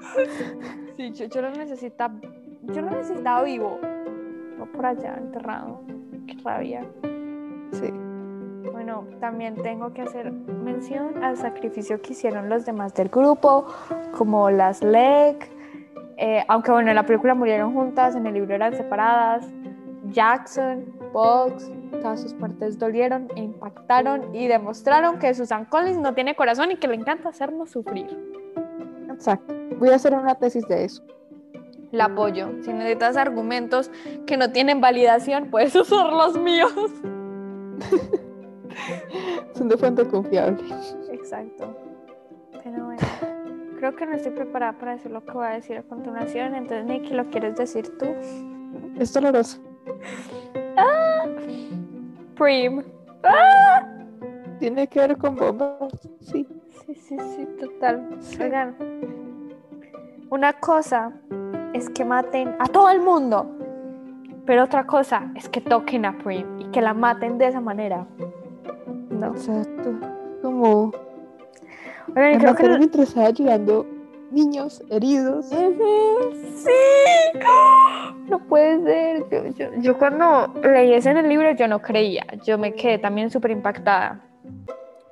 Sí, 0.98 1.12
yo, 1.12 1.26
yo 1.26 1.42
lo 1.42 1.52
necesitaba, 1.52 2.16
yo 2.64 2.82
lo 2.82 2.90
necesitaba 2.90 3.44
vivo. 3.44 3.80
Por 4.66 4.86
allá, 4.86 5.16
enterrado. 5.18 5.82
Qué 6.28 6.38
rabia. 6.44 6.86
Sí. 7.72 7.92
Bueno, 8.72 9.06
también 9.20 9.56
tengo 9.56 9.94
que 9.94 10.02
hacer 10.02 10.32
mención 10.32 11.24
al 11.24 11.38
sacrificio 11.38 12.02
que 12.02 12.14
hicieron 12.14 12.50
los 12.50 12.66
demás 12.66 12.94
del 12.94 13.10
grupo, 13.10 13.66
como 14.18 14.50
las 14.50 14.84
Leg, 14.84 15.38
eh, 16.18 16.44
aunque 16.50 16.72
bueno, 16.72 16.90
en 16.90 16.96
la 16.96 17.06
película 17.06 17.34
murieron 17.34 17.74
juntas, 17.74 18.16
en 18.16 18.28
el 18.28 18.34
libro 18.34 18.54
eran 18.54 18.76
separadas, 18.76 19.48
Jackson, 20.08 20.86
Box, 21.14 21.72
todas 22.02 22.22
sus 22.22 22.34
partes 22.34 22.78
dolieron 22.78 23.30
e 23.36 23.42
impactaron 23.42 24.36
y 24.36 24.48
demostraron 24.48 25.20
que 25.20 25.34
Susan 25.34 25.66
Collins 25.66 25.98
no 25.98 26.14
tiene 26.14 26.36
corazón 26.36 26.72
y 26.72 26.76
que 26.76 26.88
le 26.88 26.96
encanta 26.96 27.30
hacernos 27.30 27.72
sufrir. 27.72 28.08
Exacto. 29.10 29.54
Voy 29.78 29.90
a 29.90 29.96
hacer 29.96 30.14
una 30.14 30.36
tesis 30.36 30.68
de 30.68 30.86
eso. 30.86 31.04
La 31.92 32.06
apoyo. 32.06 32.50
Si 32.62 32.72
necesitas 32.72 33.18
argumentos 33.18 33.92
que 34.26 34.38
no 34.38 34.52
tienen 34.52 34.82
validación, 34.82 35.48
puedes 35.52 35.76
usar 35.76 36.12
los 36.12 36.38
míos. 36.38 36.74
Son 39.54 39.68
de 39.68 39.78
fuente 39.78 40.08
confiable. 40.08 40.64
Exacto. 41.12 41.76
Pero 42.64 42.86
bueno, 42.86 43.02
creo 43.78 43.96
que 43.96 44.06
no 44.06 44.14
estoy 44.14 44.32
preparada 44.32 44.74
para 44.74 44.92
decir 44.94 45.12
lo 45.12 45.26
que 45.26 45.32
voy 45.32 45.48
a 45.48 45.52
decir 45.52 45.78
a 45.78 45.84
continuación. 45.84 46.56
Entonces, 46.56 46.86
Nicky, 46.86 47.14
¿lo 47.14 47.30
quieres 47.30 47.56
decir 47.56 47.98
tú? 47.98 48.06
Es 49.00 49.14
doloroso. 49.14 49.60
Prim. 52.36 52.84
Tiene 54.60 54.88
que 54.88 55.00
ver 55.00 55.18
con 55.18 55.36
bombas. 55.36 55.92
Sí. 56.22 56.48
Sí. 56.86 56.90
Sí, 56.90 56.96
sí, 56.96 57.18
sí, 57.36 57.48
total. 57.60 58.18
Oigan, 58.40 58.76
una 60.32 60.54
cosa 60.54 61.12
es 61.74 61.90
que 61.90 62.04
maten 62.06 62.56
a 62.60 62.68
todo 62.68 62.90
el 62.90 63.02
mundo, 63.02 63.46
pero 64.46 64.64
otra 64.64 64.86
cosa 64.86 65.32
es 65.36 65.48
que 65.50 65.62
toquen 65.62 66.06
a 66.06 66.18
Prim 66.18 66.46
y 66.60 66.66
que 66.72 66.82
la 66.82 66.94
maten 66.94 67.38
de 67.38 67.48
esa 67.48 67.62
manera. 67.62 68.06
No. 69.10 69.28
Exacto. 69.28 69.92
Como 70.42 70.92
Oigan, 72.16 72.40
creo 72.40 72.40
que 72.40 72.46
mataron 72.64 72.78
mientras 72.80 73.08
estaba 73.10 73.28
ayudando 73.28 73.86
niños 74.32 74.82
heridos. 74.90 75.48
Sí, 75.48 76.72
no 78.28 78.40
puede 78.40 78.84
ser. 78.84 79.26
Yo, 79.30 79.46
yo- 79.58 79.82
yo 79.82 79.98
cuando 79.98 80.54
leí 80.64 80.94
eso 80.94 81.10
en 81.10 81.18
el 81.18 81.30
libro 81.30 81.52
yo 81.52 81.68
no 81.68 81.80
creía, 81.82 82.26
yo 82.46 82.58
me 82.58 82.74
quedé 82.74 82.98
también 82.98 83.30
súper 83.30 83.52
impactada. 83.52 84.22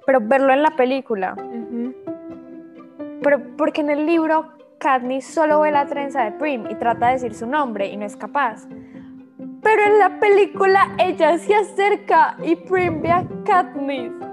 Pero 0.06 0.20
verlo 0.22 0.54
en 0.54 0.64
la 0.64 0.76
película, 0.76 1.36
Ujú. 1.38 1.94
pero 3.22 3.42
porque 3.58 3.82
en 3.82 3.90
el 3.90 4.06
libro 4.06 4.46
Katniss 4.80 5.26
solo 5.26 5.62
ve 5.62 5.72
la 5.72 5.88
trenza 5.88 6.24
de 6.24 6.32
Prim 6.34 6.66
y 6.70 6.76
trata 6.76 7.08
de 7.08 7.14
decir 7.14 7.34
su 7.34 7.48
nombre 7.48 7.88
y 7.88 7.98
no 7.98 8.06
es 8.06 8.16
capaz. 8.16 8.68
Pero 9.62 9.82
en 9.84 10.00
la 10.00 10.20
película 10.20 10.96
ella 11.00 11.38
se 11.38 11.56
acerca 11.56 12.38
y 12.44 12.56
Prim 12.56 13.02
ve 13.02 13.12
a 13.12 13.26
Katniss. 13.46 14.12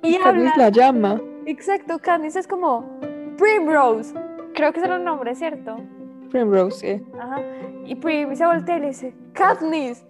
Y 0.00 0.14
habla. 0.14 0.24
Katniss 0.24 0.56
la 0.56 0.68
llama. 0.68 1.20
Exacto, 1.44 1.98
Katniss 1.98 2.36
es 2.36 2.46
como 2.46 2.98
Primrose. 3.36 4.14
Creo 4.54 4.72
que 4.72 4.80
era 4.80 4.96
el 4.96 5.04
nombre, 5.04 5.34
¿cierto? 5.34 5.76
Primrose, 6.30 6.98
sí. 6.98 7.06
Ajá. 7.18 7.42
Y 7.84 7.94
Prim 7.96 8.34
se 8.36 8.46
voltea 8.46 8.76
y 8.76 8.80
le 8.80 8.86
dice, 8.88 9.14
Katniss. 9.32 10.06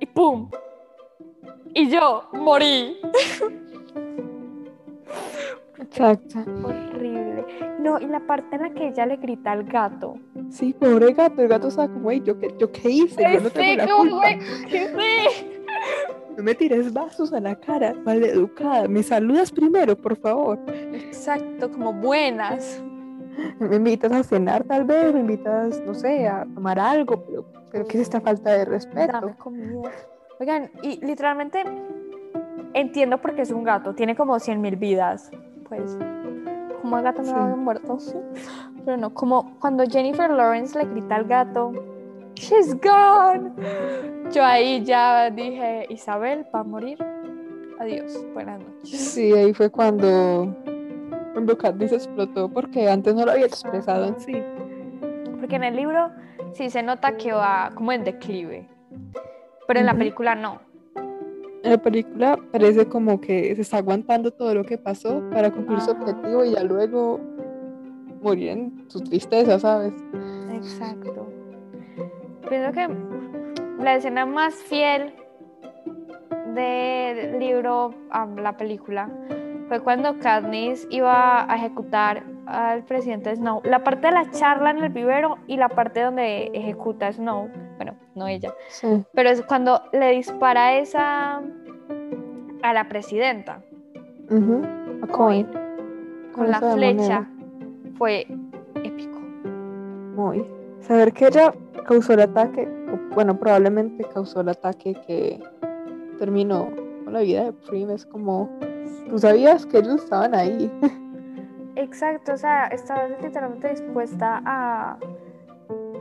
Y 0.00 0.06
pum. 0.06 0.50
Y 1.74 1.90
yo 1.90 2.24
morí. 2.32 2.98
Exacto. 5.82 6.38
Horrible. 6.64 7.44
No, 7.80 7.98
y 8.00 8.06
la 8.06 8.20
parte 8.20 8.56
en 8.56 8.62
la 8.62 8.70
que 8.70 8.88
ella 8.88 9.06
le 9.06 9.16
grita 9.16 9.52
al 9.52 9.64
gato. 9.64 10.14
Sí, 10.50 10.72
pobre 10.72 11.12
gato. 11.12 11.42
El 11.42 11.48
gato 11.48 11.68
estaba 11.68 11.88
como, 11.92 12.10
"Ey, 12.10 12.20
¿yo 12.22 12.38
qué, 12.38 12.54
¿yo 12.58 12.70
qué 12.70 12.88
hice? 12.90 13.22
Yo 13.32 13.40
no 13.40 13.50
tengo 13.50 13.76
la 13.84 13.94
culpa. 13.96 14.16
güey. 14.94 15.52
No 16.36 16.42
me 16.42 16.54
tires 16.54 16.90
vasos 16.94 17.30
a 17.34 17.40
la 17.40 17.54
cara, 17.56 17.92
maleducada. 18.06 18.88
Me 18.88 19.02
saludas 19.02 19.52
primero, 19.52 19.94
por 19.94 20.16
favor. 20.16 20.58
Exacto, 20.68 21.70
como 21.70 21.92
buenas. 21.92 22.82
Me 23.58 23.76
invitas 23.76 24.12
a 24.12 24.22
cenar, 24.22 24.64
tal 24.64 24.84
vez. 24.84 25.12
Me 25.12 25.20
invitas, 25.20 25.82
no 25.84 25.92
sé, 25.92 26.26
a 26.26 26.46
tomar 26.54 26.78
algo. 26.78 27.22
Pero, 27.26 27.44
pero 27.70 27.86
¿qué 27.86 27.98
es 27.98 28.04
esta 28.04 28.20
falta 28.22 28.50
de 28.50 28.64
respeto? 28.64 29.12
Dame 29.12 29.36
comida. 29.36 29.90
Oigan, 30.40 30.70
y 30.82 31.04
literalmente 31.04 31.64
entiendo 32.72 33.20
por 33.20 33.34
qué 33.34 33.42
es 33.42 33.50
un 33.50 33.64
gato. 33.64 33.94
Tiene 33.94 34.16
como 34.16 34.38
100 34.38 34.60
mil 34.60 34.76
vidas. 34.76 35.30
Pues, 35.76 35.96
como 36.82 36.98
el 36.98 37.04
gato 37.04 37.22
no 37.22 37.28
Sí. 37.28 37.34
había 37.34 37.56
muerto. 37.56 37.96
Pero 38.84 38.96
no, 38.98 39.14
como 39.14 39.58
cuando 39.58 39.84
Jennifer 39.86 40.28
Lawrence 40.30 40.78
le 40.78 40.84
grita 40.84 41.16
al 41.16 41.24
gato, 41.24 41.72
She's 42.34 42.74
gone. 42.80 43.52
Yo 44.32 44.44
ahí 44.44 44.82
ya 44.84 45.30
dije, 45.30 45.86
Isabel 45.88 46.44
va 46.54 46.60
a 46.60 46.64
morir. 46.64 46.98
Adiós, 47.78 48.24
buenas 48.34 48.60
noches. 48.60 48.90
Sí, 48.90 49.32
ahí 49.32 49.54
fue 49.54 49.70
cuando, 49.70 50.54
cuando 51.32 51.56
Katniss 51.56 51.92
explotó, 51.92 52.48
porque 52.48 52.90
antes 52.90 53.14
no 53.14 53.24
lo 53.24 53.32
había 53.32 53.46
expresado 53.46 54.06
en 54.06 54.20
sí. 54.20 54.42
Porque 55.40 55.56
en 55.56 55.64
el 55.64 55.76
libro 55.76 56.10
sí 56.52 56.68
se 56.68 56.82
nota 56.82 57.16
que 57.16 57.32
va 57.32 57.70
como 57.74 57.92
en 57.92 58.04
declive. 58.04 58.68
Pero 59.66 59.80
en 59.80 59.86
la 59.86 59.94
película 59.94 60.34
no. 60.34 60.60
En 61.62 61.70
la 61.70 61.78
película 61.78 62.38
parece 62.50 62.86
como 62.86 63.20
que 63.20 63.54
se 63.54 63.62
está 63.62 63.78
aguantando 63.78 64.32
todo 64.32 64.54
lo 64.54 64.64
que 64.64 64.78
pasó 64.78 65.22
para 65.30 65.50
cumplir 65.50 65.80
su 65.80 65.92
objetivo 65.92 66.44
y 66.44 66.52
ya 66.52 66.64
luego 66.64 67.20
morir 68.20 68.48
en 68.50 68.84
su 68.88 69.00
tristeza, 69.00 69.58
¿sabes? 69.58 69.92
Exacto. 70.52 71.28
Pienso 72.48 72.72
que 72.72 72.88
la 73.82 73.94
escena 73.94 74.26
más 74.26 74.54
fiel 74.54 75.14
del 76.54 77.38
libro 77.38 77.94
a 78.10 78.26
la 78.26 78.56
película 78.56 79.08
fue 79.68 79.80
cuando 79.80 80.18
Katniss 80.18 80.86
iba 80.90 81.50
a 81.50 81.56
ejecutar 81.56 82.24
al 82.46 82.84
presidente 82.84 83.34
Snow. 83.34 83.62
La 83.64 83.82
parte 83.82 84.08
de 84.08 84.12
la 84.12 84.30
charla 84.30 84.70
en 84.70 84.78
el 84.78 84.90
vivero 84.90 85.38
y 85.46 85.56
la 85.56 85.68
parte 85.68 86.02
donde 86.02 86.50
ejecuta 86.52 87.12
Snow. 87.12 87.48
Bueno, 87.82 87.98
no 88.14 88.28
ella. 88.28 88.54
Sí. 88.68 89.04
Pero 89.12 89.30
es 89.30 89.42
cuando 89.42 89.82
le 89.92 90.10
dispara 90.10 90.78
esa 90.78 91.42
a 92.62 92.72
la 92.72 92.88
presidenta. 92.88 93.60
A 95.02 95.06
Coin. 95.08 95.48
con 96.32 96.48
la 96.48 96.60
flecha. 96.60 97.28
Fue 97.98 98.20
épico. 98.84 99.18
Muy. 100.14 100.46
Saber 100.78 101.12
que 101.12 101.26
ella 101.26 101.52
causó 101.84 102.12
el 102.12 102.20
ataque, 102.20 102.68
o, 102.92 103.14
bueno, 103.16 103.36
probablemente 103.36 104.04
causó 104.14 104.42
el 104.42 104.50
ataque 104.50 104.94
que 105.04 105.42
terminó 106.20 106.70
con 107.02 107.14
la 107.14 107.20
vida 107.22 107.44
de 107.46 107.52
Prim, 107.52 107.90
es 107.90 108.06
como, 108.06 108.48
tú 109.08 109.18
sabías 109.18 109.66
que 109.66 109.78
ellos 109.78 110.04
estaban 110.04 110.36
ahí. 110.36 110.70
Exacto, 111.74 112.34
o 112.34 112.36
sea, 112.36 112.66
estabas 112.68 113.10
literalmente 113.20 113.70
dispuesta 113.70 114.40
a, 114.44 114.98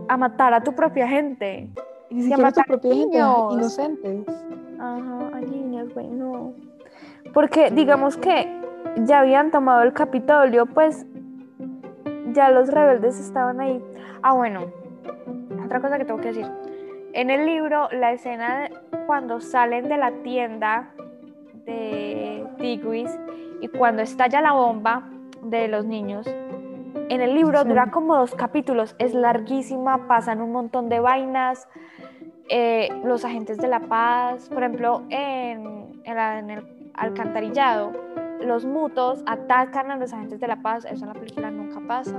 a 0.07 0.17
matar 0.17 0.53
a 0.53 0.61
tu 0.61 0.73
propia 0.73 1.07
gente. 1.07 1.69
Y 2.09 2.15
ni 2.15 2.33
a 2.33 2.35
tu 2.35 2.41
matar 2.41 2.65
gente, 2.65 2.89
niños. 2.89 3.53
inocentes. 3.53 4.25
Ajá, 4.79 5.29
a 5.33 5.39
niños, 5.39 5.93
güey, 5.93 6.07
no. 6.07 6.53
Porque 7.33 7.71
digamos 7.71 8.17
que 8.17 8.47
ya 9.05 9.19
habían 9.19 9.51
tomado 9.51 9.83
el 9.83 9.93
Capitolio, 9.93 10.65
pues 10.65 11.05
ya 12.33 12.49
los 12.49 12.69
rebeldes 12.69 13.19
estaban 13.19 13.59
ahí. 13.59 13.83
Ah, 14.21 14.33
bueno, 14.33 14.65
otra 15.63 15.79
cosa 15.79 15.97
que 15.97 16.05
tengo 16.05 16.19
que 16.19 16.29
decir. 16.29 16.47
En 17.13 17.29
el 17.29 17.45
libro, 17.45 17.89
la 17.91 18.13
escena 18.13 18.61
de 18.61 18.77
cuando 19.05 19.41
salen 19.41 19.89
de 19.89 19.97
la 19.97 20.11
tienda 20.23 20.91
de 21.65 22.45
Tigris 22.57 23.11
y 23.59 23.67
cuando 23.67 24.01
estalla 24.01 24.41
la 24.41 24.53
bomba 24.53 25.09
de 25.43 25.67
los 25.67 25.85
niños, 25.85 26.25
en 27.13 27.21
el 27.21 27.35
libro 27.35 27.63
dura 27.63 27.91
como 27.91 28.15
dos 28.15 28.33
capítulos, 28.35 28.95
es 28.99 29.13
larguísima, 29.13 30.07
pasan 30.07 30.41
un 30.41 30.51
montón 30.51 30.89
de 30.89 30.99
vainas. 30.99 31.67
eh, 32.53 32.89
los 33.05 33.23
agentes 33.23 33.57
de 33.59 33.69
la 33.69 33.79
paz, 33.79 34.49
por 34.49 34.61
ejemplo, 34.63 35.03
en, 35.09 36.01
en 36.03 36.15
la- 36.15 36.39
en 36.39 36.49
el 36.49 36.91
alcantarillado, 36.95 37.91
los 38.41 38.65
mutos 38.65 39.23
atacan 39.25 39.89
a 39.89 39.95
los 39.95 40.11
agentes 40.11 40.41
de 40.41 40.47
la 40.47 40.61
paz, 40.61 40.83
eso 40.83 41.05
en 41.05 41.13
la 41.13 41.19
película 41.19 41.49
nunca 41.49 41.79
pasa. 41.87 42.17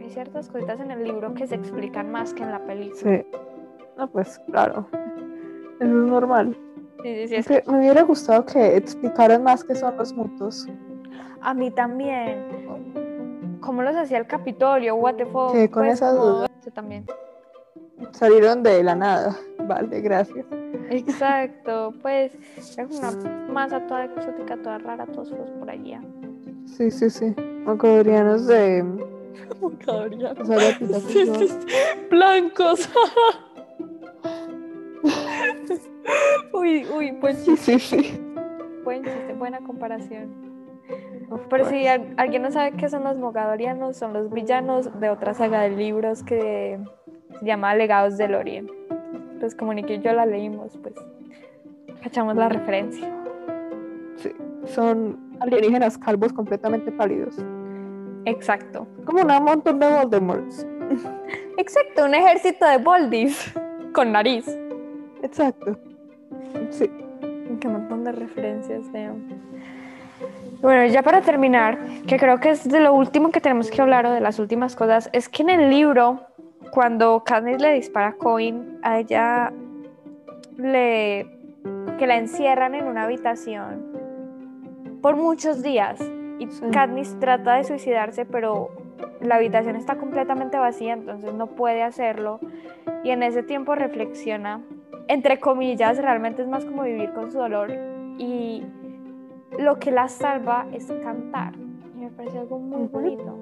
Hay 0.00 0.08
ciertas 0.08 0.48
cositas 0.48 0.80
en 0.80 0.90
el 0.90 1.04
libro 1.04 1.34
que 1.34 1.46
se 1.46 1.54
explican 1.54 2.10
más 2.10 2.32
que 2.32 2.44
en 2.44 2.50
la 2.50 2.60
película. 2.60 2.96
Sí. 2.98 3.26
No, 3.98 4.08
pues 4.08 4.38
claro. 4.50 4.86
Eso 4.92 5.84
es 5.84 5.88
normal. 5.90 6.56
Sí, 7.02 7.28
sí, 7.28 7.42
sí, 7.42 7.54
me 7.70 7.78
hubiera 7.78 8.02
gustado 8.02 8.46
que 8.46 8.74
explicaran 8.76 9.42
más 9.42 9.62
qué 9.64 9.74
son 9.74 9.98
los 9.98 10.14
mutos. 10.14 10.66
A 11.42 11.52
mí 11.52 11.70
también. 11.70 12.89
¿Cómo 13.60 13.82
los 13.82 13.94
hacía 13.96 14.18
el 14.18 14.26
Capitolio? 14.26 14.94
What 14.96 15.14
the 15.16 15.26
fuck? 15.26 15.52
Con 15.52 15.68
Pues, 15.84 15.94
esa 15.94 16.12
duda. 16.12 16.48
Yo 16.64 16.72
también. 16.72 17.06
Salieron 18.12 18.62
de 18.62 18.82
la 18.82 18.94
nada. 18.94 19.36
Vale, 19.66 20.00
gracias. 20.00 20.46
Exacto. 20.90 21.92
Pues 22.02 22.32
es 22.56 22.76
una 22.78 23.12
masa 23.52 23.86
toda 23.86 24.04
exótica, 24.06 24.56
toda 24.56 24.78
rara, 24.78 25.06
todos 25.06 25.30
feos 25.30 25.50
por 25.52 25.70
allá. 25.70 26.00
Sí, 26.66 26.90
sí, 26.90 27.10
sí. 27.10 27.34
Macodorianos 27.64 28.46
de. 28.46 28.84
Sea, 29.84 30.08
de 30.08 30.66
aplicación. 30.68 31.48
Blancos. 32.10 32.88
uy, 36.52 36.86
uy, 36.94 37.10
buen 37.12 37.36
Sí, 37.36 37.54
chiste, 37.56 37.78
sí, 37.78 38.02
sí. 38.02 38.20
buen 38.84 39.02
chiste, 39.04 39.32
buena 39.34 39.60
comparación. 39.60 40.49
Course. 41.64 41.70
si 41.70 41.86
al- 41.86 42.14
alguien 42.16 42.42
no 42.42 42.50
sabe 42.50 42.72
qué 42.72 42.88
son 42.88 43.04
los 43.04 43.16
mogadorianos, 43.18 43.96
son 43.96 44.12
los 44.12 44.30
villanos 44.30 44.98
de 45.00 45.10
otra 45.10 45.34
saga 45.34 45.60
de 45.62 45.70
libros 45.70 46.22
que 46.22 46.78
se 47.38 47.44
llama 47.46 47.74
Legados 47.74 48.16
del 48.16 48.34
Oriente. 48.34 48.72
Pues 49.38 49.54
como 49.54 49.72
y 49.72 50.00
yo 50.00 50.12
la 50.12 50.26
leímos, 50.26 50.76
pues 50.78 50.94
cachamos 52.02 52.36
la 52.36 52.48
referencia. 52.48 53.08
Sí, 54.16 54.32
son 54.66 55.18
alienígenas 55.40 55.96
calvos 55.98 56.32
completamente 56.32 56.92
pálidos. 56.92 57.36
Exacto. 58.26 58.86
Como 59.06 59.22
un 59.22 59.44
montón 59.44 59.78
de 59.78 59.88
Voldemorts. 59.88 60.66
Exacto, 61.56 62.04
un 62.04 62.14
ejército 62.14 62.66
de 62.66 62.78
Boldis 62.78 63.54
con 63.94 64.12
nariz. 64.12 64.46
Exacto. 65.22 65.78
Sí. 66.70 66.90
Qué 67.60 67.68
montón 67.68 68.04
de 68.04 68.12
referencias, 68.12 68.86
Neo. 68.90 69.16
Bueno, 70.60 70.84
ya 70.86 71.02
para 71.02 71.22
terminar, 71.22 71.78
que 72.06 72.18
creo 72.18 72.38
que 72.38 72.50
es 72.50 72.68
de 72.68 72.80
lo 72.80 72.92
último 72.92 73.30
que 73.30 73.40
tenemos 73.40 73.70
que 73.70 73.80
hablar 73.80 74.04
o 74.06 74.10
de 74.10 74.20
las 74.20 74.38
últimas 74.38 74.76
cosas, 74.76 75.08
es 75.12 75.28
que 75.28 75.42
en 75.42 75.50
el 75.50 75.70
libro, 75.70 76.20
cuando 76.70 77.24
Katniss 77.24 77.60
le 77.60 77.72
dispara 77.72 78.08
a 78.08 78.12
Coin, 78.12 78.78
a 78.82 78.98
ella 78.98 79.52
le 80.58 81.26
que 81.98 82.06
la 82.06 82.16
encierran 82.16 82.74
en 82.74 82.86
una 82.86 83.04
habitación 83.04 83.90
por 85.02 85.16
muchos 85.16 85.62
días. 85.62 86.00
Y 86.38 86.46
Sí. 86.46 86.64
Katniss 86.72 87.18
trata 87.20 87.56
de 87.56 87.64
suicidarse, 87.64 88.24
pero 88.24 88.70
la 89.20 89.36
habitación 89.36 89.76
está 89.76 89.96
completamente 89.96 90.58
vacía, 90.58 90.94
entonces 90.94 91.34
no 91.34 91.48
puede 91.48 91.82
hacerlo. 91.82 92.40
Y 93.04 93.10
en 93.10 93.22
ese 93.22 93.42
tiempo 93.42 93.74
reflexiona, 93.74 94.60
entre 95.08 95.38
comillas, 95.40 95.98
realmente 95.98 96.42
es 96.42 96.48
más 96.48 96.64
como 96.64 96.82
vivir 96.82 97.12
con 97.12 97.30
su 97.30 97.38
dolor. 97.38 97.70
Y 98.18 98.64
lo 99.58 99.78
que 99.78 99.90
la 99.90 100.08
salva 100.08 100.66
es 100.72 100.86
cantar. 101.02 101.54
Y 101.96 101.98
me 101.98 102.10
parece 102.10 102.38
algo 102.38 102.58
muy 102.58 102.86
bonito. 102.88 103.36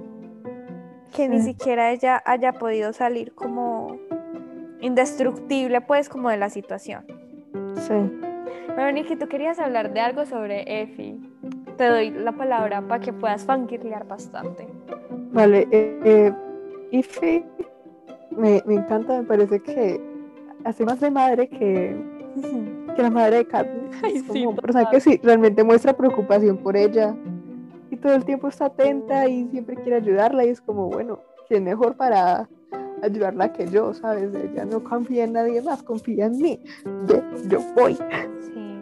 Que 1.15 1.29
ni 1.29 1.41
Sí. 1.41 1.53
siquiera 1.53 1.91
ella 1.91 2.23
haya 2.27 2.53
podido 2.53 2.93
salir 2.93 3.35
como 3.35 3.97
indestructible, 4.81 5.81
pues, 5.81 6.09
como 6.09 6.31
de 6.31 6.37
la 6.37 6.51
situación. 6.51 7.05
Sí. 7.77 7.95
Bueno, 8.69 8.93
Nikki, 8.93 9.17
tú 9.17 9.27
querías 9.29 9.59
hablar 9.59 9.93
de 9.93 10.01
algo 10.01 10.25
sobre 10.27 10.83
Effie. 10.83 11.19
Te 11.77 11.85
doy 11.87 12.11
la 12.11 12.33
palabra 12.33 12.83
para 12.83 13.01
que 13.01 13.13
puedas 13.13 13.45
fangirlear 13.45 14.07
bastante. 14.07 14.69
Vale, 15.33 15.67
eh, 15.71 16.01
eh, 16.05 16.33
Ify 16.91 17.45
me, 18.31 18.63
me 18.67 18.75
encanta, 18.75 19.19
me 19.21 19.25
parece 19.27 19.61
que 19.61 20.01
hace 20.65 20.85
más 20.85 21.01
de 21.01 21.11
madre 21.11 21.49
que, 21.49 21.97
que 22.99 23.03
la 23.05 23.11
madre 23.11 23.37
de 23.39 23.45
Katniss. 23.47 23.97
Ay, 24.03 24.17
Es 24.17 24.25
sí, 24.33 24.45
como 24.45 24.57
personaje 24.57 24.87
total. 24.87 24.91
que 24.91 25.01
sí, 25.01 25.21
realmente 25.23 25.63
muestra 25.63 25.93
preocupación 25.97 26.59
por 26.59 26.77
ella 26.77 27.15
y 27.91 27.97
todo 27.97 28.13
el 28.15 28.25
tiempo 28.25 28.49
está 28.49 28.67
atenta 28.67 29.29
y 29.29 29.47
siempre 29.49 29.77
quiere 29.77 29.97
ayudarla 29.97 30.45
y 30.45 30.49
es 30.49 30.61
como, 30.61 30.89
bueno, 30.89 31.21
¿quién 31.49 31.63
mejor 31.65 31.97
para 31.97 32.49
ayudarla 33.03 33.53
que 33.53 33.69
yo, 33.69 33.95
sabes? 33.95 34.35
Ella 34.35 34.65
no 34.65 34.83
confía 34.83 35.25
en 35.25 35.33
nadie 35.35 35.63
más, 35.63 35.83
confía 35.85 36.27
en 36.27 36.37
mí. 36.39 36.61
Yo 37.49 37.61
voy. 37.77 37.95
Sí. 38.41 38.81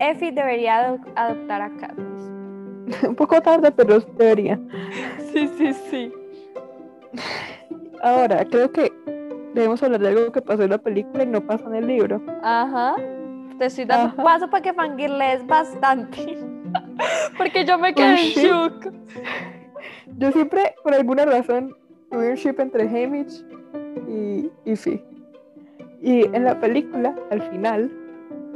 Effie 0.00 0.32
debería 0.32 0.78
ado- 0.80 0.98
adoptar 1.14 1.62
a 1.62 1.70
Katniss. 1.76 3.02
Un 3.08 3.14
poco 3.14 3.40
tarde, 3.40 3.70
pero 3.72 4.00
debería. 4.00 4.60
Sí, 5.32 5.48
sí, 5.56 5.72
sí. 5.90 6.12
Ahora, 8.02 8.44
creo 8.44 8.70
que 8.70 8.92
debemos 9.56 9.82
hablar 9.82 10.00
de 10.00 10.08
algo 10.08 10.32
que 10.32 10.42
pasó 10.42 10.62
en 10.62 10.70
la 10.70 10.78
película 10.78 11.24
y 11.24 11.26
no 11.26 11.40
pasa 11.40 11.64
en 11.66 11.76
el 11.76 11.86
libro. 11.86 12.20
Ajá. 12.42 12.96
Te 13.58 13.66
estoy 13.66 13.86
dando 13.86 14.08
Ajá. 14.08 14.22
paso 14.22 14.50
para 14.50 14.62
que 14.62 14.74
fangirlees 14.74 15.46
bastante. 15.46 16.38
Porque 17.38 17.64
yo 17.64 17.78
me 17.78 17.94
quedé 17.94 18.20
en 18.20 18.30
shock. 18.32 18.92
Yo 20.18 20.30
siempre, 20.32 20.74
por 20.82 20.94
alguna 20.94 21.24
razón, 21.24 21.74
tuve 22.10 22.30
un 22.30 22.36
ship 22.36 22.56
entre 22.58 22.82
Hamish 22.84 23.44
y 24.08 24.50
Ify. 24.64 25.02
Y 26.02 26.24
en 26.24 26.44
la 26.44 26.60
película, 26.60 27.14
al 27.30 27.40
final, 27.50 27.90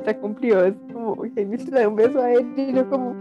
se 0.05 0.17
cumplió. 0.19 0.65
Es 0.65 0.75
como, 0.93 1.23
Hamish 1.23 1.65
le 1.71 1.81
da 1.81 1.89
un 1.89 1.97
beso 1.97 2.21
a 2.21 2.31
él 2.31 2.53
y 2.57 2.73
yo 2.75 2.89
como. 2.89 3.15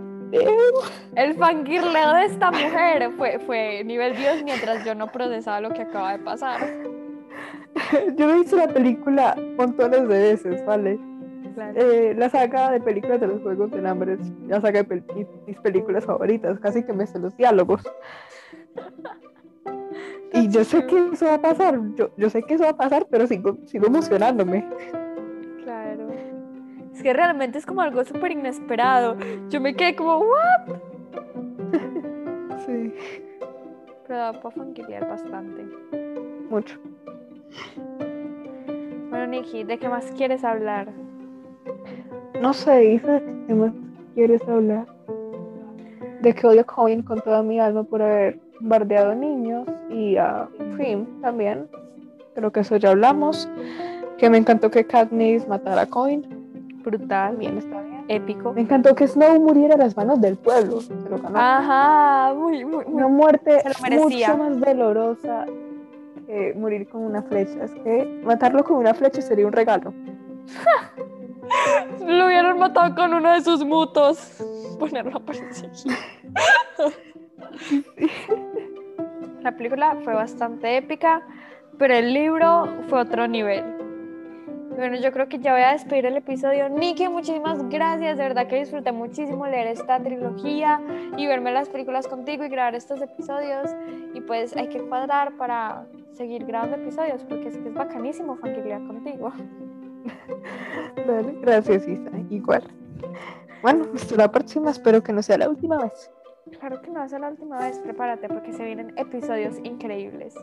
El 1.16 1.34
fangirleo 1.36 2.14
de 2.14 2.26
esta 2.26 2.52
mujer 2.52 3.10
fue, 3.18 3.40
fue 3.40 3.84
nivel 3.84 4.16
Dios 4.16 4.44
mientras 4.44 4.86
yo 4.86 4.94
no 4.94 5.08
procesaba 5.08 5.60
lo 5.60 5.72
que 5.72 5.82
acaba 5.82 6.12
de 6.12 6.20
pasar. 6.20 6.60
yo 8.18 8.30
he 8.30 8.36
visto 8.40 8.56
la 8.58 8.68
película 8.68 9.36
montones 9.58 10.08
de 10.08 10.20
veces, 10.20 10.66
¿vale? 10.66 11.00
Eh, 11.76 12.14
la 12.18 12.30
saga 12.30 12.72
de 12.72 12.80
películas 12.80 13.20
de 13.20 13.28
los 13.28 13.42
Juegos 13.42 13.72
del 13.72 13.86
Hambre 13.86 14.14
es 14.14 14.32
la 14.48 14.62
saga 14.62 14.84
de 14.84 15.04
mis 15.46 15.58
películas 15.60 16.06
favoritas, 16.06 16.60
casi 16.60 16.84
que 16.84 16.94
me 16.94 17.06
sé 17.06 17.20
los 17.20 17.36
diálogos. 17.36 17.84
Y 20.32 20.48
yo 20.50 20.64
sé 20.64 20.86
que 20.86 21.10
eso 21.14 21.26
va 21.26 21.34
a 21.36 21.42
pasar, 21.42 21.80
yo, 21.96 22.12
yo 22.16 22.30
sé 22.30 22.44
que 22.44 22.54
eso 22.54 22.64
va 22.64 22.70
a 22.70 22.78
pasar, 22.78 23.08
pero 23.10 23.26
sigo, 23.26 23.58
sigo 23.66 23.88
emocionándome. 23.88 24.68
Claro. 25.64 26.08
Es 26.94 27.02
que 27.02 27.14
realmente 27.14 27.58
es 27.58 27.66
como 27.66 27.82
algo 27.82 28.04
súper 28.04 28.32
inesperado. 28.32 29.18
Yo 29.50 29.60
me 29.60 29.74
quedé 29.76 29.96
como, 29.96 30.20
¿what? 30.20 30.78
Sí, 32.66 32.94
Pero 34.08 34.20
da 34.20 34.34
para 34.34 35.08
bastante. 35.08 35.66
mucho. 36.50 36.78
Bueno, 39.10 39.28
Nikki, 39.28 39.64
¿de 39.64 39.78
qué 39.78 39.89
más 39.89 40.06
quieres 40.18 40.43
hablar? 40.43 40.88
No 42.41 42.54
sé, 42.54 42.93
Isa, 42.93 43.22
¿qué 43.47 43.54
más 43.54 43.72
quieres 44.14 44.41
hablar? 44.47 44.86
De 46.22 46.34
que 46.34 46.47
odio 46.47 46.62
a 46.62 46.64
Coin 46.64 47.02
con 47.02 47.20
toda 47.22 47.41
mi 47.43 47.60
alma 47.60 47.84
por 47.84 48.02
haber 48.02 48.39
bardeado 48.60 49.16
niños 49.16 49.68
y 49.89 50.18
a 50.18 50.47
Prim 50.76 51.06
también. 51.22 51.68
Creo 52.36 52.52
que 52.52 52.60
eso 52.62 52.78
ya 52.78 52.89
hablamos. 52.91 53.50
Que 54.18 54.30
me 54.30 54.38
encantó 54.38 54.70
que 54.70 54.86
Katniss 54.86 55.47
matara 55.47 55.84
a 55.84 55.86
Coin. 55.86 56.26
Brutal, 56.84 57.08
También 57.32 57.58
está 57.58 57.82
bien. 57.82 58.06
épico. 58.08 58.54
Me 58.54 58.62
encantó 58.62 58.95
que 58.95 59.08
Snow 59.08 59.39
muriera 59.39 59.76
a 59.76 59.78
las 59.78 59.95
manos 59.95 60.20
del 60.22 60.38
pueblo. 60.38 60.82
Se 60.82 60.93
lo 61.10 61.18
ganó. 61.18 61.38
Ajá, 61.38 62.34
muy, 62.34 62.64
muy, 62.66 62.86
muy. 62.86 62.93
Una 62.93 63.08
muerte 63.08 63.60
se 63.62 63.70
lo 63.70 63.76
merecía. 63.82 64.34
mucho 64.36 64.38
más 64.43 64.60
dolorosa 64.60 65.45
que 66.30 66.54
morir 66.54 66.88
con 66.88 67.02
una 67.02 67.24
flecha. 67.24 67.64
Es 67.64 67.72
que 67.72 68.22
matarlo 68.24 68.64
con 68.64 68.78
una 68.78 68.94
flecha 68.94 69.20
sería 69.20 69.48
un 69.48 69.52
regalo. 69.52 69.92
Lo 72.06 72.28
hubieran 72.28 72.60
matado 72.60 72.94
con 72.94 73.16
uno 73.16 73.34
de 73.34 73.42
sus 73.42 73.66
mutos. 73.66 74.38
Ponerlo 74.78 75.18
a 75.18 75.22
perseguir. 75.22 75.98
La 79.42 79.54
película 79.54 79.98
fue 80.04 80.14
bastante 80.14 80.78
épica, 80.78 81.26
pero 81.80 81.96
el 81.96 82.14
libro 82.14 82.68
fue 82.90 83.00
otro 83.00 83.28
nivel. 83.28 83.79
Bueno, 84.76 84.97
yo 84.97 85.11
creo 85.11 85.28
que 85.28 85.39
ya 85.39 85.53
voy 85.53 85.61
a 85.61 85.74
despedir 85.74 86.05
el 86.05 86.17
episodio. 86.17 86.70
Nikki, 86.70 87.07
muchísimas 87.09 87.67
gracias. 87.70 88.17
De 88.17 88.24
verdad 88.24 88.47
que 88.47 88.59
disfruté 88.59 88.91
muchísimo 88.91 89.45
leer 89.47 89.67
esta 89.67 89.99
trilogía 89.99 90.80
y 91.17 91.28
verme 91.28 91.51
las 91.51 91.70
películas 91.70 92.07
contigo 92.07 92.45
y 92.45 92.49
grabar 92.49 92.76
estos 92.76 93.01
episodios. 93.01 93.72
Y 94.13 94.22
pues 94.22 94.55
hay 94.55 94.70
que 94.70 94.80
cuadrar 94.80 95.36
para 95.38 95.86
seguir 96.13 96.45
grabando 96.45 96.78
episodios 96.78 97.24
porque 97.24 97.49
es 97.49 97.57
que 97.57 97.67
es 97.67 97.74
bacanísimo 97.74 98.38
fangirlear 98.38 98.86
contigo. 98.86 99.34
Dale, 101.07 101.36
gracias, 101.41 101.88
Isa. 101.88 102.11
Igual. 102.30 102.63
Bueno, 103.61 103.86
hasta 103.93 104.15
la 104.15 104.32
próxima. 104.32 104.72
Espero 104.72 105.03
que 105.03 105.11
no 105.11 105.22
sea 105.22 105.38
la 105.38 105.49
última 105.49 105.78
vez. 105.78 106.11
Claro 106.57 106.82
que 106.82 106.89
no 106.89 106.99
va 106.99 107.03
a 107.03 107.09
ser 107.09 107.22
la 107.22 107.30
última 107.30 107.59
vez, 107.59 107.78
prepárate 107.80 108.28
porque 108.28 108.53
se 108.53 108.63
vienen 108.63 108.93
episodios 108.97 109.57
increíbles. 109.63 110.34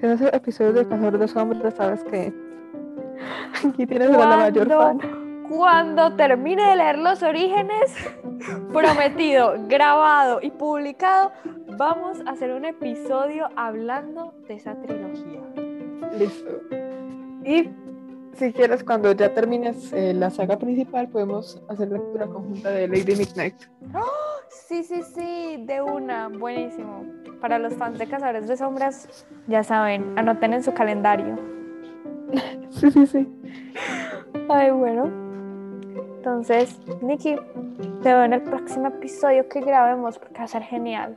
Si 0.00 0.06
no 0.06 0.12
es 0.12 0.20
el 0.20 0.34
episodio 0.34 0.72
de 0.72 0.88
Cazador 0.88 1.18
de 1.18 1.28
Sombras, 1.28 1.74
sabes 1.74 2.02
que 2.04 2.32
aquí 3.66 3.86
tienes 3.86 4.10
a 4.10 4.18
la 4.18 4.36
mayor 4.36 4.68
fan. 4.68 5.00
Cuando 5.48 6.16
termine 6.16 6.70
de 6.70 6.76
leer 6.76 6.98
los 6.98 7.22
orígenes, 7.22 7.94
prometido, 8.72 9.54
grabado 9.68 10.40
y 10.42 10.50
publicado, 10.50 11.32
vamos 11.76 12.18
a 12.26 12.30
hacer 12.30 12.52
un 12.52 12.64
episodio 12.64 13.48
hablando 13.56 14.32
de 14.48 14.54
esa 14.54 14.74
trilogía. 14.76 15.40
Listo. 16.18 16.60
Y 17.44 17.68
si 18.36 18.52
quieres, 18.52 18.82
cuando 18.82 19.12
ya 19.12 19.32
termines 19.32 19.92
eh, 19.92 20.12
la 20.14 20.30
saga 20.30 20.58
principal, 20.58 21.08
podemos 21.08 21.62
hacer 21.68 21.88
lectura 21.88 22.26
conjunta 22.26 22.70
de 22.70 22.88
Lady 22.88 23.16
Midnight. 23.16 23.56
Sí, 24.68 24.84
sí, 24.84 25.02
sí, 25.02 25.64
de 25.66 25.82
una, 25.82 26.28
buenísimo. 26.28 27.04
Para 27.40 27.58
los 27.58 27.74
fans 27.74 27.98
de 27.98 28.06
Cazadores 28.06 28.46
de 28.46 28.56
Sombras, 28.56 29.26
ya 29.48 29.64
saben, 29.64 30.16
anoten 30.16 30.52
en 30.54 30.62
su 30.62 30.72
calendario. 30.72 31.38
Sí, 32.70 32.90
sí, 32.90 33.06
sí. 33.06 33.28
Ay, 34.48 34.70
bueno. 34.72 35.04
Entonces, 36.16 36.80
Nikki, 37.02 37.36
te 38.02 38.08
veo 38.08 38.24
en 38.24 38.32
el 38.32 38.42
próximo 38.42 38.88
episodio 38.88 39.48
que 39.48 39.60
grabemos 39.60 40.18
porque 40.18 40.38
va 40.38 40.44
a 40.44 40.48
ser 40.48 40.62
genial. 40.62 41.16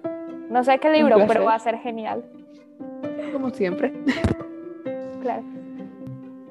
No 0.49 0.63
sé 0.63 0.77
qué 0.79 0.91
libro, 0.91 1.17
pero 1.27 1.43
va 1.45 1.55
a 1.55 1.59
ser 1.59 1.77
genial. 1.79 2.23
Como 3.33 3.49
siempre. 3.49 3.91
Claro. 5.21 5.43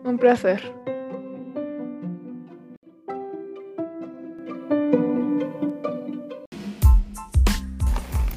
Un 0.04 0.18
placer. 0.18 0.60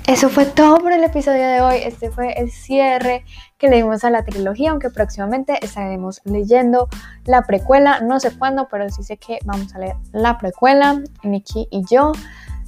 Eso 0.09 0.27
fue 0.29 0.47
todo 0.47 0.79
por 0.79 0.91
el 0.91 1.03
episodio 1.03 1.47
de 1.47 1.61
hoy. 1.61 1.75
Este 1.85 2.09
fue 2.09 2.33
el 2.33 2.49
cierre 2.49 3.23
que 3.59 3.69
le 3.69 3.75
dimos 3.75 4.03
a 4.03 4.09
la 4.09 4.25
trilogía, 4.25 4.71
aunque 4.71 4.89
próximamente 4.89 5.63
estaremos 5.63 6.19
leyendo 6.23 6.89
la 7.25 7.43
precuela. 7.43 8.01
No 8.01 8.19
sé 8.19 8.35
cuándo, 8.35 8.67
pero 8.71 8.89
sí 8.89 9.03
sé 9.03 9.17
que 9.17 9.37
vamos 9.45 9.75
a 9.75 9.77
leer 9.77 9.95
la 10.11 10.39
precuela, 10.39 10.99
Nikki 11.21 11.67
y 11.69 11.83
yo. 11.87 12.13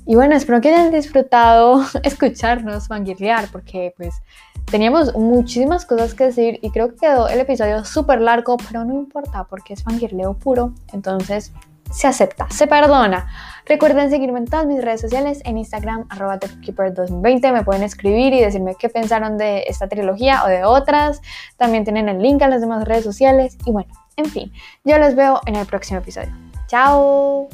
Y 0.05 0.13
bueno, 0.13 0.35
espero 0.35 0.61
que 0.61 0.69
hayan 0.69 0.91
disfrutado 0.91 1.83
escucharnos 2.03 2.87
fangirlear, 2.87 3.47
porque 3.51 3.95
pues 3.97 4.21
teníamos 4.69 5.15
muchísimas 5.15 5.87
cosas 5.87 6.13
que 6.13 6.25
decir 6.25 6.59
y 6.61 6.69
creo 6.69 6.89
que 6.89 6.97
quedó 6.97 7.27
el 7.27 7.39
episodio 7.39 7.83
súper 7.85 8.21
largo, 8.21 8.57
pero 8.57 8.85
no 8.85 8.93
importa 8.93 9.45
porque 9.45 9.73
es 9.73 9.81
fangirleo 9.81 10.35
puro. 10.35 10.75
Entonces 10.93 11.51
se 11.91 12.07
acepta, 12.07 12.49
se 12.49 12.67
perdona. 12.67 13.27
Recuerden 13.65 14.09
seguirme 14.09 14.39
en 14.39 14.45
todas 14.45 14.65
mis 14.65 14.83
redes 14.83 15.01
sociales, 15.01 15.41
en 15.45 15.57
Instagram, 15.57 16.05
arroba 16.09 16.39
TheKeeper2020. 16.39 17.53
Me 17.53 17.63
pueden 17.63 17.83
escribir 17.83 18.33
y 18.33 18.41
decirme 18.41 18.75
qué 18.75 18.89
pensaron 18.89 19.37
de 19.37 19.63
esta 19.67 19.87
trilogía 19.87 20.43
o 20.43 20.47
de 20.47 20.63
otras. 20.63 21.21
También 21.57 21.83
tienen 21.83 22.09
el 22.09 22.21
link 22.21 22.41
a 22.41 22.47
las 22.47 22.61
demás 22.61 22.85
redes 22.85 23.03
sociales. 23.03 23.57
Y 23.65 23.71
bueno, 23.71 23.93
en 24.17 24.25
fin, 24.25 24.51
yo 24.83 24.97
los 24.97 25.15
veo 25.15 25.41
en 25.45 25.55
el 25.55 25.65
próximo 25.65 25.99
episodio. 25.99 26.35
¡Chao! 26.67 27.49